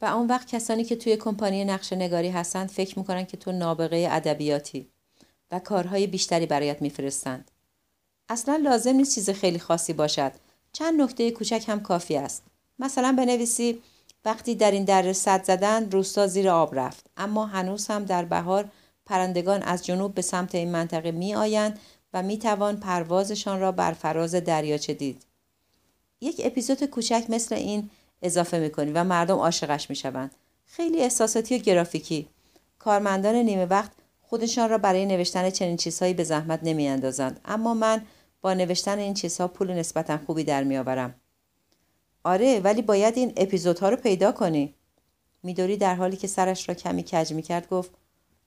[0.00, 4.08] و اون وقت کسانی که توی کمپانی نقشه نگاری هستند فکر می‌کنن که تو نابغه
[4.10, 4.88] ادبیاتی
[5.50, 7.50] و کارهای بیشتری برایت میفرستند.
[8.28, 10.32] اصلا لازم نیست چیز خیلی خاصی باشد.
[10.72, 12.42] چند نکته کوچک هم کافی است.
[12.78, 13.82] مثلا بنویسی
[14.24, 18.68] وقتی در این دره صد زدن روستا زیر آب رفت اما هنوز هم در بهار
[19.06, 21.78] پرندگان از جنوب به سمت این منطقه می آیند
[22.14, 25.22] و می توان پروازشان را بر فراز دریاچه دید.
[26.20, 27.90] یک اپیزود کوچک مثل این
[28.22, 30.34] اضافه می کنی و مردم عاشقش می شوند.
[30.66, 32.28] خیلی احساساتی و گرافیکی.
[32.78, 33.90] کارمندان نیمه وقت
[34.22, 37.40] خودشان را برای نوشتن چنین چیزهایی به زحمت نمی اندازند.
[37.44, 38.02] اما من
[38.40, 41.14] با نوشتن این چیزها پول نسبتا خوبی در می آورم.
[42.24, 44.74] آره ولی باید این اپیزودها رو پیدا کنی.
[45.42, 47.90] میدوری در حالی که سرش را کمی کج می کرد گفت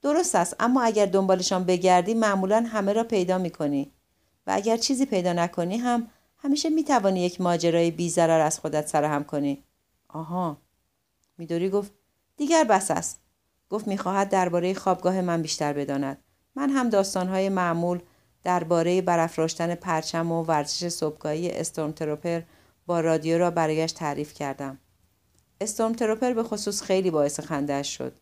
[0.02, 3.92] درست است اما اگر دنبالشان بگردی معمولا همه را پیدا می کنی
[4.46, 8.88] و اگر چیزی پیدا نکنی هم همیشه می توانی یک ماجرای بی ضرر از خودت
[8.88, 9.64] سرهم کنی.
[10.08, 10.56] آها.
[11.38, 11.92] میدوری گفت
[12.36, 13.20] دیگر بس است.
[13.70, 16.18] گفت می‌خواهد درباره خوابگاه من بیشتر بداند.
[16.56, 18.00] من هم داستانهای معمول
[18.44, 22.42] درباره برافراشتن پرچم و ورزش صبحگاهی استورم تروپر
[22.86, 24.78] با رادیو را برایش تعریف کردم.
[25.60, 28.12] استورم تروپر به خصوص خیلی باعث خندهاش شد.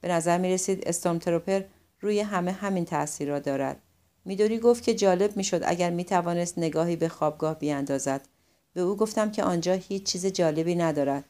[0.00, 1.62] به نظر می رسید استورم تروپر
[2.00, 3.82] روی همه همین تاثیر را دارد.
[4.24, 8.28] میدوری گفت که جالب می‌شد اگر می توانست نگاهی به خوابگاه بیاندازد.
[8.72, 11.24] به او گفتم که آنجا هیچ چیز جالبی ندارد.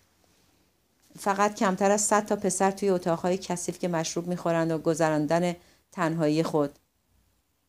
[1.19, 5.57] فقط کمتر از صد تا پسر توی اتاقهای کثیف که مشروب می‌خورند و گذراندن
[5.93, 6.79] تنهایی خود.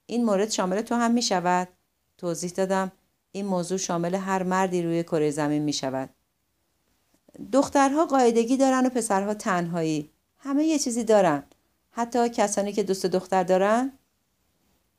[0.05, 1.67] این مورد شامل تو هم می شود؟
[2.17, 2.91] توضیح دادم.
[3.31, 6.09] این موضوع شامل هر مردی روی کره زمین می شود.
[7.53, 10.11] دخترها قاعدگی دارن و پسرها تنهایی.
[10.37, 11.43] همه یه چیزی دارن.
[11.91, 13.91] حتی کسانی که دوست دختر دارن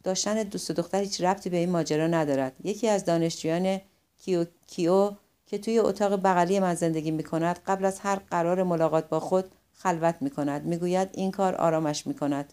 [0.04, 2.56] داشتن دوست دختر هیچ ربطی به این ماجرا ندارد.
[2.64, 3.80] یکی از دانشجویان
[4.18, 5.12] کیو, کیو
[5.46, 9.44] که توی اتاق بغلی من زندگی می کند قبل از هر قرار ملاقات با خود
[9.72, 10.64] خلوت می کند.
[10.64, 12.52] می گوید این کار آرامش می کند.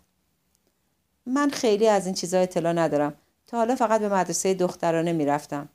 [1.25, 3.13] من خیلی از این چیزها اطلاع ندارم.
[3.49, 5.69] تا حالا فقط به مدرسه دخترانه می‌رفتم.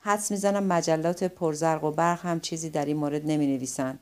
[0.00, 3.98] حدس می‌زنم مجلات پرزرق و برق هم چیزی در این مورد نمی نویسن.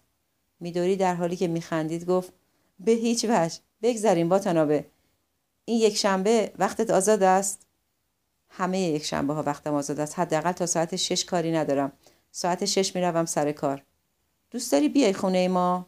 [0.60, 2.32] میدوری در حالی که میخندید گفت
[2.80, 4.86] به هیچ وجه بگذاریم با تنابه
[5.64, 7.66] این یک شنبه وقتت آزاد است.
[8.48, 10.18] همه یک شنبه ها وقتم آزاد است.
[10.18, 11.92] حداقل تا ساعت شش کاری ندارم.
[12.30, 13.82] ساعت شش می‌روم سر کار.
[14.50, 15.86] دوست داری بیای خونه ما؟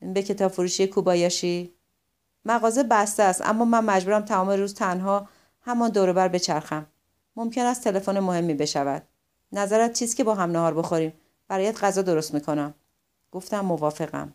[0.00, 1.74] به کتاب فروشی کوبایاشی.
[2.44, 5.28] مغازه بسته است اما من مجبورم تمام روز تنها
[5.66, 6.86] همان دوروبر بچرخم.
[7.36, 9.02] ممکن است تلفن مهمی بشود.
[9.52, 11.12] نظرت چیست که با هم نهار بخوریم؟
[11.48, 12.74] برایت غذا درست می‌کنم.
[13.32, 14.34] گفتم موافقم.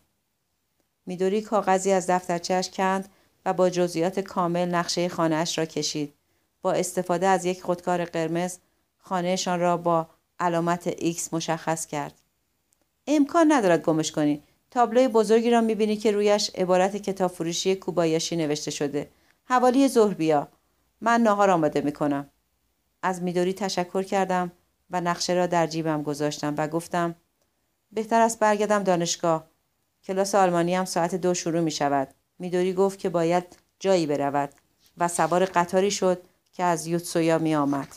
[1.06, 3.08] میدوری کاغذی از دفترچهاش کند
[3.44, 6.14] و با جزئیات کامل نقشه خانهاش را کشید.
[6.62, 8.58] با استفاده از یک خودکار قرمز
[8.98, 10.06] خانهشان را با
[10.40, 12.14] علامت X مشخص کرد.
[13.06, 14.42] امکان ندارد گمش کنی.
[14.70, 19.10] تابلوی بزرگی را می‌بینی که رویش عبارت کتاب فروشی کوبایشی نوشته شده.
[19.44, 20.48] حوالی ظهر بیا.
[21.00, 22.30] من ناهار آماده می‌کنم.
[23.02, 24.52] از میدوری تشکر کردم
[24.90, 27.14] و نقشه را در جیبم گذاشتم و گفتم
[27.92, 29.50] بهتر است برگردم دانشگاه.
[30.04, 32.08] کلاس آلمانی هم ساعت دو شروع می شود
[32.38, 34.50] میدوری گفت که باید جایی برود
[34.98, 36.22] و سوار قطاری شد
[36.52, 37.88] که از یوتسویا می آمد.